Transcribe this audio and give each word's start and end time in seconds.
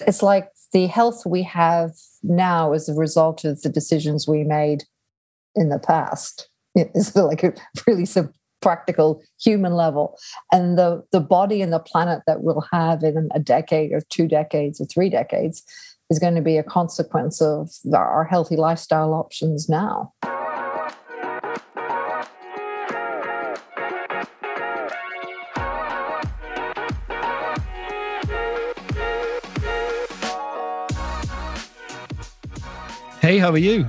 It's 0.00 0.22
like 0.22 0.50
the 0.72 0.86
health 0.86 1.24
we 1.24 1.42
have 1.44 1.92
now 2.22 2.72
is 2.72 2.88
a 2.88 2.94
result 2.94 3.44
of 3.44 3.62
the 3.62 3.68
decisions 3.68 4.28
we 4.28 4.44
made 4.44 4.84
in 5.54 5.70
the 5.70 5.78
past. 5.78 6.48
It's 6.74 7.16
like 7.16 7.42
a 7.42 7.54
really 7.86 8.04
some 8.04 8.32
practical 8.60 9.22
human 9.40 9.72
level. 9.72 10.18
And 10.52 10.76
the, 10.76 11.02
the 11.12 11.20
body 11.20 11.62
and 11.62 11.72
the 11.72 11.78
planet 11.78 12.22
that 12.26 12.42
we'll 12.42 12.64
have 12.72 13.02
in 13.02 13.28
a 13.34 13.40
decade 13.40 13.92
or 13.92 14.02
two 14.10 14.28
decades 14.28 14.80
or 14.80 14.86
three 14.86 15.08
decades 15.08 15.62
is 16.10 16.18
going 16.18 16.34
to 16.34 16.42
be 16.42 16.56
a 16.56 16.62
consequence 16.62 17.40
of 17.40 17.70
our 17.94 18.24
healthy 18.24 18.56
lifestyle 18.56 19.12
options 19.12 19.68
now. 19.68 20.12
Hey, 33.26 33.38
how 33.38 33.50
are 33.50 33.58
you? 33.58 33.88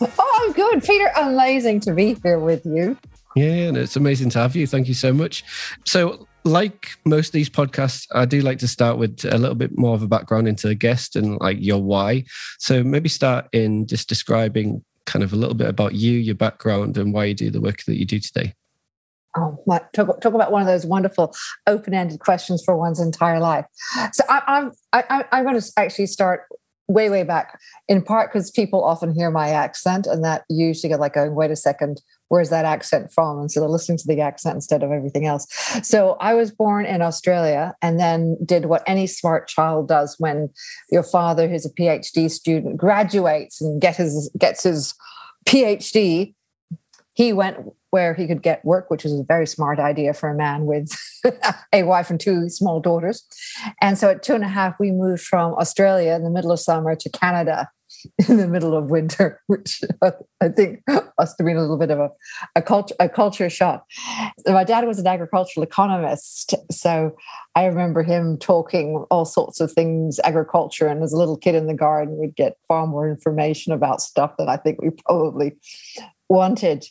Oh, 0.00 0.42
I'm 0.44 0.52
good, 0.52 0.80
Peter. 0.84 1.10
Amazing 1.16 1.80
to 1.80 1.92
be 1.92 2.16
here 2.22 2.38
with 2.38 2.64
you. 2.64 2.96
Yeah, 3.34 3.66
and 3.66 3.76
it's 3.76 3.96
amazing 3.96 4.30
to 4.30 4.38
have 4.38 4.54
you. 4.54 4.68
Thank 4.68 4.86
you 4.86 4.94
so 4.94 5.12
much. 5.12 5.42
So, 5.84 6.28
like 6.44 6.90
most 7.04 7.30
of 7.30 7.32
these 7.32 7.50
podcasts, 7.50 8.06
I 8.14 8.26
do 8.26 8.42
like 8.42 8.60
to 8.60 8.68
start 8.68 8.96
with 8.96 9.24
a 9.24 9.38
little 9.38 9.56
bit 9.56 9.76
more 9.76 9.96
of 9.96 10.02
a 10.02 10.06
background 10.06 10.46
into 10.46 10.68
the 10.68 10.76
guest 10.76 11.16
and 11.16 11.36
like 11.40 11.56
your 11.58 11.82
why. 11.82 12.26
So, 12.60 12.84
maybe 12.84 13.08
start 13.08 13.48
in 13.52 13.88
just 13.88 14.08
describing 14.08 14.84
kind 15.04 15.24
of 15.24 15.32
a 15.32 15.36
little 15.36 15.56
bit 15.56 15.68
about 15.68 15.94
you, 15.94 16.12
your 16.12 16.36
background, 16.36 16.96
and 16.96 17.12
why 17.12 17.24
you 17.24 17.34
do 17.34 17.50
the 17.50 17.60
work 17.60 17.82
that 17.86 17.96
you 17.96 18.04
do 18.04 18.20
today. 18.20 18.54
Oh, 19.36 19.60
my, 19.66 19.80
talk, 19.94 20.20
talk 20.20 20.32
about 20.32 20.52
one 20.52 20.62
of 20.62 20.68
those 20.68 20.86
wonderful 20.86 21.34
open-ended 21.66 22.20
questions 22.20 22.62
for 22.64 22.76
one's 22.76 23.00
entire 23.00 23.40
life. 23.40 23.64
So 24.12 24.22
I, 24.28 24.42
I'm 24.46 24.72
I, 24.92 25.24
I'm 25.32 25.42
going 25.42 25.60
to 25.60 25.72
actually 25.76 26.06
start 26.06 26.44
way 26.88 27.10
way 27.10 27.22
back. 27.22 27.60
In 27.88 28.02
part 28.02 28.32
because 28.32 28.50
people 28.50 28.84
often 28.84 29.14
hear 29.14 29.30
my 29.30 29.50
accent 29.50 30.06
and 30.06 30.24
that 30.24 30.44
usually 30.48 30.88
get 30.88 31.00
like 31.00 31.14
going 31.14 31.34
wait 31.34 31.50
a 31.50 31.56
second 31.56 32.00
where's 32.28 32.50
that 32.50 32.64
accent 32.64 33.12
from? 33.12 33.38
And 33.38 33.50
so 33.52 33.60
they're 33.60 33.68
listening 33.68 33.98
to 33.98 34.06
the 34.08 34.20
accent 34.20 34.56
instead 34.56 34.82
of 34.82 34.90
everything 34.90 35.26
else. 35.26 35.46
So 35.82 36.16
i 36.20 36.34
was 36.34 36.50
born 36.50 36.86
in 36.86 37.02
australia 37.02 37.74
and 37.82 37.98
then 37.98 38.36
did 38.44 38.66
what 38.66 38.82
any 38.86 39.06
smart 39.06 39.48
child 39.48 39.88
does 39.88 40.16
when 40.18 40.48
your 40.90 41.02
father 41.02 41.48
who's 41.48 41.66
a 41.66 41.70
phd 41.70 42.30
student 42.30 42.76
graduates 42.76 43.60
and 43.60 43.80
get 43.80 43.96
his 43.96 44.30
gets 44.38 44.62
his 44.62 44.94
phd 45.46 46.34
he 47.16 47.32
went 47.32 47.56
where 47.90 48.12
he 48.12 48.26
could 48.26 48.42
get 48.42 48.62
work, 48.64 48.90
which 48.90 49.04
was 49.04 49.12
a 49.14 49.24
very 49.26 49.46
smart 49.46 49.78
idea 49.78 50.12
for 50.12 50.28
a 50.28 50.34
man 50.34 50.66
with 50.66 50.90
a 51.72 51.82
wife 51.82 52.10
and 52.10 52.20
two 52.20 52.50
small 52.50 52.78
daughters. 52.78 53.24
And 53.80 53.96
so 53.96 54.10
at 54.10 54.22
two 54.22 54.34
and 54.34 54.44
a 54.44 54.48
half, 54.48 54.74
we 54.78 54.92
moved 54.92 55.22
from 55.22 55.54
Australia 55.54 56.12
in 56.12 56.22
the 56.22 56.30
middle 56.30 56.52
of 56.52 56.60
summer 56.60 56.94
to 56.94 57.08
Canada 57.08 57.70
in 58.28 58.36
the 58.36 58.46
middle 58.46 58.76
of 58.76 58.90
winter, 58.90 59.40
which 59.46 59.80
I 60.02 60.48
think 60.48 60.82
must 61.18 61.38
have 61.38 61.46
been 61.46 61.56
a 61.56 61.62
little 61.62 61.78
bit 61.78 61.90
of 61.90 61.98
a, 62.00 62.10
a, 62.54 62.60
culture, 62.60 62.94
a 63.00 63.08
culture 63.08 63.48
shock. 63.48 63.86
My 64.46 64.64
dad 64.64 64.86
was 64.86 64.98
an 64.98 65.06
agricultural 65.06 65.64
economist. 65.64 66.54
So 66.70 67.16
I 67.54 67.64
remember 67.64 68.02
him 68.02 68.36
talking 68.36 69.06
all 69.10 69.24
sorts 69.24 69.60
of 69.60 69.72
things, 69.72 70.20
agriculture. 70.22 70.86
And 70.86 71.02
as 71.02 71.14
a 71.14 71.18
little 71.18 71.38
kid 71.38 71.54
in 71.54 71.66
the 71.66 71.74
garden, 71.74 72.18
we'd 72.18 72.36
get 72.36 72.58
far 72.68 72.86
more 72.86 73.08
information 73.08 73.72
about 73.72 74.02
stuff 74.02 74.32
than 74.36 74.50
I 74.50 74.58
think 74.58 74.82
we 74.82 74.90
probably 74.90 75.56
wanted. 76.28 76.84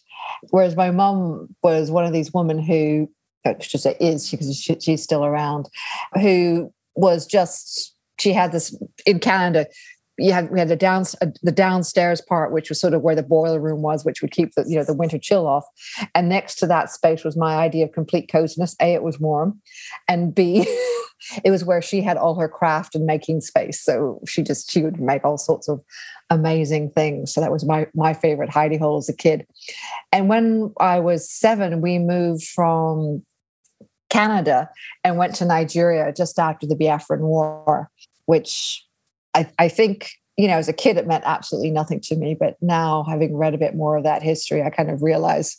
Whereas 0.49 0.75
my 0.75 0.91
mum 0.91 1.55
was 1.63 1.91
one 1.91 2.05
of 2.05 2.13
these 2.13 2.33
women 2.33 2.59
who, 2.59 3.09
I 3.45 3.55
should 3.59 3.81
say 3.81 3.95
is 3.99 4.29
because 4.29 4.55
she, 4.59 4.79
she's 4.79 5.03
still 5.03 5.25
around, 5.25 5.69
who 6.19 6.73
was 6.95 7.25
just, 7.25 7.95
she 8.19 8.33
had 8.33 8.51
this 8.51 8.77
in 9.05 9.19
Canada. 9.19 9.67
You 10.17 10.31
had 10.31 10.49
we 10.49 10.59
had 10.59 10.69
the 10.69 10.75
down 10.75 11.03
uh, 11.21 11.27
the 11.43 11.51
downstairs 11.51 12.21
part, 12.21 12.51
which 12.51 12.69
was 12.69 12.79
sort 12.79 12.93
of 12.93 13.01
where 13.01 13.15
the 13.15 13.23
boiler 13.23 13.59
room 13.59 13.81
was, 13.81 14.05
which 14.05 14.21
would 14.21 14.31
keep 14.31 14.53
the 14.55 14.63
you 14.67 14.77
know 14.77 14.83
the 14.83 14.93
winter 14.93 15.17
chill 15.17 15.47
off. 15.47 15.65
And 16.13 16.29
next 16.29 16.55
to 16.55 16.67
that 16.67 16.89
space 16.89 17.23
was 17.23 17.35
my 17.35 17.55
idea 17.55 17.85
of 17.85 17.91
complete 17.91 18.29
coziness. 18.31 18.75
A, 18.81 18.93
it 18.93 19.03
was 19.03 19.19
warm, 19.19 19.61
and 20.07 20.33
B, 20.33 20.61
it 21.43 21.51
was 21.51 21.65
where 21.65 21.81
she 21.81 22.01
had 22.01 22.17
all 22.17 22.35
her 22.35 22.49
craft 22.49 22.95
and 22.95 23.05
making 23.05 23.41
space. 23.41 23.83
So 23.83 24.21
she 24.27 24.41
just 24.41 24.71
she 24.71 24.83
would 24.83 24.99
make 24.99 25.25
all 25.25 25.37
sorts 25.37 25.67
of 25.67 25.81
amazing 26.29 26.91
things. 26.91 27.33
So 27.33 27.41
that 27.41 27.51
was 27.51 27.65
my 27.65 27.87
my 27.93 28.13
favorite 28.13 28.49
hidey 28.49 28.79
hole 28.79 28.97
as 28.97 29.09
a 29.09 29.15
kid. 29.15 29.45
And 30.11 30.29
when 30.29 30.73
I 30.79 30.99
was 30.99 31.29
seven, 31.29 31.81
we 31.81 31.99
moved 31.99 32.43
from 32.43 33.23
Canada 34.09 34.69
and 35.03 35.17
went 35.17 35.35
to 35.35 35.45
Nigeria 35.45 36.13
just 36.13 36.39
after 36.39 36.65
the 36.65 36.75
Biafran 36.75 37.19
War, 37.19 37.89
which 38.27 38.84
I, 39.35 39.51
I 39.59 39.67
think 39.67 40.11
you 40.37 40.47
know, 40.47 40.57
as 40.57 40.67
a 40.67 40.73
kid, 40.73 40.97
it 40.97 41.07
meant 41.07 41.23
absolutely 41.25 41.71
nothing 41.71 42.01
to 42.01 42.15
me. 42.15 42.35
But 42.37 42.57
now, 42.61 43.05
having 43.07 43.37
read 43.37 43.53
a 43.53 43.57
bit 43.57 43.75
more 43.75 43.95
of 43.95 44.03
that 44.03 44.21
history, 44.21 44.61
I 44.63 44.69
kind 44.69 44.89
of 44.89 45.01
realize 45.01 45.57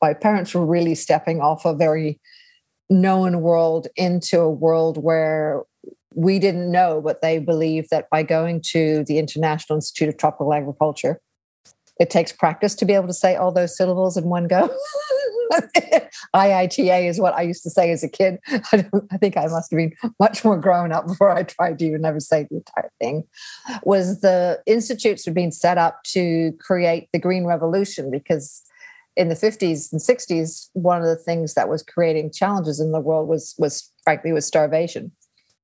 my 0.00 0.14
parents 0.14 0.54
were 0.54 0.64
really 0.64 0.94
stepping 0.94 1.40
off 1.40 1.64
a 1.64 1.74
very 1.74 2.20
known 2.88 3.40
world 3.40 3.88
into 3.96 4.40
a 4.40 4.50
world 4.50 5.02
where 5.02 5.62
we 6.14 6.38
didn't 6.38 6.70
know, 6.70 7.00
but 7.04 7.20
they 7.22 7.38
believed 7.38 7.90
that 7.90 8.08
by 8.10 8.22
going 8.22 8.62
to 8.62 9.04
the 9.04 9.18
International 9.18 9.76
Institute 9.76 10.08
of 10.08 10.16
Tropical 10.16 10.54
Agriculture, 10.54 11.20
it 11.98 12.10
takes 12.10 12.32
practice 12.32 12.74
to 12.76 12.84
be 12.84 12.92
able 12.92 13.08
to 13.08 13.14
say 13.14 13.36
all 13.36 13.52
those 13.52 13.76
syllables 13.76 14.16
in 14.16 14.24
one 14.24 14.46
go. 14.46 14.62
IITA 16.34 17.08
is 17.08 17.20
what 17.20 17.34
I 17.34 17.42
used 17.42 17.62
to 17.64 17.70
say 17.70 17.90
as 17.90 18.02
a 18.02 18.08
kid. 18.08 18.38
I, 18.48 18.88
I, 19.10 19.16
think 19.18 19.36
I 19.36 19.46
must 19.46 19.70
have 19.70 19.78
been 19.78 19.92
much 20.18 20.44
more 20.44 20.58
grown 20.58 20.92
up 20.92 21.06
before 21.06 21.30
I 21.30 21.42
tried 21.42 21.78
to 21.78 21.84
even 21.84 22.04
ever 22.04 22.20
say 22.20 22.46
the 22.50 22.56
entire 22.56 22.90
thing. 23.00 23.24
Was 23.82 24.20
the 24.20 24.62
institutes 24.66 25.26
were 25.26 25.32
being 25.32 25.52
set 25.52 25.78
up 25.78 26.02
to 26.12 26.52
create 26.60 27.08
the 27.12 27.18
green 27.18 27.44
revolution 27.44 28.10
because 28.10 28.62
in 29.16 29.28
the 29.28 29.34
50s 29.34 29.92
and 29.92 30.00
60s, 30.00 30.70
one 30.72 31.00
of 31.00 31.06
the 31.06 31.16
things 31.16 31.54
that 31.54 31.68
was 31.68 31.82
creating 31.82 32.32
challenges 32.32 32.80
in 32.80 32.92
the 32.92 33.00
world 33.00 33.28
was 33.28 33.54
was 33.58 33.92
frankly 34.02 34.32
was 34.32 34.46
starvation 34.46 35.12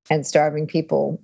and 0.09 0.27
starving 0.27 0.67
people, 0.67 1.23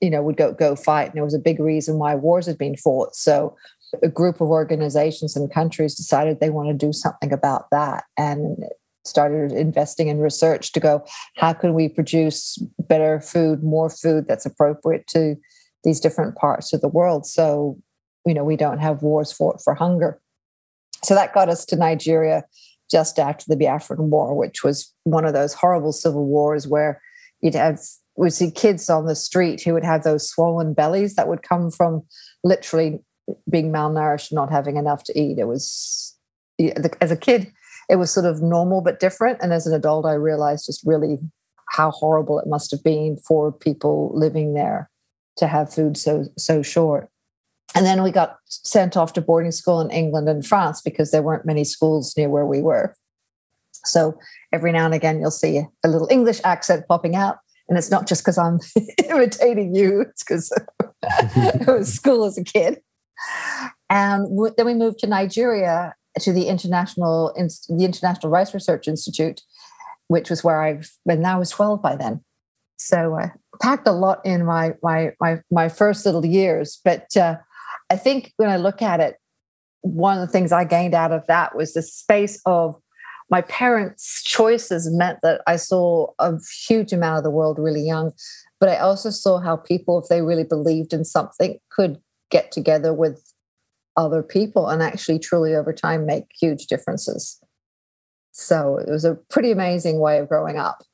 you 0.00 0.10
know, 0.10 0.22
would 0.22 0.36
go 0.36 0.52
go 0.52 0.74
fight. 0.74 1.10
And 1.10 1.18
it 1.18 1.22
was 1.24 1.34
a 1.34 1.38
big 1.38 1.60
reason 1.60 1.98
why 1.98 2.14
wars 2.14 2.46
had 2.46 2.58
been 2.58 2.76
fought. 2.76 3.14
So 3.14 3.56
a 4.02 4.08
group 4.08 4.40
of 4.40 4.48
organizations 4.48 5.36
and 5.36 5.52
countries 5.52 5.94
decided 5.94 6.40
they 6.40 6.50
want 6.50 6.68
to 6.68 6.86
do 6.86 6.92
something 6.92 7.32
about 7.32 7.66
that 7.70 8.04
and 8.16 8.64
started 9.04 9.52
investing 9.52 10.08
in 10.08 10.18
research 10.18 10.72
to 10.72 10.80
go, 10.80 11.04
how 11.36 11.52
can 11.52 11.74
we 11.74 11.88
produce 11.88 12.58
better 12.78 13.20
food, 13.20 13.62
more 13.62 13.88
food 13.88 14.26
that's 14.28 14.46
appropriate 14.46 15.06
to 15.08 15.36
these 15.84 16.00
different 16.00 16.36
parts 16.36 16.72
of 16.72 16.80
the 16.80 16.88
world? 16.88 17.26
So, 17.26 17.78
you 18.26 18.34
know, 18.34 18.44
we 18.44 18.56
don't 18.56 18.78
have 18.78 19.02
wars 19.02 19.32
fought 19.32 19.62
for 19.62 19.74
hunger. 19.74 20.20
So 21.04 21.14
that 21.14 21.32
got 21.32 21.48
us 21.48 21.64
to 21.66 21.76
Nigeria 21.76 22.44
just 22.90 23.18
after 23.18 23.44
the 23.48 23.56
Biafran 23.56 24.08
War, 24.08 24.34
which 24.34 24.62
was 24.62 24.92
one 25.04 25.24
of 25.24 25.32
those 25.32 25.54
horrible 25.54 25.92
civil 25.92 26.26
wars 26.26 26.66
where 26.66 27.00
you'd 27.40 27.54
have 27.54 27.78
we 28.16 28.30
see 28.30 28.50
kids 28.50 28.90
on 28.90 29.06
the 29.06 29.14
street 29.14 29.62
who 29.62 29.72
would 29.74 29.84
have 29.84 30.02
those 30.02 30.28
swollen 30.28 30.74
bellies 30.74 31.14
that 31.14 31.28
would 31.28 31.42
come 31.42 31.70
from 31.70 32.02
literally 32.42 32.98
being 33.48 33.72
malnourished, 33.72 34.32
not 34.32 34.50
having 34.50 34.76
enough 34.76 35.04
to 35.04 35.18
eat. 35.18 35.38
It 35.38 35.46
was 35.46 36.16
as 37.00 37.10
a 37.10 37.16
kid, 37.16 37.52
it 37.88 37.96
was 37.96 38.12
sort 38.12 38.26
of 38.26 38.42
normal 38.42 38.80
but 38.80 39.00
different, 39.00 39.38
and 39.40 39.52
as 39.52 39.66
an 39.66 39.74
adult, 39.74 40.06
I 40.06 40.14
realized 40.14 40.66
just 40.66 40.84
really 40.84 41.18
how 41.70 41.90
horrible 41.90 42.38
it 42.38 42.48
must 42.48 42.70
have 42.70 42.82
been 42.82 43.16
for 43.16 43.52
people 43.52 44.10
living 44.14 44.54
there 44.54 44.90
to 45.36 45.46
have 45.46 45.72
food 45.72 45.96
so 45.96 46.24
so 46.36 46.62
short. 46.62 47.08
And 47.74 47.84
then 47.84 48.02
we 48.02 48.10
got 48.10 48.38
sent 48.46 48.96
off 48.96 49.12
to 49.12 49.20
boarding 49.20 49.52
school 49.52 49.80
in 49.80 49.90
England 49.90 50.28
and 50.28 50.44
France 50.44 50.80
because 50.80 51.10
there 51.10 51.22
weren't 51.22 51.44
many 51.44 51.64
schools 51.64 52.14
near 52.16 52.28
where 52.28 52.46
we 52.46 52.62
were. 52.62 52.94
So 53.84 54.18
every 54.52 54.72
now 54.72 54.86
and 54.86 54.94
again, 54.94 55.20
you'll 55.20 55.30
see 55.30 55.62
a 55.84 55.88
little 55.88 56.08
English 56.10 56.40
accent 56.44 56.86
popping 56.88 57.14
out. 57.14 57.38
And 57.68 57.76
it's 57.76 57.90
not 57.90 58.06
just 58.06 58.22
because 58.22 58.38
I'm 58.38 58.60
imitating 59.08 59.74
you, 59.74 60.00
it's 60.00 60.24
because 60.24 60.50
I 61.04 61.64
was 61.66 61.92
school 61.92 62.24
as 62.24 62.38
a 62.38 62.44
kid. 62.44 62.80
And 63.90 64.26
then 64.56 64.66
we 64.66 64.74
moved 64.74 64.98
to 65.00 65.06
Nigeria 65.06 65.94
to 66.20 66.32
the 66.32 66.48
International, 66.48 67.32
the 67.34 67.84
International 67.84 68.30
Rice 68.30 68.52
Research 68.52 68.88
Institute, 68.88 69.42
which 70.08 70.30
was 70.30 70.42
where 70.42 70.62
I, 70.62 70.80
and 71.06 71.26
I 71.26 71.36
was 71.36 71.50
12 71.50 71.82
by 71.82 71.96
then. 71.96 72.22
So 72.76 73.14
I 73.16 73.32
packed 73.60 73.86
a 73.86 73.92
lot 73.92 74.24
in 74.24 74.44
my, 74.44 74.74
my, 74.82 75.12
my, 75.20 75.40
my 75.50 75.68
first 75.68 76.06
little 76.06 76.24
years. 76.24 76.80
But 76.84 77.16
uh, 77.16 77.36
I 77.90 77.96
think 77.96 78.32
when 78.36 78.50
I 78.50 78.56
look 78.56 78.82
at 78.82 79.00
it, 79.00 79.16
one 79.82 80.18
of 80.18 80.26
the 80.26 80.32
things 80.32 80.52
I 80.52 80.64
gained 80.64 80.94
out 80.94 81.12
of 81.12 81.26
that 81.26 81.56
was 81.56 81.74
the 81.74 81.82
space 81.82 82.40
of 82.46 82.76
my 83.30 83.42
parents' 83.42 84.22
choices 84.22 84.90
meant 84.90 85.18
that 85.22 85.42
I 85.46 85.56
saw 85.56 86.08
a 86.18 86.34
huge 86.66 86.92
amount 86.92 87.18
of 87.18 87.24
the 87.24 87.30
world 87.30 87.58
really 87.58 87.82
young. 87.82 88.12
But 88.60 88.70
I 88.70 88.78
also 88.78 89.10
saw 89.10 89.38
how 89.38 89.56
people, 89.56 89.98
if 89.98 90.08
they 90.08 90.22
really 90.22 90.44
believed 90.44 90.92
in 90.92 91.04
something, 91.04 91.58
could 91.70 92.00
get 92.30 92.52
together 92.52 92.92
with 92.92 93.32
other 93.96 94.22
people 94.22 94.68
and 94.68 94.82
actually 94.82 95.18
truly 95.18 95.54
over 95.54 95.72
time 95.72 96.06
make 96.06 96.24
huge 96.40 96.66
differences. 96.66 97.40
So 98.32 98.76
it 98.78 98.88
was 98.88 99.04
a 99.04 99.16
pretty 99.28 99.50
amazing 99.50 99.98
way 99.98 100.18
of 100.18 100.28
growing 100.28 100.58
up. 100.58 100.84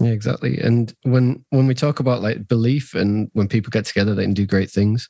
Yeah, 0.00 0.10
exactly. 0.10 0.58
And 0.58 0.94
when 1.02 1.44
when 1.50 1.66
we 1.66 1.74
talk 1.74 1.98
about 1.98 2.22
like 2.22 2.46
belief 2.46 2.94
and 2.94 3.28
when 3.32 3.48
people 3.48 3.70
get 3.70 3.84
together 3.84 4.14
they 4.14 4.22
can 4.22 4.32
do 4.32 4.46
great 4.46 4.70
things, 4.70 5.08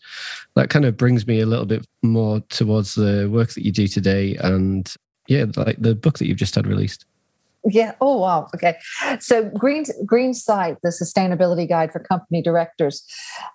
that 0.57 0.71
kind 0.71 0.87
of 0.87 0.97
brings 0.97 1.27
me 1.27 1.41
a 1.41 1.47
little 1.47 1.67
bit 1.67 1.87
more 2.03 2.41
towards 2.49 2.95
the 2.95 3.29
work 3.31 3.51
that 3.51 3.65
you 3.65 3.71
do 3.71 3.87
today 3.87 4.37
and 4.37 4.93
yeah, 5.29 5.45
like 5.57 5.77
the 5.79 5.95
book 5.95 6.19
that 6.19 6.27
you've 6.27 6.39
just 6.39 6.55
had 6.55 6.67
released. 6.67 7.05
Yeah. 7.71 7.95
Oh 8.01 8.19
wow. 8.19 8.49
Okay. 8.55 8.77
So 9.21 9.45
Green 9.45 9.85
Green 10.07 10.33
Sight, 10.33 10.79
the 10.83 10.89
sustainability 10.89 11.69
guide 11.69 11.93
for 11.93 12.01
company 12.01 12.41
directors, 12.41 13.05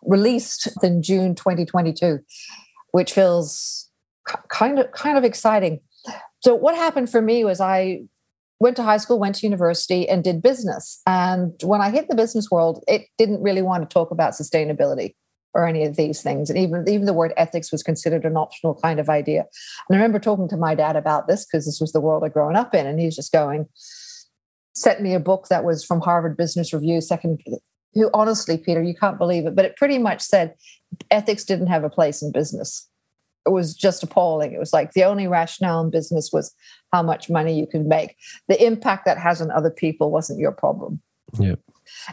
released 0.03 0.69
in 0.83 1.01
June 1.01 1.33
2022, 1.35 2.19
which 2.91 3.11
feels 3.11 3.89
kind 4.49 4.79
of 4.79 4.91
kind 4.91 5.17
of 5.17 5.23
exciting. 5.23 5.79
So 6.43 6.53
what 6.53 6.75
happened 6.75 7.09
for 7.09 7.21
me 7.21 7.43
was 7.43 7.59
I 7.59 8.03
went 8.59 8.75
to 8.77 8.83
high 8.83 8.97
school, 8.97 9.19
went 9.19 9.35
to 9.35 9.47
university, 9.47 10.07
and 10.07 10.23
did 10.23 10.41
business. 10.41 11.01
And 11.07 11.53
when 11.63 11.81
I 11.81 11.89
hit 11.89 12.07
the 12.07 12.15
business 12.15 12.51
world, 12.51 12.83
it 12.87 13.07
didn't 13.17 13.41
really 13.41 13.61
want 13.61 13.87
to 13.87 13.93
talk 13.93 14.11
about 14.11 14.33
sustainability 14.33 15.15
or 15.53 15.67
any 15.67 15.85
of 15.85 15.95
these 15.95 16.21
things. 16.21 16.49
And 16.49 16.57
even, 16.57 16.87
even 16.87 17.05
the 17.05 17.13
word 17.13 17.33
ethics 17.37 17.71
was 17.71 17.83
considered 17.83 18.25
an 18.25 18.37
optional 18.37 18.79
kind 18.81 18.99
of 18.99 19.09
idea. 19.09 19.45
And 19.87 19.95
I 19.95 19.97
remember 19.97 20.19
talking 20.19 20.47
to 20.49 20.57
my 20.57 20.75
dad 20.75 20.95
about 20.95 21.27
this 21.27 21.45
because 21.45 21.65
this 21.65 21.79
was 21.79 21.91
the 21.91 22.01
world 22.01 22.23
I'd 22.23 22.33
grown 22.33 22.55
up 22.55 22.73
in. 22.73 22.87
And 22.87 22.99
he's 22.99 23.15
just 23.15 23.31
going, 23.31 23.67
sent 24.73 25.01
me 25.01 25.13
a 25.13 25.19
book 25.19 25.47
that 25.49 25.63
was 25.63 25.83
from 25.83 26.01
Harvard 26.01 26.35
Business 26.35 26.73
Review, 26.73 27.01
second, 27.01 27.43
who 27.93 28.09
honestly, 28.13 28.57
Peter, 28.57 28.81
you 28.81 28.95
can't 28.95 29.17
believe 29.17 29.45
it, 29.45 29.55
but 29.55 29.65
it 29.65 29.75
pretty 29.75 29.97
much 29.97 30.21
said 30.21 30.55
ethics 31.11 31.43
didn't 31.43 31.67
have 31.67 31.83
a 31.83 31.89
place 31.89 32.21
in 32.21 32.31
business. 32.31 32.87
It 33.45 33.51
was 33.51 33.75
just 33.75 34.03
appalling. 34.03 34.53
It 34.53 34.59
was 34.59 34.73
like 34.73 34.93
the 34.93 35.03
only 35.03 35.27
rationale 35.27 35.81
in 35.83 35.89
business 35.89 36.31
was 36.31 36.53
how 36.91 37.03
much 37.03 37.29
money 37.29 37.59
you 37.59 37.67
can 37.67 37.87
make. 37.87 38.15
The 38.47 38.63
impact 38.63 39.05
that 39.05 39.17
has 39.17 39.41
on 39.41 39.51
other 39.51 39.69
people 39.69 40.11
wasn't 40.11 40.39
your 40.39 40.53
problem. 40.53 41.01
Yeah 41.37 41.55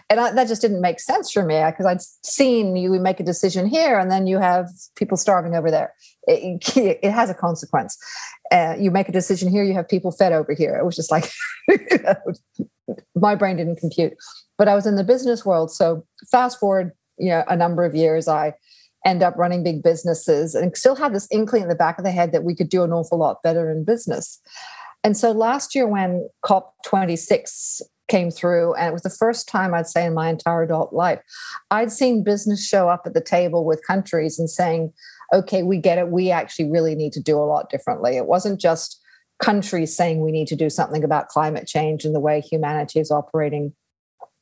and 0.08 0.20
I, 0.20 0.32
that 0.32 0.48
just 0.48 0.62
didn't 0.62 0.80
make 0.80 1.00
sense 1.00 1.30
for 1.30 1.44
me 1.44 1.62
because 1.66 1.86
I'd 1.86 2.02
seen 2.24 2.76
you 2.76 2.98
make 3.00 3.20
a 3.20 3.24
decision 3.24 3.66
here 3.66 3.98
and 3.98 4.10
then 4.10 4.26
you 4.26 4.38
have 4.38 4.68
people 4.96 5.16
starving 5.16 5.54
over 5.54 5.70
there. 5.70 5.94
It, 6.24 6.76
it 6.76 7.10
has 7.10 7.30
a 7.30 7.34
consequence. 7.34 7.98
Uh, 8.50 8.76
you 8.78 8.90
make 8.90 9.08
a 9.08 9.12
decision 9.12 9.48
here, 9.48 9.64
you 9.64 9.74
have 9.74 9.88
people 9.88 10.12
fed 10.12 10.32
over 10.32 10.52
here. 10.52 10.76
It 10.76 10.84
was 10.84 10.96
just 10.96 11.10
like 11.10 11.30
my 13.14 13.34
brain 13.34 13.56
didn't 13.56 13.76
compute. 13.76 14.14
But 14.58 14.68
I 14.68 14.74
was 14.74 14.86
in 14.86 14.96
the 14.96 15.04
business 15.04 15.44
world, 15.44 15.70
so 15.70 16.06
fast 16.30 16.58
forward, 16.58 16.92
you 17.18 17.30
know, 17.30 17.44
a 17.48 17.56
number 17.56 17.84
of 17.84 17.94
years, 17.94 18.28
I 18.28 18.54
end 19.06 19.22
up 19.22 19.36
running 19.36 19.62
big 19.62 19.82
businesses 19.82 20.54
and 20.54 20.76
still 20.76 20.94
had 20.94 21.14
this 21.14 21.26
inkling 21.30 21.62
in 21.62 21.68
the 21.68 21.74
back 21.74 21.98
of 21.98 22.04
the 22.04 22.10
head 22.10 22.32
that 22.32 22.44
we 22.44 22.54
could 22.54 22.68
do 22.68 22.82
an 22.82 22.92
awful 22.92 23.18
lot 23.18 23.42
better 23.42 23.70
in 23.70 23.84
business. 23.84 24.40
And 25.02 25.16
so 25.16 25.32
last 25.32 25.74
year, 25.74 25.86
when 25.86 26.28
COP26 26.44 27.80
came 28.10 28.30
through 28.30 28.74
and 28.74 28.88
it 28.88 28.92
was 28.92 29.02
the 29.02 29.08
first 29.08 29.48
time 29.48 29.72
i'd 29.72 29.86
say 29.86 30.04
in 30.04 30.12
my 30.12 30.28
entire 30.28 30.62
adult 30.64 30.92
life 30.92 31.20
i'd 31.70 31.92
seen 31.92 32.22
business 32.22 32.66
show 32.66 32.88
up 32.88 33.02
at 33.06 33.14
the 33.14 33.20
table 33.20 33.64
with 33.64 33.86
countries 33.86 34.38
and 34.38 34.50
saying 34.50 34.92
okay 35.32 35.62
we 35.62 35.78
get 35.78 35.98
it. 35.98 36.08
We 36.08 36.30
actually 36.30 36.70
really 36.70 36.94
need 36.94 37.12
to 37.14 37.20
do 37.20 37.38
a 37.38 37.44
lot 37.44 37.70
differently. 37.70 38.16
It 38.16 38.26
wasn't 38.26 38.60
just 38.60 39.00
countries 39.40 39.96
saying 39.96 40.20
we 40.20 40.32
need 40.32 40.48
to 40.48 40.56
do 40.56 40.68
something 40.68 41.02
about 41.02 41.28
climate 41.28 41.66
change 41.66 42.04
and 42.04 42.14
the 42.14 42.20
way 42.20 42.40
humanity 42.40 43.00
is 43.00 43.10
operating 43.10 43.72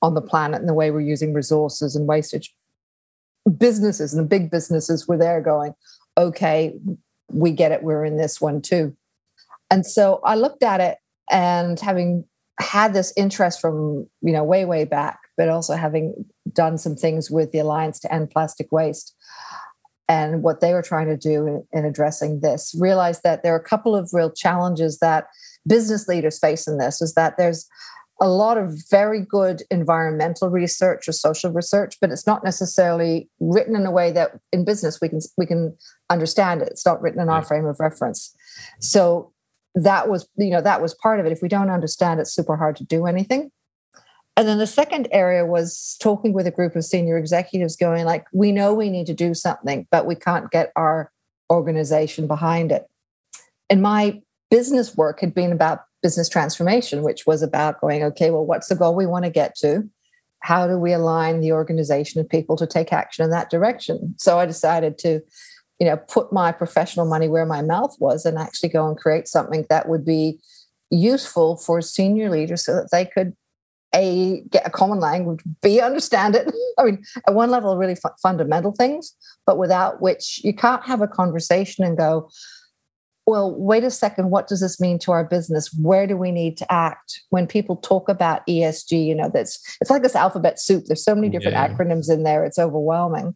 on 0.03 0.15
the 0.15 0.23
planet 0.23 0.61
and 0.61 0.69
the 0.69 0.75
way 0.75 0.91
we're 0.91 1.01
using 1.01 1.33
resources 1.33 1.95
and 1.95 2.09
wastage. 2.09 2.55
Businesses 3.57 4.13
and 4.13 4.25
the 4.25 4.29
big 4.29 4.51
businesses 4.51 5.07
were 5.07 5.17
there 5.17 5.41
going 5.41 5.75
okay 6.17 6.75
we 7.31 7.51
get 7.51 7.73
it. 7.73 7.83
We're 7.83 8.07
in 8.07 8.17
this 8.17 8.41
one 8.41 8.63
too. 8.63 8.97
And 9.71 9.85
so 9.85 10.21
i 10.25 10.35
looked 10.35 10.63
at 10.63 10.81
it 10.81 10.99
and 11.31 11.79
having 11.79 12.25
had 12.61 12.93
this 12.93 13.13
interest 13.17 13.61
from 13.61 14.07
you 14.21 14.33
know 14.33 14.45
way 14.45 14.65
way 14.65 14.85
back 14.85 15.19
but 15.37 15.49
also 15.49 15.75
having 15.75 16.13
done 16.53 16.77
some 16.77 16.97
things 16.97 17.31
with 17.31 17.53
the 17.53 17.59
alliance 17.59 18.01
to 18.01 18.13
end 18.13 18.31
plastic 18.31 18.71
waste 18.73 19.15
and 20.09 20.43
what 20.43 20.61
they 20.61 20.73
were 20.73 20.83
trying 20.83 21.07
to 21.07 21.17
do 21.17 21.47
in, 21.47 21.65
in 21.73 21.85
addressing 21.85 22.41
this 22.41 22.75
realized 22.79 23.23
that 23.23 23.43
there 23.43 23.55
are 23.55 23.59
a 23.59 23.65
couple 23.65 23.95
of 23.95 24.11
real 24.13 24.31
challenges 24.31 24.99
that 24.99 25.27
business 25.67 26.09
leaders 26.09 26.39
face 26.39 26.67
in 26.67 26.79
this 26.79 27.01
is 27.01 27.15
that 27.15 27.37
there's 27.37 27.69
a 28.21 28.29
lot 28.29 28.59
of 28.59 28.77
very 28.91 29.21
good 29.21 29.63
environmental 29.71 30.49
research 30.49 31.07
or 31.07 31.13
social 31.13 31.53
research 31.53 31.97
but 32.01 32.11
it's 32.11 32.27
not 32.27 32.43
necessarily 32.43 33.29
written 33.39 33.77
in 33.77 33.87
a 33.87 33.91
way 33.93 34.11
that 34.11 34.33
in 34.53 34.65
business 34.65 35.01
we 35.01 35.09
can 35.09 35.21
we 35.37 35.47
can 35.47 35.77
understand 36.11 36.63
it. 36.63 36.69
It's 36.71 36.87
not 36.87 37.01
written 37.03 37.21
in 37.21 37.29
our 37.29 37.43
frame 37.43 37.67
of 37.67 37.79
reference. 37.81 38.35
So 38.81 39.33
that 39.75 40.09
was 40.09 40.29
you 40.37 40.51
know 40.51 40.61
that 40.61 40.83
was 40.83 40.95
part 40.95 41.21
of 41.21 41.27
it. 41.27 41.33
If 41.33 41.43
we 41.43 41.49
don't 41.49 41.71
understand 41.71 42.21
it's 42.21 42.33
super 42.33 42.57
hard 42.57 42.77
to 42.77 42.85
do 42.85 43.07
anything. 43.07 43.51
And 44.37 44.47
then 44.47 44.59
the 44.59 44.69
second 44.69 45.09
area 45.11 45.45
was 45.45 45.97
talking 46.01 46.33
with 46.33 46.47
a 46.47 46.53
group 46.53 46.77
of 46.77 46.85
senior 46.85 47.19
executives 47.19 47.75
going 47.75 48.05
like 48.05 48.27
we 48.33 48.53
know 48.53 48.73
we 48.73 48.91
need 48.91 49.07
to 49.07 49.15
do 49.15 49.35
something 49.35 49.87
but 49.91 50.07
we 50.07 50.15
can't 50.15 50.51
get 50.51 50.73
our 50.77 51.11
organization 51.51 52.27
behind 52.27 52.71
it. 52.73 52.87
And 53.69 53.83
my 53.83 54.21
business 54.51 54.97
work 54.97 55.21
had 55.21 55.35
been 55.35 55.53
about 55.53 55.81
business 56.03 56.29
transformation 56.29 57.03
which 57.03 57.27
was 57.27 57.43
about 57.43 57.81
going 57.81 58.05
okay 58.05 58.31
well 58.31 58.47
what's 58.47 58.69
the 58.69 58.77
goal 58.77 58.95
we 58.95 59.07
want 59.07 59.25
to 59.25 59.31
get 59.31 59.55
to? 59.57 59.89
How 60.41 60.69
do 60.69 60.79
we 60.79 60.93
align 60.93 61.41
the 61.41 61.53
organization 61.53 62.21
of 62.21 62.29
people 62.29 62.57
to 62.57 62.67
take 62.67 62.93
action 62.93 63.25
in 63.25 63.31
that 63.31 63.51
direction? 63.51 64.15
So 64.19 64.39
i 64.39 64.47
decided 64.47 64.99
to 64.99 65.21
you 65.79 65.87
know 65.87 65.97
put 65.97 66.33
my 66.33 66.53
professional 66.53 67.07
money 67.07 67.29
where 67.29 67.47
my 67.47 67.63
mouth 67.63 67.97
was 67.99 68.25
and 68.25 68.39
actually 68.39 68.69
go 68.69 68.89
and 68.89 68.99
create 68.99 69.29
something 69.29 69.65
that 69.69 69.89
would 69.89 70.05
be 70.05 70.39
useful 70.91 71.57
for 71.57 71.81
senior 71.81 72.31
leaders 72.31 72.65
so 72.65 72.75
that 72.75 72.91
they 72.91 73.05
could 73.05 73.35
a 73.95 74.43
get 74.51 74.67
a 74.67 74.71
common 74.71 75.01
language 75.01 75.41
b 75.63 75.81
understand 75.81 76.35
it. 76.35 76.51
I 76.79 76.85
mean 76.85 77.05
at 77.27 77.35
one 77.35 77.51
level 77.51 77.77
really 77.77 77.97
fundamental 78.23 78.73
things 78.73 79.15
but 79.47 79.59
without 79.59 80.03
which 80.03 80.43
you 80.45 80.53
can't 80.53 80.85
have 80.85 81.01
a 81.01 81.09
conversation 81.09 81.85
and 81.85 81.97
go 81.97 82.29
well 83.27 83.55
wait 83.55 83.85
a 83.85 83.91
second 83.91 84.31
what 84.31 84.47
does 84.47 84.61
this 84.61 84.79
mean 84.79 84.99
to 85.01 85.13
our 85.13 85.25
business? 85.25 85.73
Where 85.73 86.07
do 86.07 86.19
we 86.19 86.33
need 86.33 86.59
to 86.59 86.71
act? 86.71 87.23
When 87.31 87.47
people 87.47 87.77
talk 87.77 88.11
about 88.11 88.47
esg 88.47 88.91
you 88.91 89.15
know 89.15 89.31
that's 89.33 89.59
it's 89.81 89.91
like 89.91 90.03
this 90.03 90.17
alphabet 90.17 90.61
soup. 90.61 90.85
There's 90.85 91.05
so 91.05 91.15
many 91.15 91.31
different 91.31 91.55
yeah. 91.55 91.69
acronyms 91.69 92.11
in 92.11 92.25
there. 92.25 92.45
It's 92.45 92.59
overwhelming 92.59 93.35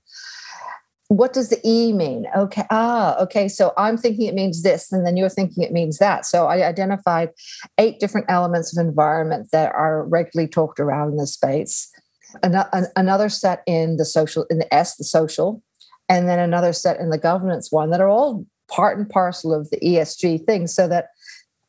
what 1.16 1.35
does 1.35 1.50
the 1.50 1.61
E 1.64 1.92
mean? 1.92 2.26
Okay, 2.35 2.64
ah, 2.71 3.19
okay. 3.19 3.47
So 3.47 3.75
I'm 3.76 3.99
thinking 3.99 4.26
it 4.26 4.35
means 4.35 4.62
this, 4.62 4.90
and 4.90 5.07
then 5.07 5.16
you're 5.16 5.28
thinking 5.28 5.62
it 5.62 5.71
means 5.73 5.99
that. 5.99 6.25
So 6.25 6.47
I 6.47 6.66
identified 6.66 7.31
eight 7.76 8.00
different 8.00 8.31
elements 8.31 8.76
of 8.76 8.85
environment 8.85 9.49
that 9.52 9.75
are 9.75 10.04
regularly 10.04 10.49
talked 10.49 10.81
around 10.81 11.11
in 11.11 11.16
the 11.16 11.26
space. 11.26 11.90
An- 12.42 12.87
another 12.97 13.28
set 13.28 13.62
in 13.66 13.99
the 13.99 14.07
social, 14.07 14.47
in 14.49 14.59
the 14.59 14.73
S, 14.73 14.97
the 14.97 15.04
social, 15.04 15.62
and 16.09 16.28
then 16.28 16.38
another 16.38 16.73
set 16.73 16.99
in 16.99 17.11
the 17.11 17.19
governance 17.19 17.71
one 17.71 17.90
that 17.90 18.00
are 18.00 18.09
all 18.09 18.47
part 18.69 18.97
and 18.97 19.09
parcel 19.09 19.52
of 19.52 19.69
the 19.69 19.78
ESG 19.81 20.47
thing. 20.47 20.66
So 20.66 20.88
that 20.88 21.09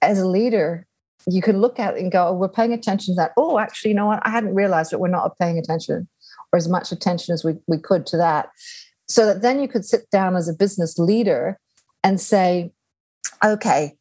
as 0.01 0.19
a 0.19 0.27
leader, 0.27 0.87
you 1.27 1.41
can 1.41 1.59
look 1.59 1.79
at 1.79 1.97
it 1.97 2.01
and 2.01 2.13
go, 2.13 2.29
oh, 2.29 2.33
we're 2.33 2.47
paying 2.47 2.71
attention 2.71 3.13
to 3.15 3.21
that. 3.21 3.31
Oh, 3.35 3.59
actually, 3.59 3.91
you 3.91 3.95
know 3.95 4.05
what? 4.05 4.25
I 4.25 4.29
hadn't 4.29 4.55
realized 4.55 4.91
that 4.91 4.99
we're 4.99 5.09
not 5.09 5.37
paying 5.37 5.57
attention 5.57 6.07
or 6.53 6.57
as 6.57 6.69
much 6.69 6.91
attention 6.91 7.33
as 7.33 7.43
we, 7.43 7.55
we 7.67 7.77
could 7.77 8.05
to 8.05 8.17
that. 8.17 8.49
So 9.13 9.27
that 9.27 9.43
then 9.43 9.61
you 9.61 9.67
could 9.67 9.85
sit 9.85 10.09
down 10.09 10.35
as 10.35 10.49
a 10.49 10.53
business 10.53 10.97
leader 10.97 11.59
and 12.03 12.19
say, 12.19 12.71
okay, 13.45 13.93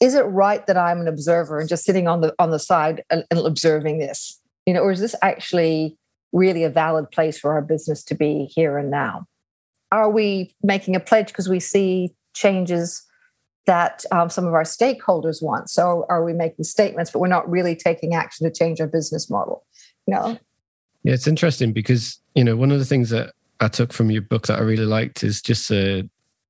is 0.00 0.16
it 0.16 0.22
right 0.22 0.66
that 0.66 0.76
I'm 0.76 1.00
an 1.00 1.06
observer 1.06 1.60
and 1.60 1.68
just 1.68 1.84
sitting 1.84 2.08
on 2.08 2.20
the 2.20 2.34
on 2.40 2.50
the 2.50 2.58
side 2.58 3.04
and, 3.08 3.24
observing 3.30 3.98
this? 3.98 4.40
You 4.66 4.74
know, 4.74 4.80
or 4.80 4.90
is 4.90 4.98
this 4.98 5.14
actually 5.22 5.96
really 6.32 6.64
a 6.64 6.68
valid 6.68 7.12
place 7.12 7.38
for 7.38 7.52
our 7.52 7.62
business 7.62 8.02
to 8.06 8.16
be 8.16 8.50
here 8.56 8.76
and 8.76 8.90
now? 8.90 9.26
Are 9.92 10.10
we 10.10 10.52
making 10.64 10.96
a 10.96 11.00
pledge 11.00 11.28
because 11.28 11.48
we 11.48 11.60
see 11.60 12.16
changes 12.34 13.04
that 13.66 14.04
um, 14.10 14.28
some 14.28 14.48
of 14.48 14.54
our 14.54 14.64
stakeholders 14.64 15.40
want? 15.40 15.70
So 15.70 16.06
are 16.08 16.24
we 16.24 16.32
making 16.32 16.64
statements, 16.64 17.12
but 17.12 17.20
we're 17.20 17.28
not 17.28 17.48
really 17.48 17.76
taking 17.76 18.16
action 18.16 18.44
to 18.44 18.52
change 18.52 18.80
our 18.80 18.88
business 18.88 19.30
model? 19.30 19.64
No. 20.08 20.36
Yeah, 21.04 21.14
it's 21.14 21.28
interesting 21.28 21.72
because 21.72 22.18
you 22.34 22.42
know 22.42 22.56
one 22.56 22.72
of 22.72 22.80
the 22.80 22.84
things 22.84 23.10
that 23.10 23.32
I 23.60 23.68
took 23.68 23.92
from 23.92 24.10
your 24.10 24.22
book 24.22 24.46
that 24.46 24.58
I 24.58 24.62
really 24.62 24.84
liked 24.84 25.24
is 25.24 25.40
just 25.40 25.70
uh, 25.70 26.02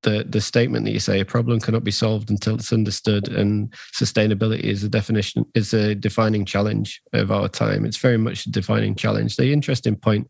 the 0.03 0.25
the 0.29 0.41
statement 0.41 0.85
that 0.85 0.93
you 0.93 1.01
say 1.01 1.21
a 1.21 1.25
problem 1.25 1.61
cannot 1.61 1.85
be 1.85 1.91
solved 1.91 2.31
until 2.31 2.55
it's 2.57 2.73
understood, 2.73 3.29
and 3.29 3.73
sustainability 3.95 4.61
is 4.61 4.85
a 4.85 4.89
definition 4.89 5.45
is 5.55 5.75
a 5.75 5.95
defining 5.95 6.45
challenge 6.45 7.03
of 7.13 7.31
our 7.31 7.49
time. 7.49 7.85
It's 7.85 7.97
very 7.97 8.19
much 8.19 8.47
a 8.47 8.51
defining 8.51 8.95
challenge. 8.95 9.37
The 9.37 9.53
interesting 9.53 9.97
point 9.97 10.29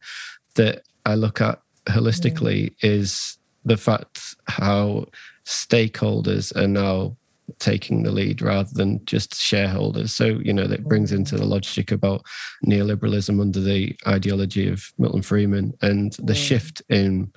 that 0.55 0.83
I 1.05 1.15
look 1.15 1.41
at 1.41 1.61
holistically 1.87 2.71
mm. 2.71 2.75
is 2.83 3.39
the 3.65 3.77
fact 3.77 4.37
how 4.49 5.07
stakeholders 5.45 6.57
are 6.57 6.69
now 6.69 7.17
taking 7.59 8.03
the 8.03 8.11
lead 8.11 8.43
rather 8.43 8.71
than 8.73 9.05
just 9.05 9.35
shareholders. 9.35 10.15
So, 10.15 10.25
you 10.25 10.53
know, 10.53 10.67
that 10.67 10.85
brings 10.85 11.13
into 11.13 11.37
the 11.37 11.45
logic 11.47 11.93
about 11.93 12.23
neoliberalism 12.67 13.41
under 13.41 13.61
the 13.61 13.97
ideology 14.07 14.69
of 14.69 14.93
Milton 14.99 15.23
Friedman 15.23 15.73
and 15.83 16.13
the 16.15 16.33
mm. 16.33 16.49
shift 16.49 16.83
in 16.89 17.33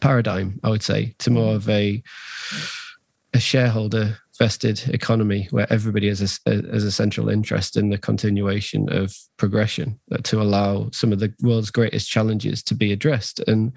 paradigm, 0.00 0.60
I 0.62 0.70
would 0.70 0.82
say, 0.82 1.14
to 1.18 1.30
more 1.30 1.54
of 1.54 1.68
a 1.68 2.02
a 3.34 3.40
shareholder 3.40 4.18
vested 4.38 4.88
economy 4.88 5.48
where 5.50 5.70
everybody 5.70 6.08
has 6.08 6.40
a, 6.46 6.50
has 6.50 6.84
a 6.84 6.92
central 6.92 7.28
interest 7.28 7.76
in 7.76 7.90
the 7.90 7.98
continuation 7.98 8.90
of 8.90 9.14
progression 9.36 9.98
uh, 10.12 10.18
to 10.22 10.40
allow 10.40 10.88
some 10.92 11.12
of 11.12 11.18
the 11.18 11.32
world's 11.42 11.70
greatest 11.70 12.08
challenges 12.08 12.62
to 12.62 12.74
be 12.74 12.92
addressed. 12.92 13.40
And 13.40 13.72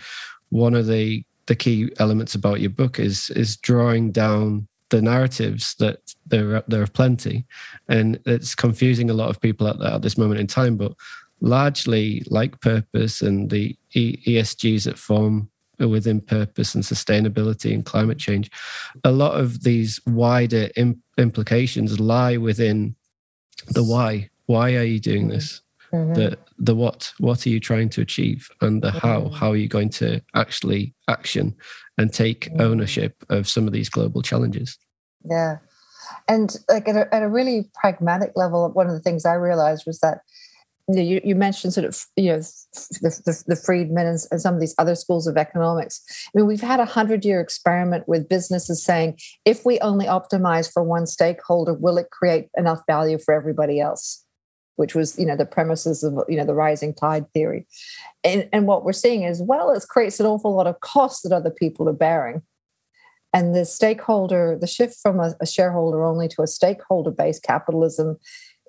one 0.50 0.76
of 0.76 0.88
the 0.88 1.24
the 1.48 1.56
key 1.56 1.92
elements 2.00 2.36
about 2.36 2.62
your 2.62 2.70
book 2.70 3.00
is 3.00 3.30
is 3.32 3.58
drawing 3.58 4.12
down 4.12 4.68
the 4.92 5.02
narratives 5.02 5.76
that 5.80 6.14
there 6.28 6.58
are, 6.58 6.64
there 6.68 6.84
are 6.84 6.88
plenty, 6.88 7.46
and 7.90 8.20
it's 8.26 8.54
confusing 8.54 9.10
a 9.10 9.16
lot 9.16 9.30
of 9.30 9.42
people 9.42 9.68
at, 9.68 9.82
at 9.82 10.02
this 10.04 10.18
moment 10.18 10.40
in 10.40 10.48
time. 10.48 10.78
But 10.78 10.94
largely, 11.40 12.24
like 12.28 12.62
purpose 12.62 13.22
and 13.22 13.50
the 13.50 13.76
ESGs 13.96 14.84
that 14.84 15.00
form 15.00 15.50
within 15.80 16.22
purpose 16.22 16.76
and 16.76 16.84
sustainability 16.84 17.74
and 17.74 17.86
climate 17.86 18.20
change, 18.20 18.52
a 19.04 19.12
lot 19.12 19.40
of 19.40 19.64
these 19.64 20.00
wider 20.06 20.70
implications 21.18 22.00
lie 22.00 22.38
within 22.38 22.96
the 23.70 23.84
why. 23.84 24.30
Why 24.46 24.76
are 24.76 24.84
you 24.84 25.00
doing 25.00 25.30
this? 25.30 25.62
Mm-hmm. 25.94 26.14
The 26.14 26.38
the 26.58 26.76
what? 26.76 27.14
What 27.18 27.46
are 27.46 27.50
you 27.50 27.60
trying 27.60 27.90
to 27.90 28.02
achieve? 28.02 28.50
And 28.62 28.82
the 28.82 28.92
how? 28.92 29.22
Mm-hmm. 29.22 29.36
How 29.36 29.52
are 29.52 29.58
you 29.58 29.68
going 29.68 29.90
to 29.90 30.22
actually 30.36 30.94
action 31.08 31.56
and 31.98 32.14
take 32.14 32.50
ownership 32.60 33.24
of 33.30 33.48
some 33.48 33.68
of 33.68 33.74
these 33.74 33.90
global 33.90 34.22
challenges? 34.22 34.78
Yeah, 35.24 35.58
and 36.28 36.56
like 36.70 36.88
at 36.88 36.96
a, 36.96 37.14
at 37.14 37.24
a 37.24 37.30
really 37.30 37.70
pragmatic 37.74 38.32
level, 38.36 38.70
one 38.70 38.88
of 38.88 38.94
the 38.94 39.00
things 39.00 39.26
I 39.26 39.34
realized 39.34 39.84
was 39.86 40.00
that 40.00 40.20
you, 40.88 40.96
know, 40.96 41.02
you, 41.02 41.22
you, 41.24 41.36
mentioned 41.36 41.74
sort 41.74 41.86
of 41.86 42.04
you 42.16 42.32
know 42.32 42.40
the, 42.40 43.22
the, 43.26 43.44
the 43.48 43.56
Friedman 43.56 44.08
and, 44.08 44.20
and, 44.32 44.42
some 44.42 44.54
of 44.54 44.60
these 44.60 44.76
other 44.78 44.96
schools 44.96 45.28
of 45.28 45.38
economics. 45.38 46.02
I 46.28 46.38
mean, 46.38 46.48
we've 46.48 46.62
had 46.62 46.80
a 46.80 46.86
hundred 46.86 47.24
year 47.24 47.40
experiment 47.40 48.08
with 48.08 48.28
businesses 48.28 48.84
saying 48.84 49.20
if 49.46 49.66
we 49.66 49.80
only 49.80 50.06
optimize 50.06 50.72
for 50.72 50.84
one 50.84 51.06
stakeholder, 51.06 51.74
will 51.74 51.98
it 51.98 52.10
create 52.12 52.50
enough 52.58 52.82
value 52.88 53.20
for 53.20 53.34
everybody 53.34 53.80
else? 53.80 54.21
Which 54.82 54.96
was 54.96 55.18
you 55.20 55.28
know 55.28 55.38
the 55.38 55.46
premises 55.46 56.04
of 56.04 56.14
you 56.28 56.38
know 56.38 56.46
the 56.46 56.56
rising 56.66 56.94
tide 56.94 57.32
theory, 57.34 57.68
and 58.24 58.50
and 58.52 58.66
what 58.66 58.84
we're 58.84 59.02
seeing 59.06 59.22
is 59.24 59.42
well, 59.42 59.70
it 59.72 59.86
creates 59.88 60.20
an 60.20 60.26
awful 60.26 60.54
lot 60.56 60.68
of 60.68 60.80
costs 60.80 61.22
that 61.22 61.32
other 61.32 61.52
people 61.52 61.88
are 61.88 61.94
bearing. 62.08 62.42
And 63.34 63.56
the 63.56 63.64
stakeholder, 63.64 64.58
the 64.60 64.68
shift 64.68 64.98
from 65.02 65.20
a, 65.20 65.34
a 65.40 65.46
shareholder 65.46 66.04
only 66.04 66.28
to 66.30 66.42
a 66.42 66.48
stakeholder 66.48 67.12
based 67.12 67.44
capitalism 67.44 68.18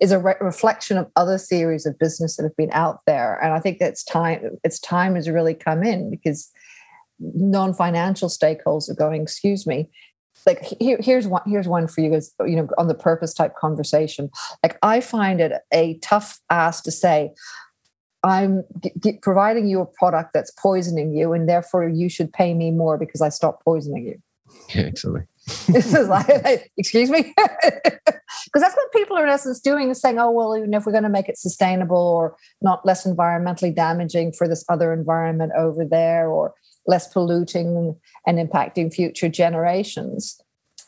is 0.02 0.12
a 0.12 0.18
re- 0.18 0.34
reflection 0.40 0.98
of 0.98 1.10
other 1.16 1.38
theories 1.38 1.86
of 1.86 1.98
business 1.98 2.36
that 2.36 2.42
have 2.42 2.56
been 2.56 2.70
out 2.72 2.98
there. 3.06 3.42
And 3.42 3.52
I 3.52 3.60
think 3.60 3.78
that's 3.78 4.04
time, 4.04 4.58
its 4.64 4.78
time 4.80 5.14
has 5.14 5.30
really 5.30 5.54
come 5.54 5.82
in 5.82 6.10
because 6.10 6.50
non-financial 7.20 8.28
stakeholders 8.28 8.90
are 8.90 8.94
going, 8.94 9.22
excuse 9.22 9.66
me, 9.66 9.88
like 10.46 10.60
here, 10.80 10.98
here's 11.00 11.26
one 11.26 11.42
here's 11.46 11.68
one 11.68 11.86
for 11.86 12.00
you 12.00 12.10
guys 12.10 12.32
you 12.40 12.56
know 12.56 12.68
on 12.78 12.88
the 12.88 12.94
purpose 12.94 13.34
type 13.34 13.54
conversation. 13.56 14.30
Like 14.62 14.78
i 14.82 15.00
find 15.00 15.40
it 15.40 15.52
a 15.72 15.98
tough 15.98 16.40
ask 16.50 16.84
to 16.84 16.90
say 16.90 17.32
i'm 18.24 18.64
g- 19.02 19.18
providing 19.22 19.66
you 19.66 19.80
a 19.80 19.86
product 19.86 20.30
that's 20.32 20.52
poisoning 20.52 21.12
you 21.12 21.32
and 21.32 21.48
therefore 21.48 21.88
you 21.88 22.08
should 22.08 22.32
pay 22.32 22.54
me 22.54 22.70
more 22.70 22.96
because 22.96 23.20
i 23.20 23.28
stopped 23.28 23.64
poisoning 23.64 24.06
you. 24.06 24.18
Yeah 24.74 24.82
exactly. 24.82 25.22
This 25.68 25.92
is 25.92 26.08
like, 26.08 26.70
excuse 26.76 27.10
me, 27.10 27.34
because 27.36 28.14
that's 28.54 28.76
what 28.76 28.92
people 28.92 29.16
are 29.18 29.24
in 29.24 29.28
essence 29.28 29.58
doing 29.58 29.90
is 29.90 30.00
saying, 30.00 30.18
oh 30.18 30.30
well, 30.30 30.56
even 30.56 30.72
if 30.72 30.86
we're 30.86 30.92
going 30.92 31.02
to 31.02 31.08
make 31.08 31.28
it 31.28 31.36
sustainable 31.36 31.96
or 31.96 32.36
not 32.60 32.86
less 32.86 33.04
environmentally 33.04 33.74
damaging 33.74 34.32
for 34.32 34.46
this 34.46 34.64
other 34.68 34.92
environment 34.92 35.52
over 35.58 35.84
there, 35.84 36.28
or 36.28 36.54
less 36.86 37.08
polluting 37.12 37.96
and 38.26 38.38
impacting 38.38 38.92
future 38.92 39.28
generations, 39.28 40.40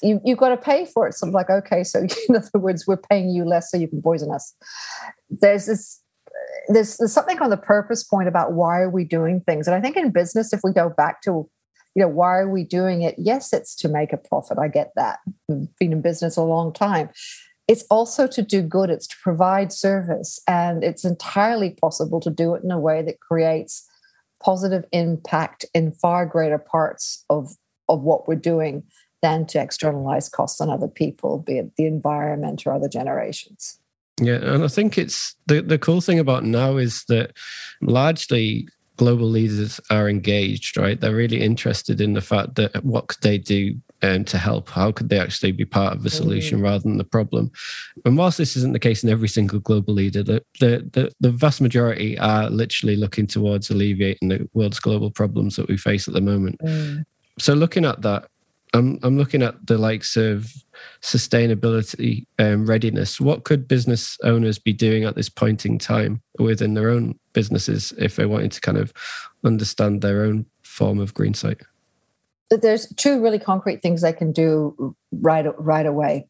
you, 0.02 0.20
you've 0.24 0.38
got 0.38 0.50
to 0.50 0.56
pay 0.56 0.86
for 0.86 1.06
it. 1.08 1.14
So 1.14 1.26
I'm 1.26 1.32
like, 1.32 1.50
okay, 1.50 1.84
so 1.84 2.00
in 2.28 2.36
other 2.36 2.58
words, 2.58 2.86
we're 2.86 2.96
paying 2.96 3.30
you 3.30 3.44
less 3.44 3.70
so 3.70 3.76
you 3.76 3.88
can 3.88 4.02
poison 4.02 4.30
us. 4.30 4.54
There's 5.30 5.66
this 5.66 6.00
there's, 6.68 6.96
there's 6.96 7.12
something 7.12 7.40
on 7.40 7.50
the 7.50 7.56
purpose 7.56 8.02
point 8.02 8.28
about 8.28 8.52
why 8.52 8.80
are 8.80 8.90
we 8.90 9.04
doing 9.04 9.40
things 9.40 9.68
and 9.68 9.74
i 9.74 9.80
think 9.80 9.96
in 9.96 10.10
business 10.10 10.52
if 10.52 10.60
we 10.64 10.72
go 10.72 10.88
back 10.88 11.22
to 11.22 11.48
you 11.94 12.02
know, 12.02 12.08
why 12.08 12.38
are 12.38 12.50
we 12.50 12.64
doing 12.64 13.02
it? 13.02 13.14
Yes, 13.18 13.52
it's 13.52 13.74
to 13.76 13.88
make 13.88 14.12
a 14.12 14.16
profit. 14.16 14.58
I 14.58 14.68
get 14.68 14.92
that. 14.96 15.20
I've 15.50 15.76
been 15.78 15.92
in 15.92 16.02
business 16.02 16.36
a 16.36 16.42
long 16.42 16.72
time. 16.72 17.10
It's 17.68 17.84
also 17.88 18.26
to 18.26 18.42
do 18.42 18.62
good, 18.62 18.90
it's 18.90 19.06
to 19.06 19.16
provide 19.22 19.72
service. 19.72 20.40
And 20.46 20.82
it's 20.82 21.04
entirely 21.04 21.70
possible 21.70 22.20
to 22.20 22.30
do 22.30 22.54
it 22.54 22.64
in 22.64 22.70
a 22.70 22.80
way 22.80 23.02
that 23.02 23.20
creates 23.20 23.88
positive 24.44 24.84
impact 24.92 25.64
in 25.74 25.92
far 25.92 26.26
greater 26.26 26.58
parts 26.58 27.24
of, 27.30 27.54
of 27.88 28.02
what 28.02 28.28
we're 28.28 28.34
doing 28.34 28.82
than 29.22 29.46
to 29.46 29.58
externalize 29.58 30.28
costs 30.28 30.60
on 30.60 30.68
other 30.68 30.88
people, 30.88 31.38
be 31.38 31.58
it 31.58 31.72
the 31.76 31.86
environment 31.86 32.66
or 32.66 32.72
other 32.72 32.88
generations. 32.88 33.78
Yeah, 34.20 34.36
and 34.36 34.62
I 34.62 34.68
think 34.68 34.96
it's 34.96 35.34
the 35.46 35.60
the 35.60 35.78
cool 35.78 36.00
thing 36.00 36.20
about 36.20 36.44
now 36.44 36.76
is 36.76 37.04
that 37.08 37.32
largely 37.82 38.68
global 38.96 39.28
leaders 39.28 39.80
are 39.90 40.08
engaged, 40.08 40.76
right? 40.76 41.00
They're 41.00 41.14
really 41.14 41.40
interested 41.40 42.00
in 42.00 42.14
the 42.14 42.20
fact 42.20 42.54
that 42.56 42.84
what 42.84 43.08
could 43.08 43.22
they 43.22 43.38
do 43.38 43.74
um, 44.02 44.24
to 44.26 44.38
help? 44.38 44.68
How 44.68 44.92
could 44.92 45.08
they 45.08 45.18
actually 45.18 45.52
be 45.52 45.64
part 45.64 45.94
of 45.94 46.02
the 46.02 46.10
solution 46.10 46.60
mm. 46.60 46.64
rather 46.64 46.80
than 46.80 46.98
the 46.98 47.04
problem? 47.04 47.50
And 48.04 48.16
whilst 48.16 48.38
this 48.38 48.56
isn't 48.56 48.72
the 48.72 48.78
case 48.78 49.02
in 49.02 49.10
every 49.10 49.28
single 49.28 49.60
global 49.60 49.94
leader, 49.94 50.22
the, 50.22 50.44
the, 50.60 50.88
the, 50.92 51.12
the 51.20 51.30
vast 51.30 51.60
majority 51.60 52.18
are 52.18 52.50
literally 52.50 52.96
looking 52.96 53.26
towards 53.26 53.70
alleviating 53.70 54.28
the 54.28 54.48
world's 54.52 54.80
global 54.80 55.10
problems 55.10 55.56
that 55.56 55.68
we 55.68 55.76
face 55.76 56.06
at 56.06 56.14
the 56.14 56.20
moment. 56.20 56.60
Mm. 56.60 57.04
So 57.38 57.54
looking 57.54 57.84
at 57.84 58.02
that, 58.02 58.28
I'm 58.74 58.98
I'm 59.04 59.16
looking 59.16 59.42
at 59.42 59.66
the 59.66 59.78
likes 59.78 60.16
of 60.16 60.52
sustainability 61.00 62.26
and 62.38 62.66
readiness. 62.68 63.20
What 63.20 63.44
could 63.44 63.68
business 63.68 64.18
owners 64.24 64.58
be 64.58 64.72
doing 64.72 65.04
at 65.04 65.14
this 65.14 65.28
point 65.28 65.64
in 65.64 65.78
time 65.78 66.20
within 66.40 66.74
their 66.74 66.90
own 66.90 67.18
businesses 67.35 67.93
if 67.99 68.17
they 68.17 68.25
wanted 68.25 68.53
to 68.53 68.61
kind 68.61 68.79
of 68.79 68.93
understand 69.45 70.00
their 70.00 70.25
own 70.25 70.47
form 70.62 70.99
of 70.99 71.12
green 71.12 71.35
site? 71.35 71.61
There's 72.50 72.88
two 72.95 73.23
really 73.23 73.38
concrete 73.38 73.83
things 73.83 74.00
they 74.00 74.12
can 74.12 74.33
do 74.33 74.97
right 75.12 75.47
right 75.59 75.87
away. 75.87 76.26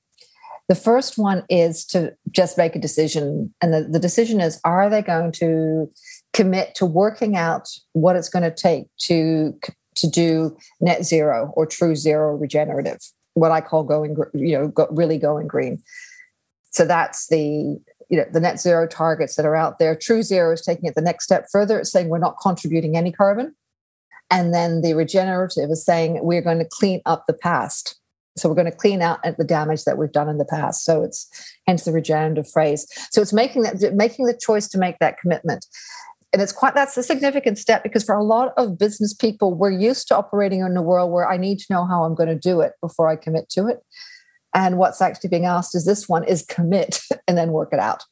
The 0.69 0.75
first 0.75 1.19
one 1.19 1.45
is 1.51 1.85
to 1.87 2.15
just 2.31 2.57
make 2.57 2.75
a 2.75 2.79
decision. 2.79 3.53
And 3.61 3.75
the, 3.75 3.83
the 3.83 3.99
decision 3.99 4.41
is 4.41 4.61
are 4.65 4.89
they 4.89 5.03
going 5.03 5.33
to 5.33 5.91
commit 6.33 6.75
to 6.77 6.87
working 6.87 7.37
out 7.37 7.69
what 7.93 8.17
it's 8.17 8.31
going 8.31 8.45
to 8.45 8.51
take 8.51 8.87
to 9.03 9.59
to 9.97 10.11
do 10.11 10.57
net 10.81 11.05
zero 11.05 11.53
or 11.55 11.67
true 11.67 11.95
zero 11.95 12.35
regenerative, 12.35 12.99
what 13.35 13.53
I 13.53 13.61
call 13.61 13.85
going, 13.85 14.17
you 14.35 14.59
know, 14.59 14.69
go, 14.69 14.89
really 14.91 15.19
going 15.19 15.47
green. 15.47 15.83
So 16.71 16.85
that's 16.85 17.29
the 17.29 17.79
you 18.09 18.19
know 18.19 18.25
the 18.33 18.41
net 18.41 18.61
zero 18.61 18.87
targets 18.87 19.37
that 19.37 19.47
are 19.47 19.57
out 19.57 19.79
there. 19.79 19.95
True 19.95 20.23
zero 20.23 20.53
is 20.53 20.63
taking 20.63 20.87
it 20.87 20.95
the 20.95 21.03
next 21.03 21.25
step 21.25 21.47
further. 21.51 21.79
It's 21.79 21.91
saying 21.91 22.09
we're 22.09 22.19
not 22.19 22.39
contributing 22.41 22.97
any 22.97 23.13
carbon, 23.13 23.55
and 24.31 24.53
then 24.55 24.81
the 24.81 24.95
regenerative 24.95 25.71
is 25.71 25.85
saying 25.85 26.21
we're 26.23 26.43
going 26.43 26.59
to 26.59 26.69
clean 26.71 27.01
up 27.07 27.25
the 27.27 27.35
past. 27.35 27.99
So 28.37 28.49
we're 28.49 28.57
going 28.57 28.71
to 28.71 28.77
clean 28.77 29.01
out 29.01 29.21
the 29.23 29.45
damage 29.45 29.85
that 29.85 29.97
we've 29.97 30.11
done 30.11 30.29
in 30.29 30.39
the 30.39 30.45
past. 30.45 30.85
So 30.85 31.05
it's 31.05 31.31
hence 31.69 31.85
the 31.85 31.93
regenerative 31.93 32.51
phrase. 32.51 32.87
So 33.13 33.23
it's 33.23 33.33
making 33.33 33.63
that 33.63 33.95
making 33.95 34.27
the 34.27 34.37
choice 34.37 34.69
to 34.69 34.79
make 34.79 34.99
that 34.99 35.19
commitment. 35.19 35.67
And 36.33 36.43
it's 36.43 36.53
quite 36.53 36.75
that's 36.75 36.97
a 36.97 37.03
significant 37.05 37.59
step 37.59 37.85
because 37.85 38.03
for 38.03 38.17
a 38.17 38.25
lot 38.25 38.53
of 38.57 38.77
business 38.77 39.15
people, 39.15 39.55
we're 39.55 39.71
used 39.71 40.09
to 40.09 40.17
operating 40.17 40.61
in 40.61 40.77
a 40.77 40.83
world 40.83 41.13
where 41.13 41.29
I 41.29 41.37
need 41.37 41.61
to 41.61 41.67
know 41.71 41.87
how 41.87 42.03
I'm 42.03 42.17
going 42.17 42.29
to 42.29 42.35
do 42.35 42.61
it 42.61 42.73
before 42.81 43.09
I 43.09 43.15
commit 43.15 43.49
to 43.51 43.69
it. 43.69 43.85
And 44.55 44.79
what's 44.79 45.03
actually 45.03 45.31
being 45.31 45.47
asked 45.47 45.75
is 45.75 45.85
this 45.85 46.09
one 46.09 46.25
is 46.25 46.45
commit 46.47 47.01
and 47.29 47.37
then 47.37 47.51
work 47.51 47.71
it 47.73 47.81
out. 47.81 48.05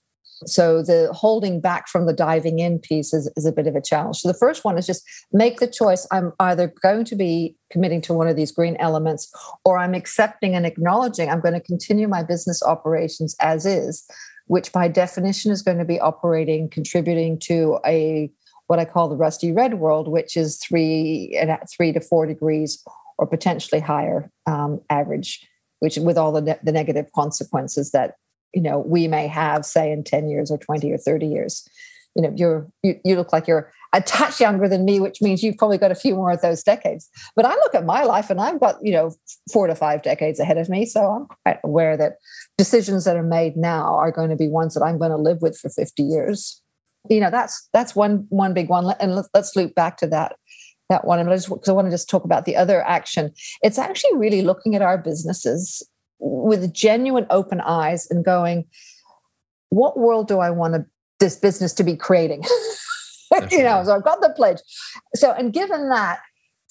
So 0.47 0.83
the 0.83 1.13
holding 1.13 1.61
back 1.61 1.89
from 1.89 2.07
the 2.07 2.13
diving 2.13 2.59
in 2.59 2.81
piece 2.81 3.15
is, 3.15 3.31
is 3.37 3.47
a 3.47 3.53
bit 3.53 3.67
of 3.67 3.77
a 3.77 3.81
challenge. 3.81 4.19
So 4.19 4.29
the 4.29 4.39
first 4.39 4.65
one 4.65 4.77
is 4.77 4.87
just 4.87 5.05
make 5.33 5.61
the 5.61 5.67
choice. 5.67 6.07
I'm 6.11 6.33
either 6.41 6.73
going 6.83 7.05
to 7.07 7.17
be 7.17 7.57
committing 7.71 8.01
to 8.03 8.13
one 8.13 8.29
of 8.29 8.37
these 8.37 8.51
green 8.51 8.77
elements 8.81 9.33
or 9.65 9.79
I'm 9.79 9.95
accepting 9.95 10.55
and 10.55 10.67
acknowledging 10.67 11.31
I'm 11.31 11.41
going 11.41 11.55
to 11.55 11.61
continue 11.61 12.09
my 12.09 12.23
business 12.23 12.63
operations 12.63 13.37
as 13.41 13.65
is, 13.67 14.05
which 14.47 14.73
by 14.73 14.89
definition 14.89 15.53
is 15.53 15.63
going 15.63 15.79
to 15.79 15.85
be 15.85 16.01
operating, 16.01 16.69
contributing 16.69 17.39
to 17.41 17.79
a 17.87 18.31
what 18.67 18.79
I 18.79 18.85
call 18.85 19.09
the 19.09 19.17
rusty 19.17 19.53
red 19.53 19.75
world, 19.75 20.09
which 20.09 20.37
is 20.37 20.59
three 20.59 21.37
at 21.39 21.69
three 21.71 21.93
to 21.93 22.01
four 22.01 22.27
degrees 22.27 22.83
or 23.19 23.27
potentially 23.27 23.81
higher 23.81 24.31
um, 24.47 24.81
average, 24.89 25.47
which 25.83 25.97
with 25.97 26.17
all 26.17 26.31
the, 26.31 26.41
ne- 26.41 26.61
the 26.63 26.71
negative 26.71 27.07
consequences 27.13 27.91
that 27.91 28.15
you 28.55 28.63
know 28.63 28.79
we 28.79 29.09
may 29.09 29.27
have 29.27 29.67
say 29.67 29.91
in 29.91 30.05
10 30.05 30.29
years 30.29 30.49
or 30.49 30.57
20 30.57 30.91
or 30.93 30.97
30 30.97 31.27
years. 31.27 31.69
You 32.15 32.23
know 32.23 32.33
you're 32.37 32.69
you, 32.85 33.01
you 33.05 33.17
look 33.17 33.33
like 33.33 33.49
you're 33.49 33.73
a 33.93 34.01
touch 34.01 34.41
younger 34.41 34.69
than 34.69 34.85
me 34.85 35.01
which 35.01 35.21
means 35.21 35.43
you've 35.43 35.57
probably 35.57 35.79
got 35.79 35.91
a 35.91 35.97
few 35.97 36.15
more 36.15 36.31
of 36.31 36.41
those 36.41 36.63
decades. 36.63 37.11
But 37.35 37.47
i 37.47 37.55
look 37.55 37.75
at 37.75 37.85
my 37.85 38.05
life 38.05 38.31
and 38.31 38.41
i've 38.41 38.61
got 38.61 38.77
you 38.81 38.93
know 38.93 39.11
four 39.53 39.67
to 39.67 39.75
five 39.75 40.03
decades 40.03 40.39
ahead 40.39 40.59
of 40.59 40.69
me 40.69 40.85
so 40.87 41.01
i'm 41.01 41.27
quite 41.45 41.59
aware 41.65 41.97
that 41.97 42.13
decisions 42.57 43.05
that 43.05 43.17
are 43.17 43.23
made 43.23 43.57
now 43.57 43.95
are 43.97 44.13
going 44.13 44.31
to 44.31 44.37
be 44.37 44.49
ones 44.49 44.75
that 44.75 44.85
i'm 44.85 44.99
going 44.99 45.11
to 45.11 45.17
live 45.17 45.43
with 45.43 45.59
for 45.59 45.69
50 45.69 46.03
years. 46.03 46.63
You 47.11 47.19
know 47.19 47.31
that's 47.31 47.69
that's 47.73 47.97
one 47.97 48.27
one 48.29 48.55
big 48.55 48.69
one. 48.69 48.95
And 49.01 49.17
let's, 49.17 49.29
let's 49.35 49.57
loop 49.57 49.75
back 49.75 49.97
to 49.97 50.07
that 50.09 50.37
that 50.93 51.05
one 51.05 51.19
and 51.19 51.29
I 51.31 51.35
just 51.35 51.49
because 51.49 51.69
I 51.69 51.73
want 51.73 51.87
to 51.87 51.91
just 51.91 52.09
talk 52.09 52.25
about 52.25 52.45
the 52.45 52.57
other 52.57 52.83
action. 52.87 53.33
It's 53.63 53.79
actually 53.79 54.17
really 54.17 54.43
looking 54.43 54.75
at 54.75 54.83
our 54.83 54.99
businesses 54.99 55.83
with 56.19 56.73
genuine 56.73 57.27
open 57.31 57.61
eyes 57.61 58.07
and 58.11 58.25
going, 58.25 58.67
what 59.71 59.99
world 59.99 60.29
do 60.29 60.39
I 60.39 60.51
want 60.51 60.75
to, 60.75 60.87
this 61.19 61.37
business 61.37 61.73
to 61.75 61.85
be 61.85 61.97
creating? 61.97 62.45
you 63.51 63.63
know, 63.63 63.83
so 63.85 63.95
I've 63.95 64.05
got 64.05 64.21
the 64.21 64.33
pledge. 64.37 64.59
So, 65.15 65.33
and 65.33 65.53
given 65.53 65.89
that, 65.89 66.21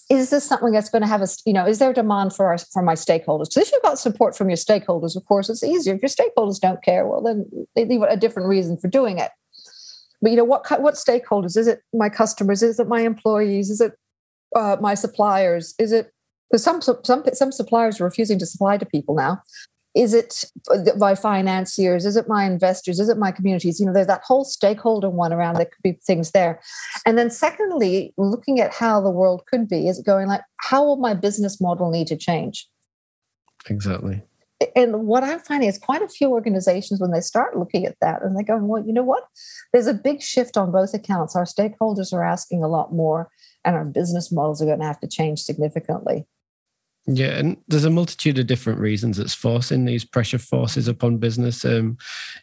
is 0.10 0.30
this 0.30 0.44
something 0.44 0.72
that's 0.72 0.90
going 0.90 1.02
to 1.02 1.08
have 1.08 1.22
a, 1.22 1.28
you 1.46 1.54
know, 1.54 1.66
is 1.66 1.80
there 1.80 1.94
demand 1.94 2.36
for 2.36 2.48
our, 2.48 2.58
for 2.58 2.82
my 2.82 2.94
stakeholders? 2.94 3.50
Because 3.50 3.68
if 3.68 3.72
you've 3.72 3.82
got 3.82 3.98
support 3.98 4.38
from 4.38 4.50
your 4.50 4.58
stakeholders, 4.58 5.16
of 5.16 5.26
course, 5.26 5.50
it's 5.50 5.64
easier. 5.64 5.96
If 5.96 6.02
your 6.02 6.10
stakeholders 6.10 6.60
don't 6.60 6.84
care, 6.84 7.08
well, 7.08 7.22
then 7.22 7.46
they 7.76 7.86
leave 7.86 8.02
a 8.02 8.18
different 8.18 8.50
reason 8.50 8.78
for 8.78 8.88
doing 8.88 9.20
it. 9.20 9.32
But 10.22 10.32
you 10.32 10.38
know, 10.38 10.44
what 10.44 10.70
what 10.82 10.94
stakeholders? 10.96 11.58
Is 11.58 11.68
it 11.68 11.82
my 11.94 12.10
customers? 12.10 12.62
Is 12.62 12.80
it 12.80 12.88
my 12.88 13.02
employees? 13.02 13.70
Is 13.72 13.82
it 13.82 13.94
uh, 14.56 14.78
my 14.80 14.94
suppliers? 14.94 15.76
Is 15.80 15.92
it 15.92 16.12
because 16.52 16.64
some 16.64 16.82
some 16.82 17.24
some 17.34 17.52
suppliers 17.52 18.02
are 18.02 18.06
refusing 18.06 18.38
to 18.40 18.46
supply 18.46 18.78
to 18.78 18.86
people 18.86 19.16
now. 19.16 19.42
Is 19.94 20.14
it 20.14 20.46
my 20.98 21.16
financiers? 21.16 22.06
Is 22.06 22.16
it 22.16 22.28
my 22.28 22.46
investors? 22.46 23.00
Is 23.00 23.10
it 23.10 23.18
my 23.18 23.32
communities? 23.32 23.80
You 23.80 23.86
know, 23.86 23.94
there's 23.94 24.08
that 24.08 24.22
whole 24.24 24.46
stakeholder 24.46 25.10
one 25.10 25.34
around. 25.34 25.56
There 25.56 25.66
could 25.66 25.84
be 25.84 26.00
things 26.06 26.32
there, 26.32 26.62
and 27.06 27.18
then 27.18 27.30
secondly, 27.30 28.14
looking 28.18 28.60
at 28.60 28.74
how 28.74 29.02
the 29.02 29.10
world 29.10 29.44
could 29.48 29.68
be. 29.68 29.88
Is 29.88 30.00
it 30.00 30.06
going 30.06 30.28
like 30.28 30.42
how 30.58 30.84
will 30.84 30.98
my 30.98 31.14
business 31.14 31.60
model 31.60 31.90
need 31.90 32.08
to 32.08 32.18
change? 32.18 32.68
Exactly. 33.70 34.22
And 34.76 35.08
what 35.08 35.24
I'm 35.24 35.40
finding 35.40 35.70
is 35.70 35.80
quite 35.80 36.04
a 36.04 36.08
few 36.08 36.30
organizations 36.30 37.02
when 37.02 37.12
they 37.12 37.22
start 37.22 37.58
looking 37.58 37.86
at 37.86 37.96
that 38.00 38.22
and 38.22 38.38
they 38.38 38.44
go, 38.44 38.58
well, 38.58 38.86
you 38.86 38.94
know 38.94 39.04
what? 39.04 39.24
There's 39.74 39.88
a 39.88 39.94
big 39.94 40.22
shift 40.22 40.56
on 40.56 40.72
both 40.72 40.94
accounts. 40.94 41.36
Our 41.36 41.46
stakeholders 41.46 42.14
are 42.14 42.24
asking 42.24 42.64
a 42.64 42.68
lot 42.68 42.94
more, 42.94 43.30
and 43.64 43.76
our 43.76 43.86
business 43.86 44.32
models 44.32 44.62
are 44.62 44.66
going 44.66 44.80
to 44.80 44.86
have 44.86 45.00
to 45.02 45.08
change 45.08 45.40
significantly. 45.40 46.26
Yeah, 47.08 47.38
and 47.40 47.58
there's 47.68 47.86
a 47.86 47.90
multitude 47.90 48.38
of 48.38 48.46
different 48.46 48.80
reasons 48.80 49.18
that's 49.18 49.34
forcing 49.34 49.86
these 49.86 50.06
pressure 50.06 50.38
forces 50.38 50.88
upon 50.88 51.18
business. 51.18 51.66
Um, 51.66 51.98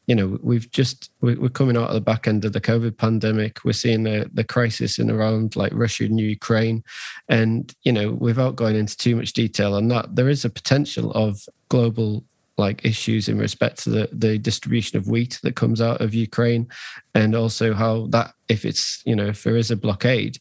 you 0.09 0.17
know, 0.17 0.37
we've 0.43 0.69
just 0.73 1.13
we're 1.21 1.49
coming 1.49 1.77
out 1.77 1.89
of 1.89 1.95
the 1.95 2.01
back 2.01 2.27
end 2.27 2.45
of 2.45 2.53
the 2.53 2.61
COVID 2.61 2.97
pandemic. 2.97 3.65
We're 3.65 3.73
seeing 3.73 4.03
the 4.03 4.29
the 4.35 4.43
crisis 4.43 4.99
in 4.99 5.13
around 5.13 5.55
like 5.55 5.73
Russia 5.73 6.05
and 6.05 6.19
Ukraine, 6.19 6.83
and 7.29 7.73
you 7.85 7.93
know, 7.93 8.13
without 8.13 8.57
going 8.57 8.75
into 8.75 8.97
too 8.97 9.15
much 9.15 9.33
detail 9.33 9.75
on 9.75 9.87
that, 9.89 10.17
there 10.17 10.29
is 10.29 10.45
a 10.45 10.51
potential 10.51 11.13
of 11.13 11.41
global 11.69 12.25
like 12.57 12.85
issues 12.85 13.29
in 13.29 13.39
respect 13.39 13.79
to 13.85 13.91
the 13.91 14.09
the 14.13 14.39
distribution 14.39 14.99
of 14.99 15.07
wheat 15.07 15.39
that 15.45 15.55
comes 15.55 15.81
out 15.81 16.01
of 16.01 16.15
Ukraine, 16.15 16.67
and 17.15 17.37
also 17.37 17.75
how 17.75 18.09
that 18.09 18.35
if 18.49 18.65
it's 18.65 19.03
you 19.07 19.15
know 19.15 19.27
if 19.27 19.45
there 19.45 19.57
is 19.57 19.71
a 19.71 19.77
blockade 19.77 20.39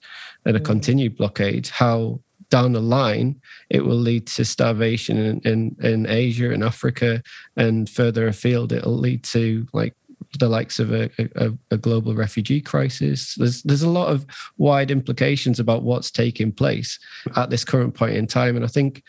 and 0.48 0.58
a 0.58 0.60
mm. 0.60 0.66
continued 0.66 1.18
blockade, 1.18 1.68
how 1.68 2.20
down 2.50 2.72
the 2.72 2.82
line, 2.82 3.40
it 3.70 3.86
will 3.86 3.98
lead 3.98 4.26
to 4.26 4.46
starvation 4.46 5.18
in, 5.18 5.42
in, 5.42 5.76
in 5.84 6.08
Asia 6.08 6.52
and 6.52 6.64
Africa, 6.64 7.22
and 7.58 7.90
further 7.90 8.28
afield, 8.28 8.72
it'll 8.72 8.98
lead 8.98 9.24
to 9.26 9.68
like 9.74 9.94
the 10.40 10.50
likes 10.50 10.80
of 10.80 10.92
a, 10.92 11.10
a, 11.36 11.52
a, 11.72 11.78
global 11.78 12.14
refugee 12.14 12.62
crisis. 12.62 13.36
There's 13.36 13.62
there's 13.64 13.84
a 13.84 13.90
lot 13.90 14.10
of 14.10 14.26
wide 14.58 14.92
implications 14.92 15.60
about 15.60 15.84
what's 15.84 16.10
taking 16.10 16.52
place 16.52 17.00
at 17.36 17.50
this 17.50 17.64
current 17.66 17.94
point 17.94 18.16
in 18.16 18.28
time, 18.28 18.56
and 18.56 18.66
I 18.66 18.70
think 18.70 19.04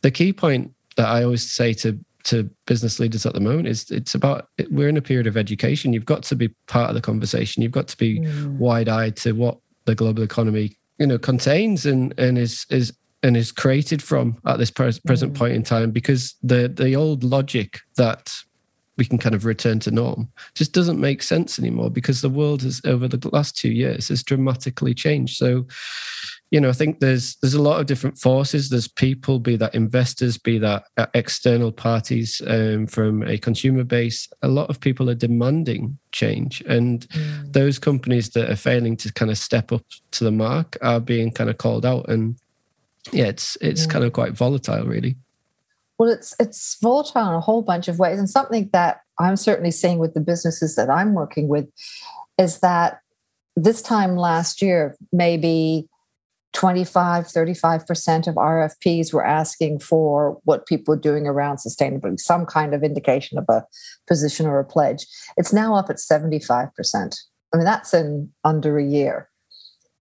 the 0.00 0.10
key 0.10 0.32
point 0.32 0.72
that 0.96 1.08
I 1.08 1.24
always 1.24 1.50
say 1.50 1.74
to 1.74 1.98
to 2.24 2.50
business 2.66 2.98
leaders 2.98 3.24
at 3.24 3.34
the 3.34 3.40
moment 3.40 3.68
is 3.68 3.90
it's 3.90 4.14
about 4.14 4.48
we're 4.70 4.88
in 4.88 4.96
a 4.96 5.02
period 5.02 5.26
of 5.26 5.36
education. 5.36 5.92
You've 5.92 6.04
got 6.04 6.22
to 6.24 6.36
be 6.36 6.48
part 6.66 6.88
of 6.88 6.94
the 6.94 7.00
conversation. 7.00 7.62
You've 7.62 7.72
got 7.72 7.88
to 7.88 7.96
be 7.96 8.20
mm. 8.20 8.56
wide 8.56 8.88
eyed 8.88 9.16
to 9.18 9.32
what 9.32 9.58
the 9.84 9.94
global 9.94 10.22
economy 10.22 10.77
you 10.98 11.06
know 11.06 11.18
contains 11.18 11.86
and 11.86 12.14
and 12.18 12.38
is 12.38 12.66
is 12.70 12.92
and 13.22 13.36
is 13.36 13.50
created 13.50 14.02
from 14.02 14.38
at 14.46 14.58
this 14.58 14.70
present 14.70 15.02
mm. 15.04 15.34
point 15.34 15.54
in 15.54 15.62
time 15.62 15.90
because 15.90 16.36
the 16.42 16.68
the 16.68 16.94
old 16.94 17.24
logic 17.24 17.80
that 17.96 18.32
we 18.98 19.04
can 19.04 19.18
kind 19.18 19.34
of 19.34 19.44
return 19.44 19.78
to 19.78 19.90
norm 19.90 20.28
just 20.54 20.72
doesn't 20.72 21.00
make 21.00 21.22
sense 21.22 21.58
anymore 21.58 21.90
because 21.90 22.20
the 22.20 22.28
world 22.28 22.62
has 22.62 22.80
over 22.84 23.08
the 23.08 23.30
last 23.30 23.56
two 23.56 23.70
years 23.70 24.08
has 24.08 24.22
dramatically 24.22 24.92
changed 24.92 25.36
so 25.36 25.64
you 26.50 26.60
know, 26.60 26.70
I 26.70 26.72
think 26.72 27.00
there's 27.00 27.36
there's 27.36 27.54
a 27.54 27.62
lot 27.62 27.78
of 27.78 27.86
different 27.86 28.16
forces. 28.16 28.70
There's 28.70 28.88
people, 28.88 29.38
be 29.38 29.56
that 29.56 29.74
investors, 29.74 30.38
be 30.38 30.58
that 30.58 30.84
uh, 30.96 31.06
external 31.12 31.72
parties 31.72 32.40
um, 32.46 32.86
from 32.86 33.22
a 33.24 33.36
consumer 33.36 33.84
base. 33.84 34.28
A 34.42 34.48
lot 34.48 34.70
of 34.70 34.80
people 34.80 35.10
are 35.10 35.14
demanding 35.14 35.98
change, 36.12 36.62
and 36.62 37.06
mm. 37.08 37.52
those 37.52 37.78
companies 37.78 38.30
that 38.30 38.50
are 38.50 38.56
failing 38.56 38.96
to 38.98 39.12
kind 39.12 39.30
of 39.30 39.36
step 39.36 39.72
up 39.72 39.84
to 40.12 40.24
the 40.24 40.32
mark 40.32 40.78
are 40.80 41.00
being 41.00 41.30
kind 41.30 41.50
of 41.50 41.58
called 41.58 41.84
out. 41.84 42.08
And 42.08 42.38
yeah, 43.12 43.26
it's 43.26 43.58
it's 43.60 43.84
yeah. 43.84 43.92
kind 43.92 44.04
of 44.04 44.14
quite 44.14 44.32
volatile, 44.32 44.86
really. 44.86 45.16
Well, 45.98 46.10
it's 46.10 46.34
it's 46.38 46.76
volatile 46.80 47.28
in 47.28 47.34
a 47.34 47.40
whole 47.40 47.62
bunch 47.62 47.88
of 47.88 47.98
ways, 47.98 48.18
and 48.18 48.30
something 48.30 48.70
that 48.72 49.00
I'm 49.18 49.36
certainly 49.36 49.72
seeing 49.72 49.98
with 49.98 50.14
the 50.14 50.20
businesses 50.20 50.76
that 50.76 50.88
I'm 50.88 51.14
working 51.14 51.48
with 51.48 51.66
is 52.38 52.60
that 52.60 53.00
this 53.56 53.82
time 53.82 54.16
last 54.16 54.62
year, 54.62 54.96
maybe 55.12 55.88
25, 56.54 57.26
35% 57.26 58.26
of 58.26 58.36
RFPs 58.36 59.12
were 59.12 59.24
asking 59.24 59.80
for 59.80 60.38
what 60.44 60.66
people 60.66 60.94
are 60.94 60.98
doing 60.98 61.26
around 61.26 61.56
sustainability, 61.56 62.18
some 62.18 62.46
kind 62.46 62.74
of 62.74 62.82
indication 62.82 63.38
of 63.38 63.44
a 63.48 63.64
position 64.06 64.46
or 64.46 64.58
a 64.58 64.64
pledge. 64.64 65.06
It's 65.36 65.52
now 65.52 65.74
up 65.74 65.90
at 65.90 65.96
75%. 65.96 66.70
I 67.52 67.56
mean, 67.56 67.64
that's 67.64 67.92
in 67.92 68.32
under 68.44 68.78
a 68.78 68.84
year. 68.84 69.28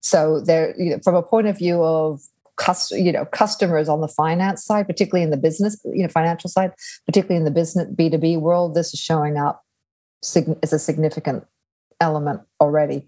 So 0.02 0.40
there, 0.40 0.74
you 0.78 0.92
know, 0.92 1.00
from 1.04 1.16
a 1.16 1.24
point 1.24 1.48
of 1.48 1.58
view 1.58 1.84
of 1.84 2.22
you 2.92 3.12
know 3.12 3.26
customers 3.26 3.90
on 3.90 4.02
the 4.02 4.08
finance 4.08 4.64
side, 4.64 4.88
particularly 4.88 5.24
in 5.24 5.30
the 5.30 5.38
business, 5.38 5.80
you 5.86 6.04
know, 6.04 6.10
financial 6.10 6.50
side, 6.50 6.74
particularly 7.06 7.38
in 7.38 7.46
the 7.46 7.52
business 7.52 7.88
B2B 7.96 8.40
world, 8.40 8.76
this 8.76 8.94
is 8.94 9.00
showing 9.00 9.38
up 9.38 9.64
as 10.64 10.74
a 10.74 10.80
significant 10.80 11.46
element 12.00 12.42
already. 12.62 13.06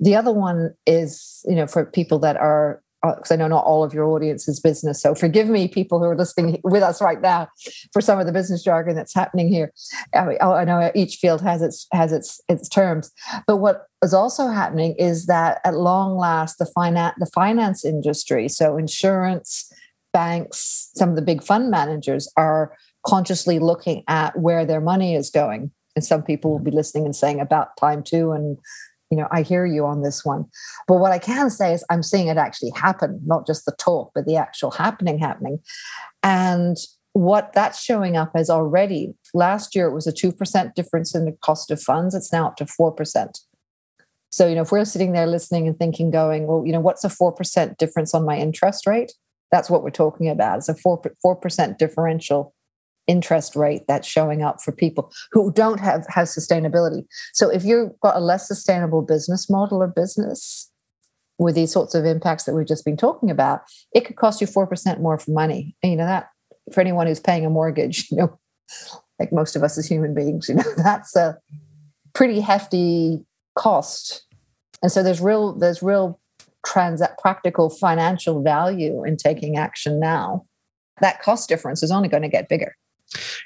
The 0.00 0.16
other 0.16 0.32
one 0.32 0.74
is, 0.86 1.44
you 1.48 1.54
know, 1.54 1.66
for 1.66 1.84
people 1.84 2.18
that 2.20 2.36
are 2.36 2.82
because 3.04 3.30
uh, 3.30 3.34
I 3.34 3.36
know 3.36 3.48
not 3.48 3.64
all 3.64 3.84
of 3.84 3.92
your 3.92 4.04
audience 4.04 4.48
is 4.48 4.60
business. 4.60 5.02
So 5.02 5.14
forgive 5.14 5.48
me, 5.48 5.68
people 5.68 5.98
who 5.98 6.06
are 6.06 6.16
listening 6.16 6.60
with 6.64 6.82
us 6.82 7.02
right 7.02 7.20
now, 7.20 7.48
for 7.92 8.00
some 8.00 8.18
of 8.18 8.26
the 8.26 8.32
business 8.32 8.62
jargon 8.62 8.96
that's 8.96 9.14
happening 9.14 9.48
here. 9.48 9.72
I, 10.14 10.38
I 10.40 10.64
know 10.64 10.90
each 10.94 11.16
field 11.16 11.40
has 11.42 11.62
its 11.62 11.86
has 11.92 12.12
its 12.12 12.40
its 12.48 12.68
terms, 12.68 13.10
but 13.46 13.58
what 13.58 13.86
is 14.02 14.14
also 14.14 14.48
happening 14.48 14.94
is 14.98 15.26
that 15.26 15.60
at 15.64 15.74
long 15.74 16.16
last, 16.16 16.58
the 16.58 16.66
finance 16.66 17.14
the 17.18 17.30
finance 17.34 17.84
industry, 17.84 18.48
so 18.48 18.76
insurance, 18.76 19.70
banks, 20.12 20.90
some 20.94 21.10
of 21.10 21.16
the 21.16 21.22
big 21.22 21.42
fund 21.42 21.70
managers 21.70 22.30
are 22.36 22.74
consciously 23.06 23.58
looking 23.58 24.02
at 24.08 24.38
where 24.38 24.64
their 24.64 24.80
money 24.80 25.14
is 25.14 25.28
going 25.28 25.70
and 25.94 26.04
some 26.04 26.22
people 26.22 26.50
will 26.50 26.58
be 26.58 26.70
listening 26.70 27.04
and 27.04 27.14
saying 27.14 27.40
about 27.40 27.76
time 27.76 28.02
too 28.02 28.32
and 28.32 28.58
you 29.14 29.20
know 29.20 29.28
i 29.30 29.42
hear 29.42 29.64
you 29.64 29.86
on 29.86 30.02
this 30.02 30.24
one. 30.24 30.44
But 30.88 30.96
what 30.96 31.12
i 31.12 31.18
can 31.18 31.48
say 31.50 31.72
is 31.72 31.84
i'm 31.88 32.02
seeing 32.02 32.26
it 32.26 32.36
actually 32.36 32.70
happen 32.70 33.20
not 33.24 33.46
just 33.46 33.64
the 33.64 33.76
talk 33.78 34.10
but 34.12 34.26
the 34.26 34.36
actual 34.36 34.72
happening 34.72 35.18
happening. 35.18 35.60
And 36.24 36.76
what 37.12 37.52
that's 37.52 37.80
showing 37.80 38.16
up 38.16 38.32
as 38.34 38.50
already 38.50 39.14
last 39.34 39.76
year 39.76 39.86
it 39.86 39.94
was 39.94 40.08
a 40.08 40.12
2% 40.12 40.74
difference 40.74 41.14
in 41.14 41.26
the 41.26 41.36
cost 41.42 41.70
of 41.70 41.80
funds. 41.80 42.12
It's 42.12 42.32
now 42.32 42.48
up 42.48 42.56
to 42.56 42.64
4% 42.64 43.38
so 44.30 44.48
you 44.48 44.56
know 44.56 44.62
if 44.62 44.72
we're 44.72 44.84
sitting 44.84 45.12
there 45.12 45.28
listening 45.28 45.68
and 45.68 45.78
thinking 45.78 46.10
going 46.10 46.48
well 46.48 46.66
you 46.66 46.72
know 46.72 46.80
what's 46.80 47.04
a 47.04 47.08
4% 47.08 47.76
difference 47.76 48.14
on 48.14 48.24
my 48.24 48.36
interest 48.36 48.84
rate? 48.84 49.12
That's 49.52 49.70
what 49.70 49.84
we're 49.84 49.90
talking 49.90 50.28
about. 50.28 50.58
It's 50.58 50.68
a 50.68 50.74
4 50.74 51.02
4% 51.24 51.78
differential 51.78 52.52
interest 53.06 53.54
rate 53.54 53.82
that's 53.86 54.08
showing 54.08 54.42
up 54.42 54.62
for 54.62 54.72
people 54.72 55.12
who 55.32 55.52
don't 55.52 55.80
have 55.80 56.06
have 56.08 56.26
sustainability. 56.26 57.04
So 57.32 57.50
if 57.50 57.64
you've 57.64 57.98
got 58.00 58.16
a 58.16 58.20
less 58.20 58.48
sustainable 58.48 59.02
business 59.02 59.50
model 59.50 59.82
or 59.82 59.88
business 59.88 60.70
with 61.38 61.54
these 61.54 61.72
sorts 61.72 61.94
of 61.94 62.04
impacts 62.04 62.44
that 62.44 62.54
we've 62.54 62.66
just 62.66 62.84
been 62.84 62.96
talking 62.96 63.30
about 63.30 63.62
it 63.92 64.04
could 64.04 64.16
cost 64.16 64.40
you 64.40 64.46
4% 64.46 65.00
more 65.00 65.18
for 65.18 65.30
money. 65.32 65.76
And 65.82 65.92
you 65.92 65.98
know 65.98 66.06
that 66.06 66.28
for 66.72 66.80
anyone 66.80 67.06
who's 67.06 67.20
paying 67.20 67.44
a 67.44 67.50
mortgage 67.50 68.10
you 68.10 68.16
know 68.16 68.38
like 69.18 69.32
most 69.32 69.54
of 69.54 69.62
us 69.62 69.76
as 69.76 69.86
human 69.86 70.14
beings 70.14 70.48
you 70.48 70.54
know 70.54 70.64
that's 70.76 71.14
a 71.14 71.38
pretty 72.14 72.40
hefty 72.40 73.24
cost. 73.54 74.24
And 74.82 74.90
so 74.90 75.02
there's 75.02 75.20
real 75.20 75.52
there's 75.54 75.82
real 75.82 76.20
trans 76.64 77.02
practical 77.20 77.68
financial 77.68 78.42
value 78.42 79.04
in 79.04 79.16
taking 79.16 79.56
action 79.56 80.00
now. 80.00 80.46
That 81.00 81.20
cost 81.20 81.48
difference 81.48 81.82
is 81.82 81.90
only 81.90 82.08
going 82.08 82.22
to 82.22 82.28
get 82.28 82.48
bigger 82.48 82.74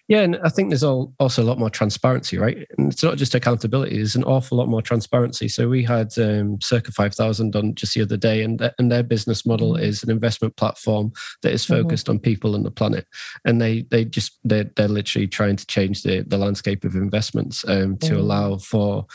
yeah, 0.09 0.21
and 0.21 0.39
I 0.45 0.49
think 0.49 0.71
there's 0.71 0.85
all, 0.85 1.13
also 1.19 1.43
a 1.43 1.45
lot 1.45 1.59
more 1.59 1.71
transparency, 1.71 2.39
right? 2.39 2.67
And 2.77 2.93
it's 2.93 3.03
not 3.03 3.17
just 3.17 3.35
accountability; 3.35 3.97
there's 3.97 4.17
an 4.17 4.25
awful 4.25 4.59
lot 4.59 4.69
more 4.69 4.83
transparency. 4.83 5.49
So 5.49 5.69
we 5.69 5.83
had 5.85 6.09
um, 6.19 6.59
Circa5000 6.59 7.55
on 7.55 7.75
just 7.75 7.95
the 7.95 8.03
other 8.03 8.17
day, 8.17 8.43
and 8.43 8.59
th- 8.59 8.73
and 8.79 8.91
their 8.91 9.03
business 9.03 9.47
model 9.47 9.75
mm-hmm. 9.75 9.85
is 9.85 10.03
an 10.03 10.11
investment 10.11 10.57
platform 10.57 11.13
that 11.43 11.53
is 11.53 11.65
mm-hmm. 11.65 11.83
focused 11.83 12.07
mm-hmm. 12.07 12.17
on 12.17 12.21
people 12.21 12.55
and 12.55 12.65
the 12.65 12.71
planet, 12.71 13.07
and 13.45 13.61
they 13.61 13.83
they 13.91 14.05
just 14.05 14.39
they're, 14.45 14.71
they're 14.77 14.89
literally 14.89 15.27
trying 15.27 15.57
to 15.57 15.67
change 15.67 16.03
the 16.03 16.23
the 16.23 16.39
landscape 16.39 16.85
of 16.85 16.95
investments 16.95 17.65
um, 17.69 17.97
to 17.99 18.09
mm-hmm. 18.09 18.17
allow 18.17 18.57
for 18.59 19.07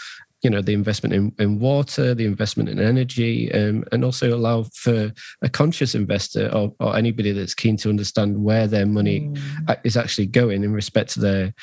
you 0.44 0.50
know 0.50 0.62
the 0.62 0.74
investment 0.74 1.14
in, 1.14 1.34
in 1.40 1.58
water 1.58 2.14
the 2.14 2.26
investment 2.26 2.70
in 2.70 2.80
energy 2.80 3.52
um, 3.54 3.84
and 3.92 4.04
also 4.04 4.36
allow 4.36 4.64
for 4.74 5.12
a 5.42 5.50
conscious 5.50 5.96
investor 5.96 6.50
or, 6.54 6.74
or, 6.80 6.96
anybody 6.98 7.32
that's 7.32 7.56
keen 7.56 7.78
to 7.78 7.90
understand 7.90 8.44
where 8.44 8.68
their 8.68 8.86
money 8.86 9.22
mm. 9.22 9.80
is 9.84 9.98
actually 9.98 10.26
going 10.26 10.64
in 10.64 10.74
respect 10.74 11.10
to 11.12 11.20
their 11.20 11.54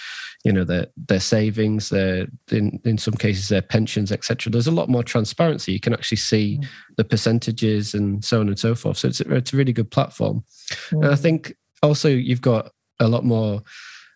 you 0.45 0.53
know 0.53 0.65
their 0.65 0.87
their 0.97 1.21
savings 1.21 1.91
their 1.91 2.27
in, 2.51 2.81
in 2.85 2.97
some 2.97 3.15
cases 3.15 3.49
their 3.49 3.63
pensions 3.63 4.11
etc 4.11 4.51
there's 4.51 4.67
a 4.67 4.73
lot 4.73 4.89
more 4.89 5.05
transparency 5.05 5.73
you 5.73 5.81
can 5.81 5.93
actually 5.93 6.17
see 6.17 6.59
mm. 6.61 6.67
the 6.97 7.05
percentages 7.05 7.95
and 7.95 8.25
so 8.25 8.41
on 8.41 8.49
and 8.49 8.59
so 8.59 8.75
forth 8.75 8.97
so 8.97 9.09
it's 9.09 9.21
a, 9.21 9.35
it's 9.35 9.53
a 9.53 9.57
really 9.57 9.73
good 9.73 9.91
platform 9.91 10.43
mm. 10.91 11.03
and 11.03 11.07
i 11.07 11.15
mm. 11.15 11.19
think 11.19 11.55
also 11.83 12.09
you've 12.09 12.41
got 12.41 12.71
a 12.99 13.09
lot 13.09 13.25
more 13.25 13.63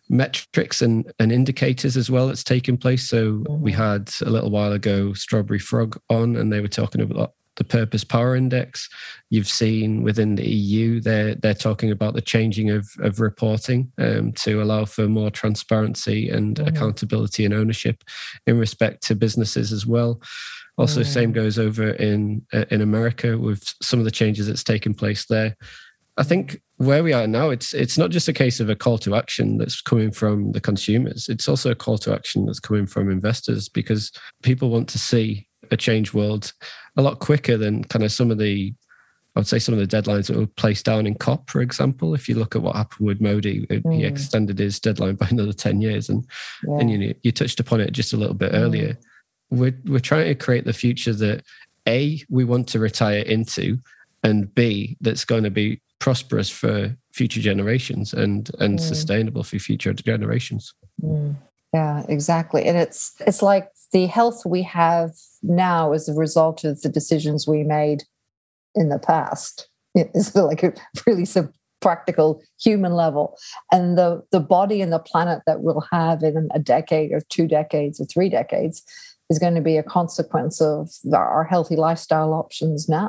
metrics 0.09 0.83
and, 0.83 1.11
and 1.19 1.33
indicators 1.33 1.97
as 1.97 2.11
well 2.11 2.29
that's 2.29 2.45
taken 2.45 2.77
place. 2.77 3.09
So 3.09 3.33
mm-hmm. 3.33 3.61
we 3.61 3.73
had 3.73 4.11
a 4.23 4.31
little 4.31 4.51
while 4.51 4.73
ago 4.73 5.11
StrawberryFrog 5.11 5.99
on, 6.11 6.37
and 6.37 6.53
they 6.53 6.61
were 6.61 6.69
talking 6.69 7.01
about 7.01 7.33
the 7.57 7.65
Purpose 7.65 8.05
Power 8.05 8.35
Index. 8.35 8.89
You've 9.31 9.49
seen 9.49 10.03
within 10.03 10.35
the 10.35 10.49
EU 10.49 11.01
they're 11.01 11.35
they're 11.37 11.55
talking 11.55 11.91
about 11.91 12.15
the 12.15 12.21
changing 12.21 12.71
of 12.71 12.89
of 12.99 13.21
reporting 13.21 13.93
um, 13.99 14.33
to 14.33 14.63
allow 14.63 14.85
for 14.85 15.09
more 15.09 15.31
transparency 15.31 16.29
and 16.29 16.57
mm-hmm. 16.57 16.69
accountability 16.69 17.45
and 17.45 17.55
ownership 17.55 18.03
in 18.47 18.59
respect 18.59 19.03
to 19.05 19.15
businesses 19.15 19.73
as 19.73 19.87
well. 19.87 20.21
Also, 20.77 21.03
mm-hmm. 21.03 21.11
same 21.11 21.33
goes 21.33 21.59
over 21.59 21.91
in 21.91 22.45
uh, 22.53 22.65
in 22.71 22.81
America 22.81 23.39
with 23.39 23.63
some 23.81 23.99
of 23.99 24.05
the 24.05 24.11
changes 24.11 24.47
that's 24.49 24.65
taken 24.65 24.95
place 24.95 25.27
there. 25.27 25.57
I 26.17 26.23
think 26.23 26.61
where 26.77 27.05
we 27.05 27.13
are 27.13 27.27
now, 27.27 27.51
it's 27.51 27.73
it's 27.73 27.97
not 27.97 28.11
just 28.11 28.29
a 28.29 28.33
case 28.33 28.61
of 28.61 28.69
a 28.69 28.77
call 28.77 28.99
to 28.99 29.15
action 29.15 29.59
that's 29.59 29.81
coming 29.81 30.11
from 30.11 30.53
the 30.53 30.61
consumers. 30.61 31.29
It's 31.29 31.49
also 31.49 31.71
a 31.71 31.77
call 31.77 31.99
to 31.99 32.13
action 32.13 32.47
that's 32.47 32.61
coming 32.61 32.87
from 32.87 33.11
investors 33.11 33.69
because 33.69 34.11
people 34.43 34.71
want 34.71 34.89
to 34.91 34.99
see 34.99 35.47
a 35.71 35.77
change 35.77 36.13
world 36.13 36.53
a 36.97 37.03
lot 37.03 37.21
quicker 37.21 37.57
than 37.57 37.85
kind 37.85 38.05
of 38.05 38.13
some 38.13 38.31
of 38.31 38.39
the 38.39 38.75
I 39.37 39.41
would 39.41 39.49
say 39.49 39.59
some 39.59 39.77
of 39.77 39.81
the 39.81 39.97
deadlines 39.97 40.29
that 40.29 40.37
were 40.37 40.47
placed 40.47 40.85
down 40.85 41.09
in 41.09 41.17
COP, 41.17 41.51
for 41.51 41.61
example. 41.61 42.15
If 42.15 42.29
you 42.29 42.37
look 42.37 42.55
at 42.55 42.63
what 42.63 42.77
happened 42.77 43.07
with 43.07 43.21
Modi, 43.21 43.67
mm. 43.67 43.95
he 43.95 44.05
extended 44.05 44.61
his 44.61 44.79
deadline 44.79 45.17
by 45.17 45.27
another 45.29 45.53
ten 45.53 45.81
years, 45.81 46.09
and 46.09 46.25
yeah. 46.67 46.79
and 46.79 46.91
you 46.91 46.99
know, 46.99 47.13
you 47.23 47.33
touched 47.33 47.59
upon 47.61 47.81
it 47.81 47.93
just 47.93 48.13
a 48.13 48.17
little 48.17 48.35
bit 48.35 48.53
mm. 48.53 48.59
earlier. 48.59 48.99
We're 49.51 49.77
we're 49.87 49.99
trying 49.99 50.27
to 50.27 50.35
create 50.35 50.65
the 50.65 50.73
future 50.73 51.13
that 51.15 51.45
a 51.89 52.21
we 52.29 52.45
want 52.45 52.69
to 52.69 52.79
retire 52.79 53.23
into, 53.23 53.79
and 54.23 54.53
b 54.55 54.97
that's 55.01 55.25
going 55.25 55.45
to 55.45 55.51
be 55.51 55.81
prosperous 56.05 56.51
for 56.51 56.95
future 57.15 57.41
generations 57.41 58.13
and 58.13 58.51
and 58.59 58.79
mm. 58.79 58.83
sustainable 58.83 59.43
for 59.43 59.59
future 59.59 59.95
generations. 59.95 60.75
Mm. 61.03 61.35
yeah 61.73 62.05
exactly. 62.11 62.67
And 62.67 62.77
it's 62.77 63.15
it's 63.21 63.41
like 63.41 63.71
the 63.93 64.05
health 64.05 64.45
we 64.45 64.63
have 64.65 65.13
now 65.43 65.95
is 65.95 66.07
a 66.07 66.13
result 66.13 66.63
of 66.63 66.83
the 66.83 66.91
decisions 66.91 67.49
we 67.49 67.63
made 67.63 68.03
in 68.75 68.91
the 68.91 68.99
past. 68.99 69.71
It's 69.95 70.35
like 70.51 70.63
a 70.63 70.75
really 71.07 71.25
some 71.25 71.55
practical 71.81 72.43
human 72.61 72.93
level. 72.93 73.39
And 73.73 73.97
the 73.97 74.23
the 74.31 74.41
body 74.41 74.83
and 74.83 74.93
the 74.93 74.99
planet 74.99 75.41
that 75.47 75.63
we'll 75.63 75.89
have 75.91 76.23
in 76.23 76.51
a 76.55 76.59
decade 76.59 77.13
or 77.13 77.23
two 77.31 77.49
decades 77.49 77.99
or 77.99 78.05
three 78.05 78.29
decades 78.29 78.83
is 79.31 79.39
going 79.39 79.55
to 79.55 79.63
be 79.63 79.79
a 79.79 79.83
consequence 79.83 80.61
of 80.61 80.91
our 81.15 81.45
healthy 81.45 81.77
lifestyle 81.77 82.35
options 82.35 82.91
now 82.91 83.09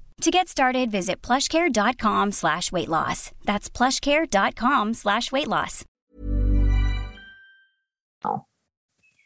To 0.21 0.29
get 0.29 0.47
started, 0.47 0.91
visit 0.91 1.23
plushcare.com 1.23 2.31
slash 2.31 2.71
weight 2.71 2.89
loss. 2.89 3.31
That's 3.43 3.69
plushcare.com 3.71 4.93
slash 4.93 5.31
weight 5.31 5.47
loss. 5.47 5.83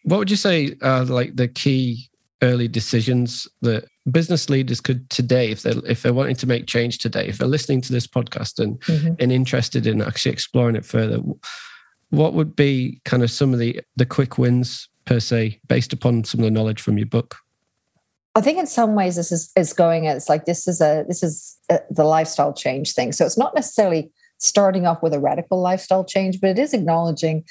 What 0.06 0.20
would 0.20 0.30
you 0.32 0.38
say 0.38 0.76
are 0.82 1.04
like 1.04 1.36
the 1.36 1.50
key 1.50 2.10
early 2.42 2.68
decisions 2.70 3.48
that 3.62 3.86
business 4.10 4.50
leaders 4.50 4.80
could 4.80 5.10
today, 5.10 5.52
if 5.52 5.64
they're 5.64 5.86
if 5.86 6.04
they're 6.04 6.14
wanting 6.14 6.36
to 6.38 6.48
make 6.48 6.68
change 6.68 7.00
today, 7.00 7.28
if 7.28 7.40
they're 7.40 7.48
listening 7.48 7.82
to 7.82 7.92
this 7.92 8.08
podcast 8.08 8.60
and 8.60 8.80
mm-hmm. 8.82 9.16
and 9.20 9.32
interested 9.32 9.88
in 9.88 10.02
actually 10.02 10.32
exploring 10.32 10.76
it 10.76 10.86
further, 10.86 11.20
what 12.10 12.36
would 12.36 12.56
be 12.56 13.02
kind 13.04 13.22
of 13.24 13.32
some 13.32 13.52
of 13.52 13.60
the 13.60 13.82
the 13.98 14.06
quick 14.06 14.38
wins 14.38 14.88
per 15.06 15.20
se 15.20 15.60
based 15.68 15.92
upon 15.92 16.24
some 16.24 16.40
of 16.40 16.46
the 16.46 16.52
knowledge 16.52 16.82
from 16.82 16.98
your 16.98 17.08
book? 17.08 17.36
I 18.36 18.42
think 18.42 18.60
in 18.60 18.68
some 18.68 18.96
ways 18.96 19.16
this 19.16 19.32
is 19.32 19.52
is 19.56 19.74
going. 19.74 20.06
It's 20.06 20.28
like 20.28 20.46
this 20.46 20.68
is 20.68 20.82
a 20.82 21.06
this 21.08 21.24
is 21.24 21.58
a, 21.72 21.80
the 21.90 22.04
lifestyle 22.04 22.54
change 22.54 22.94
thing. 22.94 23.14
So 23.14 23.26
it's 23.26 23.38
not 23.38 23.56
necessarily 23.56 24.12
starting 24.40 24.86
off 24.86 25.02
with 25.02 25.14
a 25.14 25.20
radical 25.20 25.62
lifestyle 25.62 26.04
change, 26.04 26.42
but 26.42 26.50
it 26.50 26.60
is 26.60 26.74
acknowledging 26.74 27.46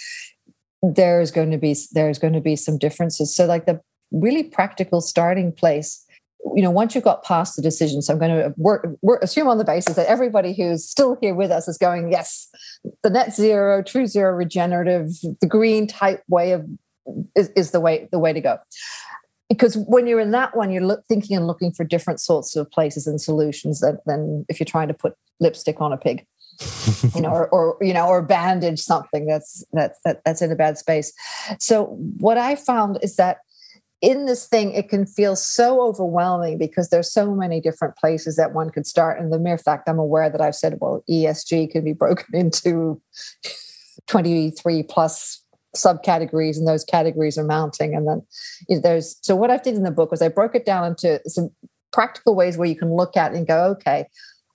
there's 0.82 1.30
going 1.30 1.50
to 1.50 1.58
be 1.58 1.74
there's 1.92 2.18
going 2.18 2.34
to 2.34 2.40
be 2.40 2.54
some 2.54 2.76
differences. 2.76 3.34
So 3.34 3.46
like 3.46 3.64
the 3.64 3.80
really 4.12 4.44
practical 4.44 5.00
starting 5.00 5.52
place. 5.52 6.02
You 6.54 6.60
know, 6.60 6.70
once 6.70 6.94
you've 6.94 7.04
got 7.04 7.24
past 7.24 7.56
the 7.56 7.62
decision, 7.62 8.02
so 8.02 8.12
I'm 8.12 8.18
going 8.18 8.30
to 8.30 8.52
work, 8.58 8.86
work 9.00 9.24
assume 9.24 9.48
on 9.48 9.56
the 9.56 9.64
basis 9.64 9.96
that 9.96 10.06
everybody 10.06 10.52
who's 10.52 10.86
still 10.86 11.16
here 11.22 11.34
with 11.34 11.50
us 11.50 11.68
is 11.68 11.78
going, 11.78 12.12
yes, 12.12 12.50
the 13.02 13.08
net 13.08 13.32
zero, 13.32 13.82
true 13.82 14.06
zero, 14.06 14.30
regenerative, 14.34 15.08
the 15.40 15.46
green 15.46 15.86
type 15.86 16.22
way 16.28 16.52
of 16.52 16.68
is, 17.34 17.48
is 17.56 17.70
the 17.70 17.80
way 17.80 18.10
the 18.12 18.18
way 18.18 18.34
to 18.34 18.42
go 18.42 18.58
because 19.54 19.76
when 19.76 20.06
you're 20.06 20.20
in 20.20 20.32
that 20.32 20.56
one, 20.56 20.70
you're 20.70 20.84
look, 20.84 21.04
thinking 21.06 21.36
and 21.36 21.46
looking 21.46 21.72
for 21.72 21.84
different 21.84 22.20
sorts 22.20 22.56
of 22.56 22.70
places 22.70 23.06
and 23.06 23.20
solutions 23.20 23.82
than, 24.06 24.44
if 24.48 24.58
you're 24.58 24.66
trying 24.66 24.88
to 24.88 24.94
put 24.94 25.14
lipstick 25.40 25.80
on 25.80 25.92
a 25.92 25.96
pig, 25.96 26.26
you 27.14 27.20
know, 27.20 27.30
or, 27.30 27.48
or, 27.48 27.76
you 27.80 27.94
know, 27.94 28.06
or 28.06 28.22
bandage 28.22 28.80
something 28.80 29.26
that's 29.26 29.64
that's 29.72 29.98
that, 30.04 30.22
that's 30.24 30.42
in 30.42 30.52
a 30.52 30.56
bad 30.56 30.78
space. 30.78 31.12
So 31.58 31.86
what 32.18 32.38
I 32.38 32.54
found 32.54 32.98
is 33.02 33.16
that 33.16 33.38
in 34.00 34.26
this 34.26 34.46
thing, 34.46 34.72
it 34.72 34.88
can 34.88 35.06
feel 35.06 35.34
so 35.34 35.80
overwhelming 35.80 36.58
because 36.58 36.90
there's 36.90 37.10
so 37.10 37.34
many 37.34 37.60
different 37.60 37.96
places 37.96 38.36
that 38.36 38.52
one 38.52 38.70
could 38.70 38.86
start. 38.86 39.18
And 39.18 39.32
the 39.32 39.38
mere 39.38 39.56
fact 39.56 39.88
I'm 39.88 39.98
aware 39.98 40.28
that 40.28 40.40
I've 40.40 40.54
said, 40.54 40.78
well, 40.80 41.02
ESG 41.08 41.70
can 41.70 41.84
be 41.84 41.94
broken 41.94 42.26
into 42.34 43.00
23 44.06 44.82
plus 44.82 45.43
subcategories 45.74 46.56
and 46.56 46.66
those 46.66 46.84
categories 46.84 47.36
are 47.38 47.44
mounting. 47.44 47.94
And 47.94 48.06
then 48.08 48.80
there's 48.82 49.16
so 49.20 49.36
what 49.36 49.50
i 49.50 49.56
did 49.56 49.74
in 49.74 49.82
the 49.82 49.90
book 49.90 50.10
was 50.10 50.22
i 50.22 50.28
broke 50.28 50.54
it 50.54 50.64
down 50.64 50.86
into 50.86 51.20
some 51.26 51.50
practical 51.92 52.34
ways 52.34 52.56
where 52.56 52.68
you 52.68 52.76
can 52.76 52.92
look 52.92 53.16
at 53.16 53.32
and 53.32 53.46
go 53.46 53.64
okay 53.64 54.06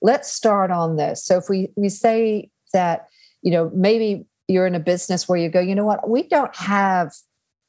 let's 0.01 0.32
start 0.32 0.71
on 0.71 0.95
this. 0.95 1.23
So 1.23 1.38
if 1.38 1.49
we 1.49 1.69
we 1.75 1.89
say 1.89 2.49
that 2.73 3.08
you 3.41 3.51
know 3.51 3.71
maybe 3.73 4.25
you're 4.47 4.67
in 4.67 4.75
a 4.75 4.79
business 4.79 5.27
where 5.27 5.38
you 5.38 5.49
go 5.49 5.60
you 5.60 5.75
know 5.75 5.86
what? 5.86 6.10
We 6.10 6.23
don't 6.23 6.55
have 6.55 7.13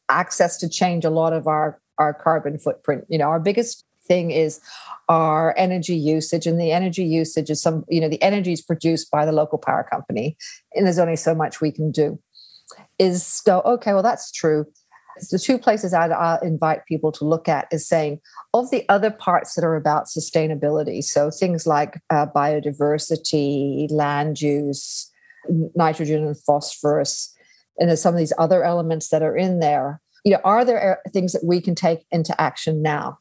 access 0.09 0.57
to 0.59 0.69
change 0.69 1.05
a 1.05 1.11
lot 1.11 1.33
of 1.33 1.47
our 1.47 1.81
our 1.99 2.15
carbon 2.15 2.59
footprint. 2.59 3.05
You 3.09 3.19
know, 3.19 3.27
our 3.27 3.41
biggest 3.41 3.85
thing 4.07 4.31
is 4.31 4.61
our 5.09 5.55
energy 5.57 5.95
usage 5.95 6.47
and 6.47 6.59
the 6.59 6.73
energy 6.73 7.05
usage 7.05 7.51
is 7.51 7.61
some 7.61 7.85
you 7.89 8.01
know 8.01 8.09
the 8.09 8.23
energy 8.23 8.53
is 8.53 8.63
produced 8.63 9.11
by 9.11 9.25
the 9.25 9.33
local 9.33 9.59
power 9.59 9.87
company 9.89 10.37
and 10.75 10.87
there's 10.87 10.99
only 10.99 11.17
so 11.17 11.35
much 11.35 11.61
we 11.61 11.71
can 11.71 11.93
do 11.93 12.19
is 12.99 13.43
go 13.45 13.61
okay 13.61 13.93
well 13.93 14.03
that's 14.03 14.31
true. 14.31 14.67
The 15.31 15.39
two 15.39 15.59
places 15.59 15.93
I'd, 15.93 16.13
invite 16.43 16.87
people 16.87 17.13
to 17.13 17.27
look 17.27 17.47
at 17.47 17.67
is 17.71 17.87
saying 17.87 18.21
of 18.55 18.71
the 18.71 18.89
other 18.89 19.11
parts 19.11 19.55
that 19.55 19.65
are 19.65 19.77
about 19.77 20.07
sustainability 20.07 21.03
so 21.03 21.31
things 21.31 21.67
like 21.67 22.01
uh, 22.11 22.27
biodiversity 22.35 23.91
land 23.91 24.41
use 24.41 25.11
nitrogen 25.75 26.27
and 26.27 26.37
phosphorus 26.39 27.35
and 27.79 27.89
there's 27.89 28.03
some 28.03 28.15
of 28.15 28.19
these 28.19 28.33
other 28.39 28.63
elements 28.63 29.09
that 29.09 29.23
are 29.23 29.37
in 29.37 29.61
there. 29.61 30.01
You 30.25 30.33
know 30.33 30.41
are 30.45 30.65
there 30.65 31.01
things 31.13 31.33
that 31.33 31.45
we 31.45 31.61
can 31.61 31.75
take 31.75 32.07
into 32.11 32.39
action 32.41 32.83
now 32.83 33.19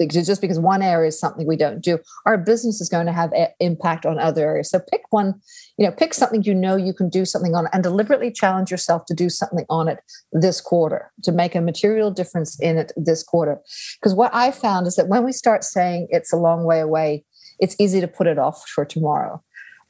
just 0.00 0.40
because 0.40 0.58
one 0.58 0.82
area 0.82 1.08
is 1.08 1.18
something 1.18 1.46
we 1.46 1.56
don't 1.56 1.80
do 1.80 1.98
our 2.26 2.36
business 2.36 2.80
is 2.80 2.88
going 2.88 3.06
to 3.06 3.12
have 3.12 3.32
a- 3.32 3.52
impact 3.60 4.04
on 4.04 4.18
other 4.18 4.42
areas. 4.42 4.70
So 4.70 4.80
pick 4.90 5.02
one 5.10 5.34
you 5.78 5.86
know 5.86 5.92
pick 5.92 6.14
something 6.14 6.42
you 6.42 6.54
know 6.54 6.76
you 6.76 6.92
can 6.92 7.08
do 7.08 7.24
something 7.24 7.54
on 7.54 7.68
and 7.72 7.82
deliberately 7.82 8.30
challenge 8.30 8.70
yourself 8.70 9.04
to 9.06 9.14
do 9.14 9.28
something 9.28 9.64
on 9.68 9.88
it 9.88 9.98
this 10.32 10.60
quarter 10.60 11.12
to 11.22 11.32
make 11.32 11.54
a 11.54 11.60
material 11.60 12.10
difference 12.10 12.58
in 12.60 12.76
it 12.76 12.92
this 12.96 13.22
quarter. 13.22 13.58
Because 14.00 14.14
what 14.14 14.34
i 14.34 14.50
found 14.50 14.86
is 14.86 14.96
that 14.96 15.08
when 15.08 15.24
we 15.24 15.32
start 15.32 15.64
saying 15.64 16.08
it's 16.10 16.32
a 16.32 16.36
long 16.36 16.64
way 16.64 16.80
away 16.80 17.24
it's 17.58 17.76
easy 17.78 18.00
to 18.00 18.08
put 18.08 18.26
it 18.26 18.38
off 18.38 18.68
for 18.68 18.84
tomorrow. 18.84 19.42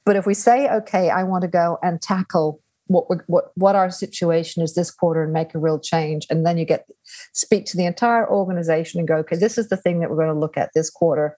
But 0.05 0.14
if 0.14 0.27
we 0.27 0.35
say 0.35 0.69
okay 0.69 1.11
i 1.11 1.23
want 1.25 1.42
to 1.42 1.49
go 1.49 1.79
and 1.83 2.01
tackle 2.01 2.61
what 2.88 3.11
we 3.11 3.16
what 3.27 3.51
what 3.55 3.77
our 3.77 3.90
situation 3.90 4.62
is 4.62 4.75
this 4.75 4.90
quarter 4.90 5.25
and 5.25 5.33
make 5.33 5.55
a 5.55 5.59
real 5.59 5.79
change. 5.79 6.27
And 6.31 6.46
then 6.46 6.59
you 6.59 6.64
get 6.64 6.87
speak 7.33 7.66
to 7.66 7.77
the 7.77 7.87
entire 7.87 8.29
organization 8.29 8.99
and 8.99 9.09
go 9.09 9.16
okay 9.16 9.37
this 9.37 9.59
is 9.59 9.68
the 9.68 9.77
thing 9.77 10.01
that 10.01 10.11
we're 10.11 10.16
going 10.16 10.35
to 10.35 10.38
look 10.38 10.57
at 10.57 10.70
this 10.75 10.90
quarter. 10.90 11.37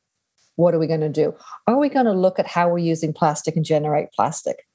What 0.57 0.75
are 0.75 0.79
we 0.79 0.87
going 0.87 1.01
to 1.01 1.09
do? 1.09 1.35
Are 1.67 1.79
we 1.79 1.89
going 1.89 2.07
to 2.07 2.13
look 2.13 2.39
at 2.39 2.49
how 2.49 2.69
we're 2.69 2.79
using 2.79 3.13
plastic 3.13 3.55
and 3.57 3.65
generate 3.65 4.11
plastic? 4.13 4.67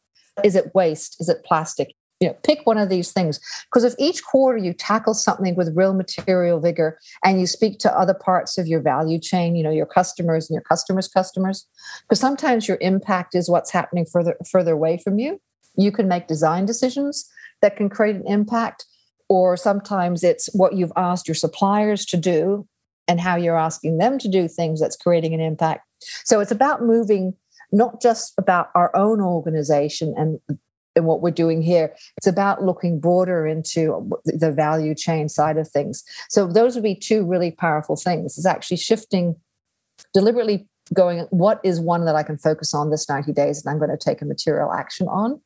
Is 0.43 0.55
it 0.55 0.73
waste? 0.73 1.17
Is 1.19 1.29
it 1.29 1.43
plastic? 1.43 1.93
You 2.19 2.29
know 2.29 2.38
pick 2.43 2.65
one 2.65 2.77
of 2.77 2.89
these 2.89 3.12
things. 3.12 3.39
Because 3.65 3.83
if 3.83 3.93
each 3.99 4.23
quarter 4.23 4.57
you 4.57 4.73
tackle 4.73 5.13
something 5.13 5.55
with 5.55 5.75
real 5.75 5.93
material 5.93 6.59
vigor 6.59 6.97
and 7.23 7.39
you 7.39 7.45
speak 7.45 7.79
to 7.79 7.97
other 7.97 8.13
parts 8.13 8.57
of 8.57 8.65
your 8.65 8.79
value 8.79 9.19
chain 9.19 9.55
you 9.55 9.63
know 9.63 9.71
your 9.71 9.86
customers 9.86 10.49
and 10.49 10.55
your 10.55 10.63
customers 10.63 11.07
customers 11.07 11.67
because 12.01 12.19
sometimes 12.19 12.67
your 12.67 12.77
impact 12.79 13.36
is 13.36 13.49
what's 13.49 13.71
happening 13.71 14.05
further 14.05 14.38
further 14.49 14.71
away 14.71 14.97
from 14.97 15.19
you 15.19 15.39
you 15.75 15.91
can 15.91 16.07
make 16.07 16.27
design 16.27 16.65
decisions 16.65 17.29
that 17.62 17.75
can 17.75 17.89
create 17.89 18.15
an 18.15 18.27
impact 18.27 18.86
or 19.29 19.57
sometimes 19.57 20.23
it's 20.23 20.49
what 20.53 20.73
you've 20.73 20.91
asked 20.95 21.27
your 21.27 21.36
suppliers 21.36 22.05
to 22.05 22.17
do 22.17 22.67
and 23.07 23.19
how 23.19 23.36
you're 23.36 23.57
asking 23.57 23.97
them 23.97 24.19
to 24.19 24.27
do 24.27 24.47
things 24.47 24.79
that's 24.79 24.95
creating 24.95 25.33
an 25.33 25.39
impact. 25.39 25.86
So 26.23 26.39
it's 26.39 26.51
about 26.51 26.83
moving 26.83 27.33
not 27.71 28.01
just 28.01 28.33
about 28.38 28.69
our 28.75 28.95
own 28.95 29.21
organization 29.21 30.13
and 30.17 30.39
and 30.95 31.07
what 31.07 31.21
we're 31.21 31.31
doing 31.31 31.63
here 31.63 31.95
it's 32.17 32.27
about 32.27 32.63
looking 32.63 32.99
broader 32.99 33.47
into 33.47 34.12
the 34.25 34.51
value 34.51 34.93
chain 34.93 35.27
side 35.27 35.57
of 35.57 35.67
things. 35.67 36.03
So 36.29 36.45
those 36.45 36.75
would 36.75 36.83
be 36.83 36.93
two 36.93 37.25
really 37.25 37.49
powerful 37.49 37.95
things. 37.95 38.38
Is 38.38 38.45
actually 38.45 38.77
shifting 38.77 39.36
deliberately 40.13 40.67
going 40.93 41.21
what 41.29 41.59
is 41.63 41.79
one 41.79 42.05
that 42.05 42.15
i 42.15 42.23
can 42.23 42.38
focus 42.38 42.73
on 42.73 42.89
this 42.89 43.07
90 43.07 43.31
days 43.31 43.63
and 43.63 43.71
i'm 43.71 43.79
going 43.79 43.89
to 43.89 44.03
take 44.03 44.21
a 44.21 44.25
material 44.25 44.73
action 44.73 45.07
on 45.07 45.39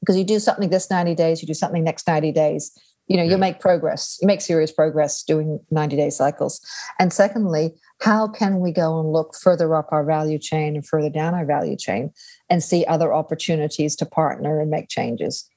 because 0.00 0.16
you 0.16 0.24
do 0.24 0.38
something 0.38 0.70
this 0.70 0.90
90 0.90 1.14
days, 1.14 1.42
you 1.42 1.46
do 1.46 1.54
something 1.54 1.82
next 1.82 2.06
90 2.06 2.32
days, 2.32 2.72
you 3.06 3.16
know, 3.16 3.22
you'll 3.22 3.38
make 3.38 3.60
progress. 3.60 4.18
You 4.20 4.26
make 4.26 4.40
serious 4.40 4.72
progress 4.72 5.22
doing 5.22 5.60
90 5.70 5.96
day 5.96 6.10
cycles. 6.10 6.60
And 6.98 7.12
secondly, 7.12 7.74
how 8.00 8.28
can 8.28 8.58
we 8.60 8.72
go 8.72 8.98
and 8.98 9.12
look 9.12 9.34
further 9.34 9.74
up 9.74 9.88
our 9.90 10.04
value 10.04 10.38
chain 10.38 10.74
and 10.74 10.86
further 10.86 11.10
down 11.10 11.34
our 11.34 11.46
value 11.46 11.76
chain 11.76 12.12
and 12.50 12.62
see 12.62 12.84
other 12.86 13.14
opportunities 13.14 13.96
to 13.96 14.06
partner 14.06 14.60
and 14.60 14.70
make 14.70 14.88
changes? 14.88 15.48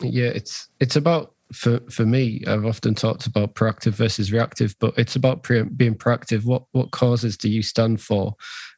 Yeah, 0.00 0.26
it's 0.26 0.68
it's 0.80 0.96
about 0.96 1.34
for 1.52 1.80
for 1.90 2.04
me. 2.04 2.42
I've 2.46 2.66
often 2.66 2.94
talked 2.94 3.26
about 3.26 3.54
proactive 3.54 3.92
versus 3.92 4.32
reactive, 4.32 4.76
but 4.78 4.94
it's 4.98 5.16
about 5.16 5.42
pre- 5.42 5.62
being 5.62 5.94
proactive. 5.94 6.44
What 6.44 6.64
what 6.72 6.90
causes 6.90 7.36
do 7.36 7.48
you 7.48 7.62
stand 7.62 8.00
for? 8.00 8.34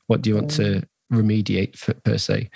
What 0.06 0.22
do 0.22 0.30
you 0.30 0.36
want 0.36 0.50
mm. 0.52 0.56
to 0.56 0.88
remediate 1.12 1.76
for, 1.78 1.94
per 1.94 2.18
se 2.18 2.50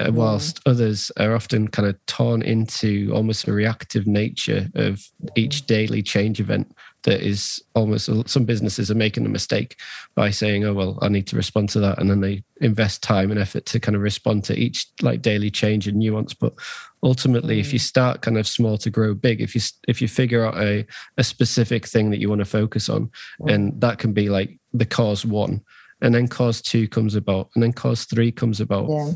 uh, 0.00 0.10
whilst 0.12 0.60
others 0.66 1.10
are 1.18 1.34
often 1.34 1.68
kind 1.68 1.88
of 1.88 2.06
torn 2.06 2.42
into 2.42 3.10
almost 3.14 3.48
a 3.48 3.52
reactive 3.52 4.06
nature 4.06 4.68
of 4.74 5.04
each 5.36 5.66
daily 5.66 6.02
change 6.02 6.40
event 6.40 6.74
that 7.04 7.20
is 7.20 7.62
almost 7.74 8.08
some 8.28 8.44
businesses 8.44 8.90
are 8.90 8.94
making 8.94 9.26
a 9.26 9.28
mistake 9.28 9.76
by 10.14 10.30
saying 10.30 10.64
oh 10.64 10.72
well 10.72 10.98
i 11.02 11.08
need 11.08 11.26
to 11.26 11.36
respond 11.36 11.68
to 11.68 11.80
that 11.80 11.98
and 11.98 12.08
then 12.08 12.20
they 12.20 12.42
invest 12.62 13.02
time 13.02 13.30
and 13.30 13.40
effort 13.40 13.66
to 13.66 13.80
kind 13.80 13.96
of 13.96 14.02
respond 14.02 14.44
to 14.44 14.56
each 14.56 14.86
like 15.02 15.20
daily 15.20 15.50
change 15.50 15.88
and 15.88 15.98
nuance. 15.98 16.32
But 16.32 16.54
ultimately 17.02 17.58
if 17.58 17.72
you 17.72 17.78
mm. 17.78 17.82
start 17.82 18.22
kind 18.22 18.38
of 18.38 18.46
small 18.46 18.78
to 18.78 18.90
grow 18.90 19.14
big 19.14 19.40
if 19.40 19.54
you 19.54 19.60
if 19.88 20.00
you 20.00 20.08
figure 20.08 20.46
out 20.46 20.56
a, 20.56 20.86
a 21.18 21.24
specific 21.24 21.86
thing 21.86 22.10
that 22.10 22.20
you 22.20 22.28
want 22.28 22.38
to 22.38 22.44
focus 22.44 22.88
on 22.88 23.10
and 23.48 23.78
that 23.80 23.98
can 23.98 24.12
be 24.12 24.28
like 24.28 24.58
the 24.72 24.86
cause 24.86 25.26
one 25.26 25.60
and 26.00 26.14
then 26.14 26.28
cause 26.28 26.62
two 26.62 26.86
comes 26.88 27.16
about 27.16 27.50
and 27.54 27.62
then 27.62 27.72
cause 27.72 28.04
three 28.04 28.32
comes 28.32 28.60
about. 28.60 28.88
Yeah 28.88 29.12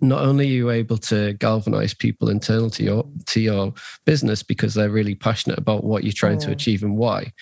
not 0.00 0.22
only 0.22 0.46
are 0.46 0.52
you 0.52 0.70
able 0.70 0.98
to 0.98 1.32
galvanize 1.34 1.94
people 1.94 2.28
internal 2.28 2.70
to 2.70 2.82
your 2.82 3.04
to 3.26 3.40
your 3.40 3.72
business 4.04 4.42
because 4.42 4.74
they're 4.74 4.90
really 4.90 5.14
passionate 5.14 5.58
about 5.58 5.84
what 5.84 6.04
you're 6.04 6.12
trying 6.12 6.38
mm. 6.38 6.44
to 6.44 6.50
achieve 6.50 6.82
and 6.82 6.96
why 6.96 7.32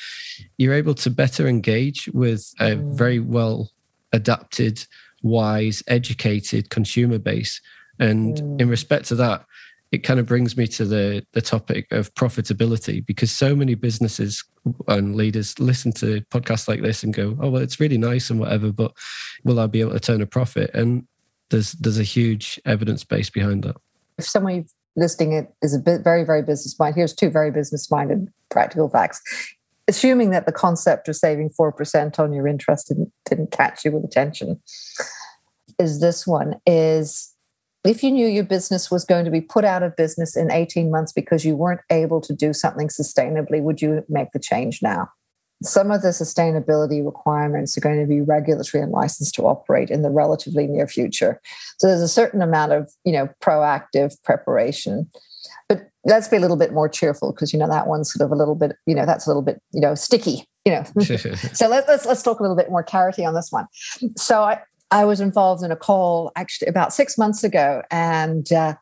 you're 0.58 0.74
able 0.74 0.94
to 0.94 1.10
better 1.10 1.46
engage 1.46 2.08
with 2.12 2.52
a 2.60 2.70
mm. 2.70 2.96
very 2.96 3.18
well 3.18 3.70
adapted 4.12 4.84
wise 5.22 5.82
educated 5.88 6.70
consumer 6.70 7.18
base 7.18 7.60
and 7.98 8.36
mm. 8.36 8.60
in 8.60 8.68
respect 8.68 9.06
to 9.06 9.14
that 9.14 9.44
it 9.92 9.98
kind 9.98 10.18
of 10.18 10.26
brings 10.26 10.56
me 10.56 10.66
to 10.66 10.84
the 10.84 11.24
the 11.32 11.40
topic 11.40 11.86
of 11.92 12.12
profitability 12.14 13.04
because 13.04 13.30
so 13.30 13.54
many 13.54 13.74
businesses 13.74 14.44
and 14.88 15.14
leaders 15.14 15.58
listen 15.58 15.92
to 15.92 16.20
podcasts 16.32 16.68
like 16.68 16.82
this 16.82 17.02
and 17.02 17.14
go 17.14 17.36
oh 17.40 17.50
well 17.50 17.62
it's 17.62 17.80
really 17.80 17.98
nice 17.98 18.30
and 18.30 18.40
whatever 18.40 18.72
but 18.72 18.92
will 19.44 19.60
i 19.60 19.66
be 19.66 19.80
able 19.80 19.92
to 19.92 20.00
turn 20.00 20.20
a 20.20 20.26
profit 20.26 20.70
and 20.74 21.06
there's 21.50 21.72
there's 21.72 21.98
a 21.98 22.04
huge 22.04 22.60
evidence 22.64 23.04
base 23.04 23.30
behind 23.30 23.64
that. 23.64 23.76
If 24.18 24.26
someone 24.26 24.66
listing 24.96 25.32
it 25.32 25.52
is 25.62 25.74
a 25.74 25.78
bit 25.78 26.02
very 26.02 26.24
very 26.24 26.42
business 26.42 26.78
minded, 26.78 26.96
here's 26.96 27.14
two 27.14 27.30
very 27.30 27.50
business 27.50 27.90
minded 27.90 28.28
practical 28.50 28.88
facts. 28.88 29.22
Assuming 29.88 30.30
that 30.30 30.46
the 30.46 30.52
concept 30.52 31.08
of 31.08 31.16
saving 31.16 31.50
four 31.50 31.72
percent 31.72 32.18
on 32.18 32.32
your 32.32 32.46
interest 32.48 32.88
didn't, 32.88 33.12
didn't 33.28 33.52
catch 33.52 33.84
you 33.84 33.92
with 33.92 34.04
attention, 34.04 34.60
is 35.78 36.00
this 36.00 36.26
one 36.26 36.56
is 36.66 37.32
if 37.84 38.02
you 38.02 38.10
knew 38.10 38.26
your 38.26 38.44
business 38.44 38.90
was 38.90 39.04
going 39.04 39.24
to 39.24 39.30
be 39.30 39.40
put 39.40 39.64
out 39.64 39.84
of 39.84 39.94
business 39.94 40.36
in 40.36 40.50
18 40.50 40.90
months 40.90 41.12
because 41.12 41.44
you 41.44 41.54
weren't 41.54 41.82
able 41.90 42.20
to 42.20 42.34
do 42.34 42.52
something 42.52 42.88
sustainably, 42.88 43.62
would 43.62 43.80
you 43.80 44.04
make 44.08 44.32
the 44.32 44.40
change 44.40 44.80
now? 44.82 45.08
Some 45.62 45.90
of 45.90 46.02
the 46.02 46.08
sustainability 46.08 47.04
requirements 47.04 47.76
are 47.76 47.80
going 47.80 48.00
to 48.00 48.06
be 48.06 48.20
regulatory 48.20 48.82
and 48.82 48.92
licensed 48.92 49.34
to 49.36 49.42
operate 49.42 49.90
in 49.90 50.02
the 50.02 50.10
relatively 50.10 50.66
near 50.66 50.86
future. 50.86 51.40
So 51.78 51.86
there's 51.86 52.02
a 52.02 52.08
certain 52.08 52.42
amount 52.42 52.72
of, 52.72 52.90
you 53.04 53.12
know, 53.12 53.28
proactive 53.42 54.22
preparation. 54.22 55.08
But 55.68 55.88
let's 56.04 56.28
be 56.28 56.36
a 56.36 56.40
little 56.40 56.56
bit 56.56 56.72
more 56.72 56.88
cheerful 56.88 57.32
because 57.32 57.52
you 57.52 57.58
know 57.58 57.68
that 57.68 57.86
one's 57.86 58.12
sort 58.12 58.24
of 58.24 58.32
a 58.32 58.36
little 58.36 58.54
bit, 58.54 58.76
you 58.86 58.94
know, 58.94 59.06
that's 59.06 59.26
a 59.26 59.30
little 59.30 59.42
bit, 59.42 59.60
you 59.72 59.80
know, 59.80 59.94
sticky, 59.94 60.44
you 60.64 60.72
know. 60.72 60.84
so 61.52 61.68
let, 61.68 61.88
let's 61.88 62.06
let's 62.06 62.22
talk 62.22 62.38
a 62.38 62.42
little 62.42 62.56
bit 62.56 62.70
more 62.70 62.82
clarity 62.82 63.24
on 63.24 63.34
this 63.34 63.50
one. 63.50 63.66
So 64.16 64.42
I 64.42 64.60
I 64.90 65.04
was 65.04 65.20
involved 65.20 65.64
in 65.64 65.72
a 65.72 65.76
call 65.76 66.30
actually 66.36 66.68
about 66.68 66.92
six 66.92 67.18
months 67.18 67.42
ago, 67.42 67.82
and 67.90 68.52
uh, 68.52 68.74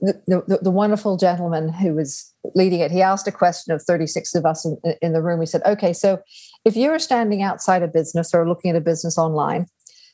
the, 0.00 0.20
the, 0.26 0.58
the, 0.62 0.70
wonderful 0.70 1.16
gentleman 1.16 1.72
who 1.72 1.94
was 1.94 2.32
leading 2.54 2.80
it, 2.80 2.90
he 2.90 3.00
asked 3.00 3.28
a 3.28 3.32
question 3.32 3.72
of 3.72 3.82
36 3.82 4.34
of 4.34 4.44
us 4.44 4.64
in, 4.64 4.76
in 5.00 5.12
the 5.12 5.22
room. 5.22 5.40
He 5.40 5.46
said, 5.46 5.62
okay, 5.64 5.92
so 5.92 6.20
if 6.64 6.76
you're 6.76 6.98
standing 6.98 7.42
outside 7.42 7.82
a 7.82 7.88
business 7.88 8.34
or 8.34 8.46
looking 8.48 8.70
at 8.70 8.76
a 8.76 8.80
business 8.80 9.16
online, 9.16 9.66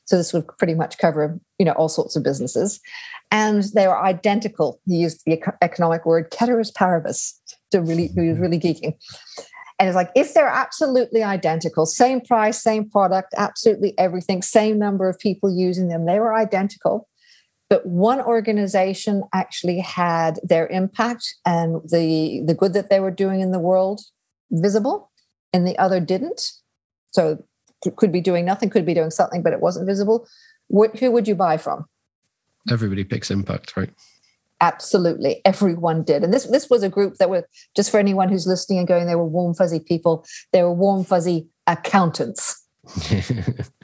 so 0.05 0.17
this 0.17 0.33
would 0.33 0.47
pretty 0.59 0.75
much 0.75 0.99
cover, 0.99 1.39
you 1.59 1.65
know, 1.65 1.73
all 1.73 1.89
sorts 1.89 2.17
of 2.17 2.23
businesses, 2.23 2.81
and 3.31 3.65
they 3.75 3.87
are 3.87 4.05
identical. 4.05 4.81
He 4.87 4.97
used 4.97 5.23
the 5.25 5.41
economic 5.63 6.05
word 6.05 6.33
ceteris 6.33 6.73
paribus 6.73 7.41
to 7.71 7.81
really, 7.81 8.09
he 8.09 8.29
was 8.29 8.39
really 8.39 8.59
geeking. 8.59 8.95
And 9.79 9.89
it's 9.89 9.97
like, 9.97 10.11
if 10.15 10.35
they're 10.35 10.49
absolutely 10.49 11.23
identical, 11.23 11.87
same 11.87 12.21
price, 12.21 12.63
same 12.63 12.91
product, 12.91 13.35
absolutely 13.39 13.99
everything, 13.99 14.43
same 14.43 14.79
number 14.79 15.09
of 15.09 15.19
people 15.19 15.51
using 15.51 15.89
them, 15.89 16.05
they 16.05 16.19
were 16.19 16.35
identical 16.35 17.09
but 17.71 17.87
one 17.87 18.21
organization 18.21 19.23
actually 19.33 19.79
had 19.79 20.41
their 20.43 20.67
impact 20.67 21.37
and 21.47 21.77
the 21.89 22.43
the 22.45 22.55
good 22.55 22.75
that 22.75 22.91
they 22.91 23.01
were 23.01 23.11
doing 23.11 23.41
in 23.41 23.53
the 23.53 23.59
world 23.59 24.03
visible 24.51 25.11
and 25.55 25.67
the 25.67 25.79
other 25.79 26.01
didn't 26.01 26.53
so 27.13 27.43
could 27.97 28.13
be 28.13 28.21
doing 28.21 28.45
nothing 28.45 28.69
could 28.69 28.85
be 28.85 28.93
doing 28.93 29.11
something 29.11 29.43
but 29.43 29.55
it 29.55 29.61
wasn't 29.61 29.87
visible 29.87 30.27
what, 30.67 30.99
who 30.99 31.11
would 31.11 31.27
you 31.27 31.35
buy 31.35 31.57
from 31.57 31.87
everybody 32.71 33.05
picks 33.05 33.31
impact 33.31 33.77
right 33.77 33.91
Absolutely, 34.63 35.41
everyone 35.47 36.03
did, 36.03 36.23
and 36.23 36.35
this 36.35 36.45
this 36.45 36.69
was 36.69 36.83
a 36.83 36.91
group 36.91 37.15
that 37.15 37.31
were 37.31 37.49
just 37.75 37.91
for 37.91 37.99
anyone 37.99 38.29
who's 38.29 38.47
listening 38.47 38.79
and 38.79 38.87
going. 38.87 39.07
They 39.07 39.15
were 39.15 39.25
warm 39.25 39.55
fuzzy 39.55 39.81
people. 39.81 40.27
They 40.53 40.63
were 40.63 40.75
warm 40.75 41.03
fuzzy 41.03 41.49
accountants. 41.67 42.60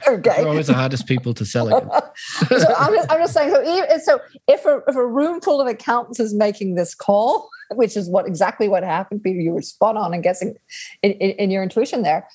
okay, 0.07 0.21
They're 0.21 0.47
always 0.47 0.67
the 0.67 0.73
hardest 0.73 1.07
people 1.07 1.33
to 1.33 1.45
sell 1.45 1.67
against. 1.67 2.49
so 2.49 2.73
I'm 2.77 2.93
just, 2.93 3.11
I'm 3.11 3.19
just 3.19 3.33
saying. 3.33 3.53
So, 3.53 3.61
even, 3.61 4.01
so 4.01 4.19
if 4.47 4.65
a 4.65 4.81
if 4.87 4.95
a 4.95 5.05
room 5.05 5.41
full 5.41 5.61
of 5.61 5.67
accountants 5.67 6.19
is 6.19 6.33
making 6.33 6.75
this 6.75 6.93
call, 6.93 7.49
which 7.71 7.95
is 7.95 8.09
what 8.09 8.27
exactly 8.27 8.67
what 8.67 8.83
happened, 8.83 9.23
Peter, 9.23 9.39
you 9.39 9.53
were 9.53 9.61
spot 9.61 9.95
on 9.95 10.13
in 10.13 10.21
guessing 10.21 10.55
in, 11.03 11.11
in, 11.13 11.31
in 11.31 11.51
your 11.51 11.63
intuition 11.63 12.03
there. 12.03 12.27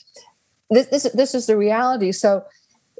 This 0.71 0.87
this 0.87 1.03
this 1.15 1.35
is 1.35 1.47
the 1.47 1.57
reality. 1.57 2.13
So 2.13 2.43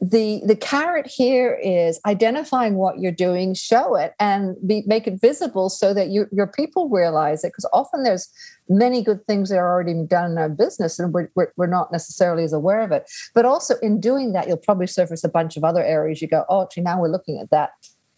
the 0.03 0.43
the 0.45 0.57
carrot 0.57 1.07
here 1.07 1.55
is 1.63 2.01
identifying 2.05 2.75
what 2.75 2.99
you're 2.99 3.13
doing 3.13 3.55
show 3.55 3.95
it 3.95 4.15
and 4.19 4.57
be, 4.67 4.83
make 4.85 5.07
it 5.07 5.21
visible 5.21 5.71
so 5.71 5.95
that 5.95 6.09
you, 6.09 6.27
your 6.33 6.49
people 6.49 6.89
realize 6.89 7.45
it 7.45 7.49
because 7.49 7.69
often 7.73 8.03
there's 8.03 8.29
many 8.69 9.03
good 9.03 9.25
things 9.27 9.49
that 9.51 9.59
are 9.59 9.69
already 9.69 9.95
done 10.07 10.33
in 10.33 10.39
our 10.39 10.49
business 10.49 10.99
and 10.99 11.13
we're, 11.13 11.31
we're, 11.35 11.53
we're, 11.57 11.67
not 11.67 11.93
necessarily 11.93 12.45
as 12.45 12.53
aware 12.53 12.81
of 12.81 12.93
it. 12.93 13.11
But 13.35 13.45
also 13.45 13.77
in 13.83 14.01
doing 14.01 14.33
that 14.33 14.47
you'll 14.47 14.57
probably 14.57 14.87
surface 14.87 15.25
a 15.25 15.29
bunch 15.29 15.57
of 15.57 15.65
other 15.65 15.85
areas. 15.85 16.23
You 16.23 16.29
go 16.29 16.45
oh 16.49 16.63
actually 16.63 16.85
now 16.85 17.01
we're 17.01 17.09
looking 17.09 17.39
at 17.41 17.51
that. 17.51 17.73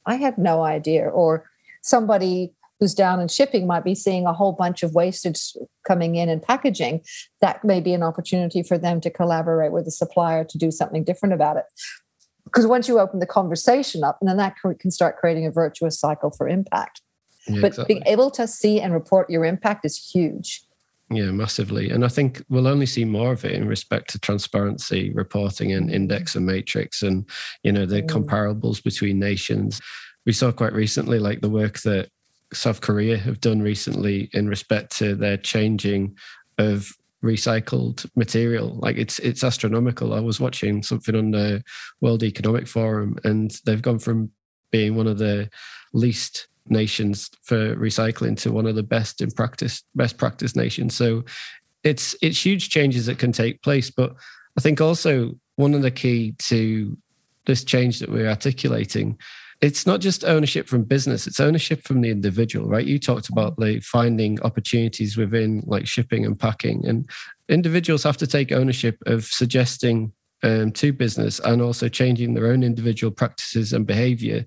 I 0.07 0.17
had 0.17 0.39
no 0.39 0.63
idea. 0.63 1.09
Or 1.09 1.49
somebody 1.83 2.53
who's 2.81 2.95
down 2.95 3.21
in 3.21 3.29
shipping 3.29 3.67
might 3.67 3.85
be 3.85 3.95
seeing 3.95 4.27
a 4.27 4.33
whole 4.33 4.53
bunch 4.53 4.83
of 4.83 4.95
wastage 4.95 5.57
coming 5.87 6.17
in 6.17 6.29
and 6.29 6.43
packaging, 6.43 7.03
that 7.41 7.65
may 7.65 7.81
be 7.81 7.95
an 7.95 8.03
opportunity 8.03 8.63
for 8.63 8.77
them 8.77 9.01
to 9.01 9.11
collaborate 9.11 9.73
with 9.73 9.85
the 9.85 9.91
supplier 9.91 10.45
to 10.45 10.59
do 10.59 10.71
something 10.71 11.05
different 11.05 11.33
about 11.33 11.57
it. 11.57 11.65
Because 12.45 12.67
once 12.67 12.89
you 12.89 12.99
open 12.99 13.21
the 13.21 13.27
conversation 13.27 14.05
up, 14.05 14.19
and 14.21 14.29
then 14.29 14.37
that 14.37 14.57
can 14.79 14.91
start 14.91 15.17
creating 15.17 15.47
a 15.47 15.51
virtuous 15.51 15.99
cycle 15.99 16.31
for 16.31 16.49
impact. 16.49 17.01
Yeah, 17.47 17.61
but 17.61 17.69
exactly. 17.69 17.95
being 17.95 18.07
able 18.07 18.31
to 18.33 18.47
see 18.47 18.81
and 18.81 18.93
report 18.93 19.29
your 19.29 19.45
impact 19.45 19.85
is 19.85 19.97
huge. 19.97 20.63
Yeah, 21.11 21.31
massively. 21.31 21.91
And 21.91 22.05
I 22.05 22.09
think 22.09 22.43
we'll 22.49 22.67
only 22.67 22.87
see 22.87 23.05
more 23.05 23.33
of 23.33 23.45
it 23.45 23.53
in 23.53 23.69
respect 23.69 24.11
to 24.11 24.19
transparency 24.19 25.13
reporting 25.13 25.73
and 25.73 25.91
index 25.91 26.35
and 26.35 26.47
matrix 26.47 27.03
and, 27.03 27.29
you 27.63 27.73
know, 27.73 27.85
the 27.85 28.03
mm. 28.03 28.09
comparables 28.09 28.83
between 28.83 29.19
nations. 29.19 29.81
We 30.25 30.33
saw 30.33 30.51
quite 30.51 30.73
recently 30.73 31.19
like 31.19 31.43
the 31.43 31.51
work 31.51 31.81
that 31.81 32.09
South 32.55 32.81
Korea 32.81 33.19
have 33.19 33.41
done 33.41 33.61
recently 33.61 34.31
in 34.33 34.49
respect 34.49 34.97
to 34.99 35.15
their 35.15 35.37
changing 35.37 36.17
of 36.59 36.91
recycled 37.23 38.07
material. 38.17 38.79
Like 38.81 38.97
it's 38.97 39.19
it's 39.19 39.45
astronomical. 39.45 40.15
I 40.15 40.21
was 40.21 40.41
watching 40.41 40.83
something 40.83 41.15
on 41.15 41.33
the 41.33 41.63
World 42.01 42.23
Economic 42.23 42.69
Forum, 42.69 43.17
and 43.25 43.51
they've 43.65 43.83
gone 43.83 43.99
from 43.99 44.31
being 44.71 44.95
one 44.95 45.07
of 45.07 45.19
the 45.19 45.51
least 45.93 46.49
nations 46.67 47.31
for 47.43 47.77
recycling 47.77 48.37
to 48.39 48.53
one 48.53 48.67
of 48.67 48.75
the 48.75 48.83
best 48.83 49.21
in 49.21 49.31
practice, 49.31 49.83
best 49.95 50.17
practice 50.17 50.57
nations. 50.57 50.97
So 50.97 51.25
it's 51.83 52.17
it's 52.23 52.45
huge 52.45 52.71
changes 52.71 53.07
that 53.07 53.19
can 53.19 53.33
take 53.33 53.63
place. 53.63 53.91
But 53.91 54.15
I 54.57 54.61
think 54.61 54.81
also 54.81 55.35
one 55.57 55.75
of 55.75 55.83
the 55.83 55.91
key 55.91 56.35
to 56.39 56.97
this 57.47 57.65
change 57.65 57.99
that 58.01 58.11
we're 58.11 58.29
articulating 58.29 59.19
it's 59.61 59.87
not 59.87 60.01
just 60.01 60.25
ownership 60.25 60.67
from 60.67 60.83
business 60.83 61.27
it's 61.27 61.41
ownership 61.41 61.83
from 61.83 62.01
the 62.01 62.11
individual 62.11 62.69
right 62.69 62.87
you 62.87 62.99
talked 62.99 63.29
about 63.29 63.59
like 63.59 63.83
finding 63.83 64.41
opportunities 64.43 65.17
within 65.17 65.63
like 65.67 65.87
shipping 65.87 66.27
and 66.27 66.39
packing 66.39 66.87
and 66.87 67.09
individuals 67.49 68.03
have 68.03 68.17
to 68.17 68.27
take 68.27 68.53
ownership 68.53 68.97
of 69.07 69.25
suggesting 69.25 70.13
um, 70.43 70.73
to 70.73 70.93
business 70.93 71.41
and 71.41 71.63
also 71.63 71.89
changing 71.89 72.35
their 72.35 72.49
own 72.49 72.63
individual 72.63 73.11
practices 73.11 73.73
and 73.73 73.87
behavior 73.87 74.45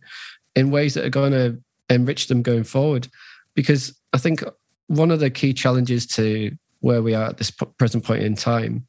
in 0.55 0.71
ways 0.71 0.93
that 0.93 1.05
are 1.05 1.09
going 1.09 1.31
to 1.31 1.59
enrich 1.89 2.27
them 2.27 2.41
going 2.41 2.63
forward 2.63 3.07
because 3.55 3.97
i 4.13 4.17
think 4.17 4.43
one 4.87 5.11
of 5.11 5.19
the 5.19 5.29
key 5.29 5.53
challenges 5.53 6.05
to 6.05 6.51
where 6.79 7.01
we 7.01 7.13
are 7.13 7.29
at 7.29 7.37
this 7.37 7.51
present 7.51 8.03
point 8.03 8.23
in 8.23 8.35
time 8.35 8.85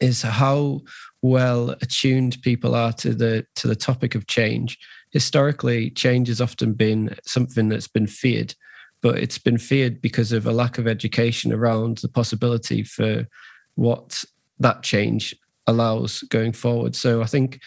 is 0.00 0.22
how 0.22 0.80
well 1.22 1.70
attuned 1.80 2.36
people 2.42 2.74
are 2.74 2.92
to 2.92 3.14
the 3.14 3.44
to 3.54 3.66
the 3.66 3.76
topic 3.76 4.14
of 4.14 4.26
change 4.26 4.78
historically, 5.10 5.90
change 5.90 6.28
has 6.28 6.40
often 6.40 6.74
been 6.74 7.14
something 7.24 7.68
that's 7.68 7.88
been 7.88 8.06
feared, 8.06 8.54
but 9.00 9.18
it's 9.18 9.38
been 9.38 9.58
feared 9.58 10.00
because 10.00 10.32
of 10.32 10.46
a 10.46 10.52
lack 10.52 10.78
of 10.78 10.86
education 10.86 11.52
around 11.52 11.98
the 11.98 12.08
possibility 12.08 12.82
for 12.82 13.26
what 13.74 14.24
that 14.58 14.82
change 14.82 15.34
allows 15.66 16.20
going 16.22 16.52
forward. 16.52 16.94
So 16.94 17.22
I 17.22 17.26
think 17.26 17.60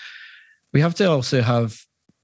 we 0.74 0.82
have 0.82 0.96
to 0.96 1.10
also 1.10 1.42
have 1.42 1.80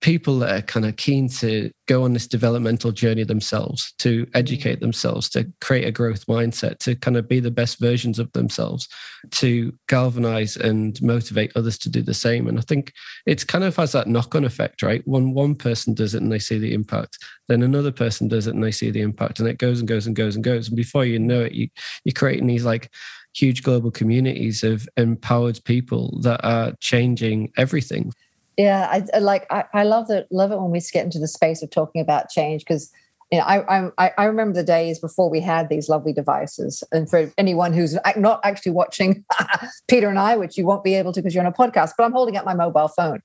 people 0.07 0.39
that 0.39 0.57
are 0.57 0.61
kind 0.61 0.85
of 0.85 0.95
keen 0.95 1.27
to 1.27 1.69
go 1.85 2.05
on 2.05 2.13
this 2.13 2.27
developmental 2.27 2.93
journey 2.93 3.25
themselves, 3.25 3.93
to 3.99 4.25
mm. 4.25 4.29
educate 4.35 4.79
themselves, 4.79 5.27
to 5.27 5.45
create 5.59 5.85
a 5.85 5.91
growth 5.91 6.25
mindset, 6.27 6.79
to 6.79 6.95
kind 6.95 7.17
of 7.17 7.27
be 7.27 7.41
the 7.41 7.51
best 7.51 7.77
versions 7.77 8.17
of 8.17 8.31
themselves, 8.31 8.87
to 9.31 9.77
galvanize 9.89 10.55
and 10.55 10.97
motivate 11.01 11.51
others 11.57 11.77
to 11.77 11.89
do 11.89 12.01
the 12.01 12.13
same. 12.13 12.47
And 12.47 12.57
I 12.57 12.61
think 12.61 12.93
it's 13.25 13.43
kind 13.43 13.65
of 13.65 13.75
has 13.75 13.91
that 13.91 14.07
knock 14.07 14.33
on 14.33 14.45
effect, 14.45 14.81
right? 14.81 15.01
When 15.03 15.33
one 15.33 15.55
person 15.55 15.93
does 15.93 16.15
it 16.15 16.21
and 16.21 16.31
they 16.31 16.39
see 16.39 16.57
the 16.57 16.73
impact, 16.73 17.17
then 17.49 17.61
another 17.61 17.91
person 17.91 18.29
does 18.29 18.47
it 18.47 18.55
and 18.55 18.63
they 18.63 18.71
see 18.71 18.91
the 18.91 19.01
impact, 19.01 19.41
and 19.41 19.49
it 19.49 19.57
goes 19.57 19.79
and 19.79 19.89
goes 19.89 20.07
and 20.07 20.15
goes 20.15 20.35
and 20.35 20.43
goes. 20.43 20.69
And 20.69 20.77
before 20.77 21.03
you 21.03 21.19
know 21.19 21.41
it, 21.41 21.51
you, 21.51 21.67
you're 22.05 22.13
creating 22.13 22.47
these 22.47 22.63
like 22.63 22.93
huge 23.35 23.61
global 23.61 23.91
communities 23.91 24.63
of 24.63 24.87
empowered 24.95 25.59
people 25.65 26.17
that 26.21 26.39
are 26.45 26.71
changing 26.79 27.51
everything 27.57 28.13
yeah 28.57 28.87
i, 28.91 29.03
I 29.15 29.19
like 29.19 29.45
I, 29.49 29.65
I, 29.73 29.83
love 29.83 30.09
it 30.09 30.27
love 30.31 30.51
it 30.51 30.59
when 30.59 30.71
we 30.71 30.81
get 30.91 31.05
into 31.05 31.19
the 31.19 31.27
space 31.27 31.61
of 31.61 31.69
talking 31.69 32.01
about 32.01 32.29
change 32.29 32.63
because 32.63 32.91
you 33.31 33.37
know 33.37 33.45
I, 33.45 33.89
I 33.97 34.11
i 34.17 34.25
remember 34.25 34.53
the 34.53 34.63
days 34.63 34.99
before 34.99 35.29
we 35.29 35.39
had 35.39 35.69
these 35.69 35.89
lovely 35.89 36.13
devices. 36.13 36.83
And 36.91 37.09
for 37.09 37.31
anyone 37.37 37.73
who's 37.73 37.97
not 38.15 38.41
actually 38.43 38.71
watching 38.71 39.23
peter 39.87 40.09
and 40.09 40.19
i 40.19 40.35
which 40.35 40.57
you 40.57 40.65
won't 40.65 40.83
be 40.83 40.95
able 40.95 41.13
to 41.13 41.21
because 41.21 41.33
you're 41.33 41.45
on 41.45 41.51
a 41.51 41.55
podcast 41.55 41.91
but 41.97 42.03
i'm 42.03 42.11
holding 42.11 42.35
up 42.35 42.45
my 42.45 42.55
mobile 42.55 42.89
phone. 42.89 43.21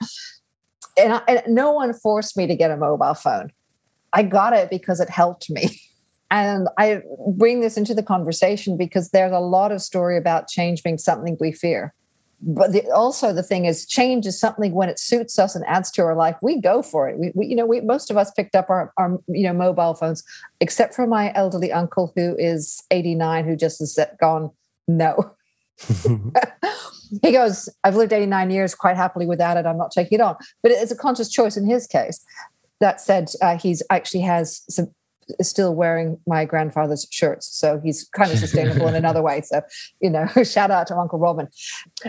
And, 0.98 1.14
I, 1.14 1.22
and 1.26 1.54
no 1.54 1.72
one 1.72 1.94
forced 1.94 2.36
me 2.36 2.46
to 2.46 2.54
get 2.54 2.70
a 2.70 2.76
mobile 2.76 3.14
phone. 3.14 3.50
I 4.12 4.24
got 4.24 4.52
it 4.52 4.68
because 4.68 5.00
it 5.00 5.08
helped 5.08 5.48
me. 5.48 5.80
And 6.30 6.68
i 6.78 7.02
bring 7.28 7.60
this 7.60 7.76
into 7.76 7.94
the 7.94 8.02
conversation 8.02 8.76
because 8.76 9.10
there's 9.10 9.32
a 9.32 9.38
lot 9.38 9.70
of 9.70 9.82
story 9.82 10.16
about 10.16 10.48
change 10.48 10.82
being 10.82 10.98
something 10.98 11.36
we 11.40 11.52
fear 11.52 11.94
but 12.42 12.72
the, 12.72 12.82
also 12.90 13.32
the 13.32 13.42
thing 13.42 13.66
is 13.66 13.86
change 13.86 14.26
is 14.26 14.38
something 14.38 14.72
when 14.72 14.88
it 14.88 14.98
suits 14.98 15.38
us 15.38 15.54
and 15.54 15.64
adds 15.66 15.90
to 15.92 16.02
our 16.02 16.16
life 16.16 16.36
we 16.42 16.60
go 16.60 16.82
for 16.82 17.08
it. 17.08 17.18
We, 17.18 17.32
we 17.34 17.46
you 17.46 17.56
know 17.56 17.66
we 17.66 17.80
most 17.80 18.10
of 18.10 18.16
us 18.16 18.32
picked 18.32 18.56
up 18.56 18.68
our, 18.68 18.92
our 18.96 19.18
you 19.28 19.44
know 19.44 19.52
mobile 19.52 19.94
phones 19.94 20.24
except 20.60 20.94
for 20.94 21.06
my 21.06 21.32
elderly 21.34 21.72
uncle 21.72 22.12
who 22.16 22.36
is 22.38 22.82
89 22.90 23.44
who 23.46 23.56
just 23.56 23.78
has 23.78 23.98
gone 24.20 24.50
no. 24.88 25.34
He 27.22 27.30
goes 27.30 27.68
i've 27.84 27.94
lived 27.94 28.12
89 28.12 28.50
years 28.50 28.74
quite 28.74 28.96
happily 28.96 29.26
without 29.26 29.56
it. 29.56 29.66
I'm 29.66 29.78
not 29.78 29.92
taking 29.92 30.18
it 30.18 30.22
on. 30.22 30.36
But 30.62 30.72
it's 30.72 30.90
a 30.90 30.96
conscious 30.96 31.28
choice 31.28 31.56
in 31.56 31.66
his 31.66 31.86
case. 31.86 32.24
That 32.80 33.00
said 33.00 33.30
uh, 33.42 33.58
he's 33.58 33.82
actually 33.90 34.22
has 34.22 34.62
some 34.68 34.92
is 35.38 35.48
still 35.48 35.74
wearing 35.74 36.18
my 36.26 36.44
grandfather's 36.44 37.06
shirts. 37.10 37.46
So 37.46 37.80
he's 37.82 38.08
kind 38.08 38.30
of 38.30 38.38
sustainable 38.38 38.88
in 38.88 38.94
another 38.94 39.22
way. 39.22 39.42
So, 39.42 39.62
you 40.00 40.10
know, 40.10 40.26
shout 40.44 40.70
out 40.70 40.86
to 40.88 40.96
Uncle 40.96 41.18
Robin. 41.18 41.48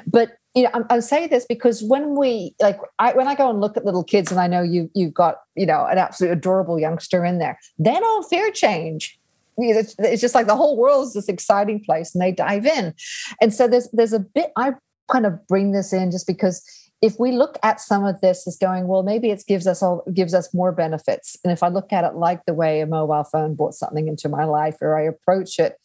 But 0.07 0.37
you 0.55 0.63
know, 0.63 0.69
I'm, 0.73 0.85
I'm 0.89 1.01
saying 1.01 1.29
this 1.29 1.45
because 1.45 1.81
when 1.81 2.15
we 2.15 2.55
like, 2.59 2.77
I, 2.99 3.13
when 3.13 3.27
I 3.27 3.33
go 3.33 3.49
and 3.49 3.59
look 3.59 3.75
at 3.75 3.85
little 3.85 4.03
kids, 4.03 4.31
and 4.31 4.39
I 4.39 4.47
know 4.47 4.61
you 4.61 4.89
you've 4.93 5.13
got 5.13 5.37
you 5.55 5.65
know 5.65 5.85
an 5.85 5.97
absolute 5.97 6.31
adorable 6.31 6.79
youngster 6.79 7.25
in 7.25 7.39
there, 7.39 7.59
they 7.79 7.93
don't 7.93 8.29
fear 8.29 8.51
change. 8.51 9.19
It's 9.57 10.21
just 10.21 10.33
like 10.33 10.47
the 10.47 10.55
whole 10.55 10.77
world 10.77 11.07
is 11.07 11.13
this 11.13 11.27
exciting 11.27 11.83
place, 11.83 12.13
and 12.13 12.21
they 12.21 12.31
dive 12.31 12.65
in. 12.65 12.93
And 13.41 13.53
so 13.53 13.67
there's 13.67 13.89
there's 13.93 14.13
a 14.13 14.19
bit 14.19 14.51
I 14.55 14.73
kind 15.11 15.25
of 15.25 15.45
bring 15.47 15.71
this 15.71 15.91
in 15.91 16.11
just 16.11 16.27
because 16.27 16.63
if 17.03 17.19
we 17.19 17.33
look 17.33 17.59
at 17.63 17.81
some 17.81 18.05
of 18.05 18.21
this 18.21 18.47
as 18.47 18.55
going, 18.55 18.87
well, 18.87 19.03
maybe 19.03 19.29
it 19.29 19.43
gives 19.45 19.67
us 19.67 19.83
all 19.83 20.05
gives 20.13 20.33
us 20.33 20.53
more 20.53 20.71
benefits. 20.71 21.37
And 21.43 21.51
if 21.51 21.61
I 21.61 21.67
look 21.67 21.91
at 21.91 22.05
it 22.05 22.15
like 22.15 22.45
the 22.45 22.53
way 22.53 22.79
a 22.79 22.87
mobile 22.87 23.25
phone 23.25 23.55
brought 23.55 23.73
something 23.73 24.07
into 24.07 24.29
my 24.29 24.45
life, 24.45 24.77
or 24.79 24.97
I 24.97 25.03
approach 25.03 25.59
it 25.59 25.75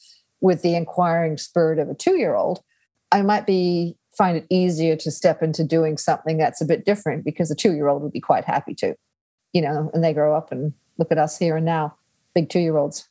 with 0.41 0.63
the 0.63 0.77
inquiring 0.77 1.37
spirit 1.37 1.81
of 1.81 1.91
a 1.91 1.95
two-year-old, 1.95 2.61
I 3.11 3.23
might 3.23 3.47
be 3.47 3.97
find 4.17 4.37
it 4.37 4.47
easier 4.49 4.95
to 4.95 5.11
step 5.11 5.43
into 5.43 5.65
doing 5.65 5.99
something 5.99 6.39
that's 6.39 6.61
a 6.61 6.65
bit 6.65 6.85
different 6.85 7.25
because 7.25 7.51
a 7.51 7.57
two-year-old 7.57 8.01
would 8.01 8.13
be 8.13 8.21
quite 8.21 8.45
happy 8.45 8.75
to, 8.75 8.95
you 9.53 9.61
know, 9.61 9.91
and 9.93 10.05
they 10.05 10.15
grow 10.15 10.37
up 10.37 10.53
and 10.53 10.73
look 10.99 11.11
at 11.11 11.19
us 11.19 11.37
here 11.37 11.57
and 11.57 11.67
now, 11.67 11.97
big 12.33 12.49
two-year-olds. 12.49 13.09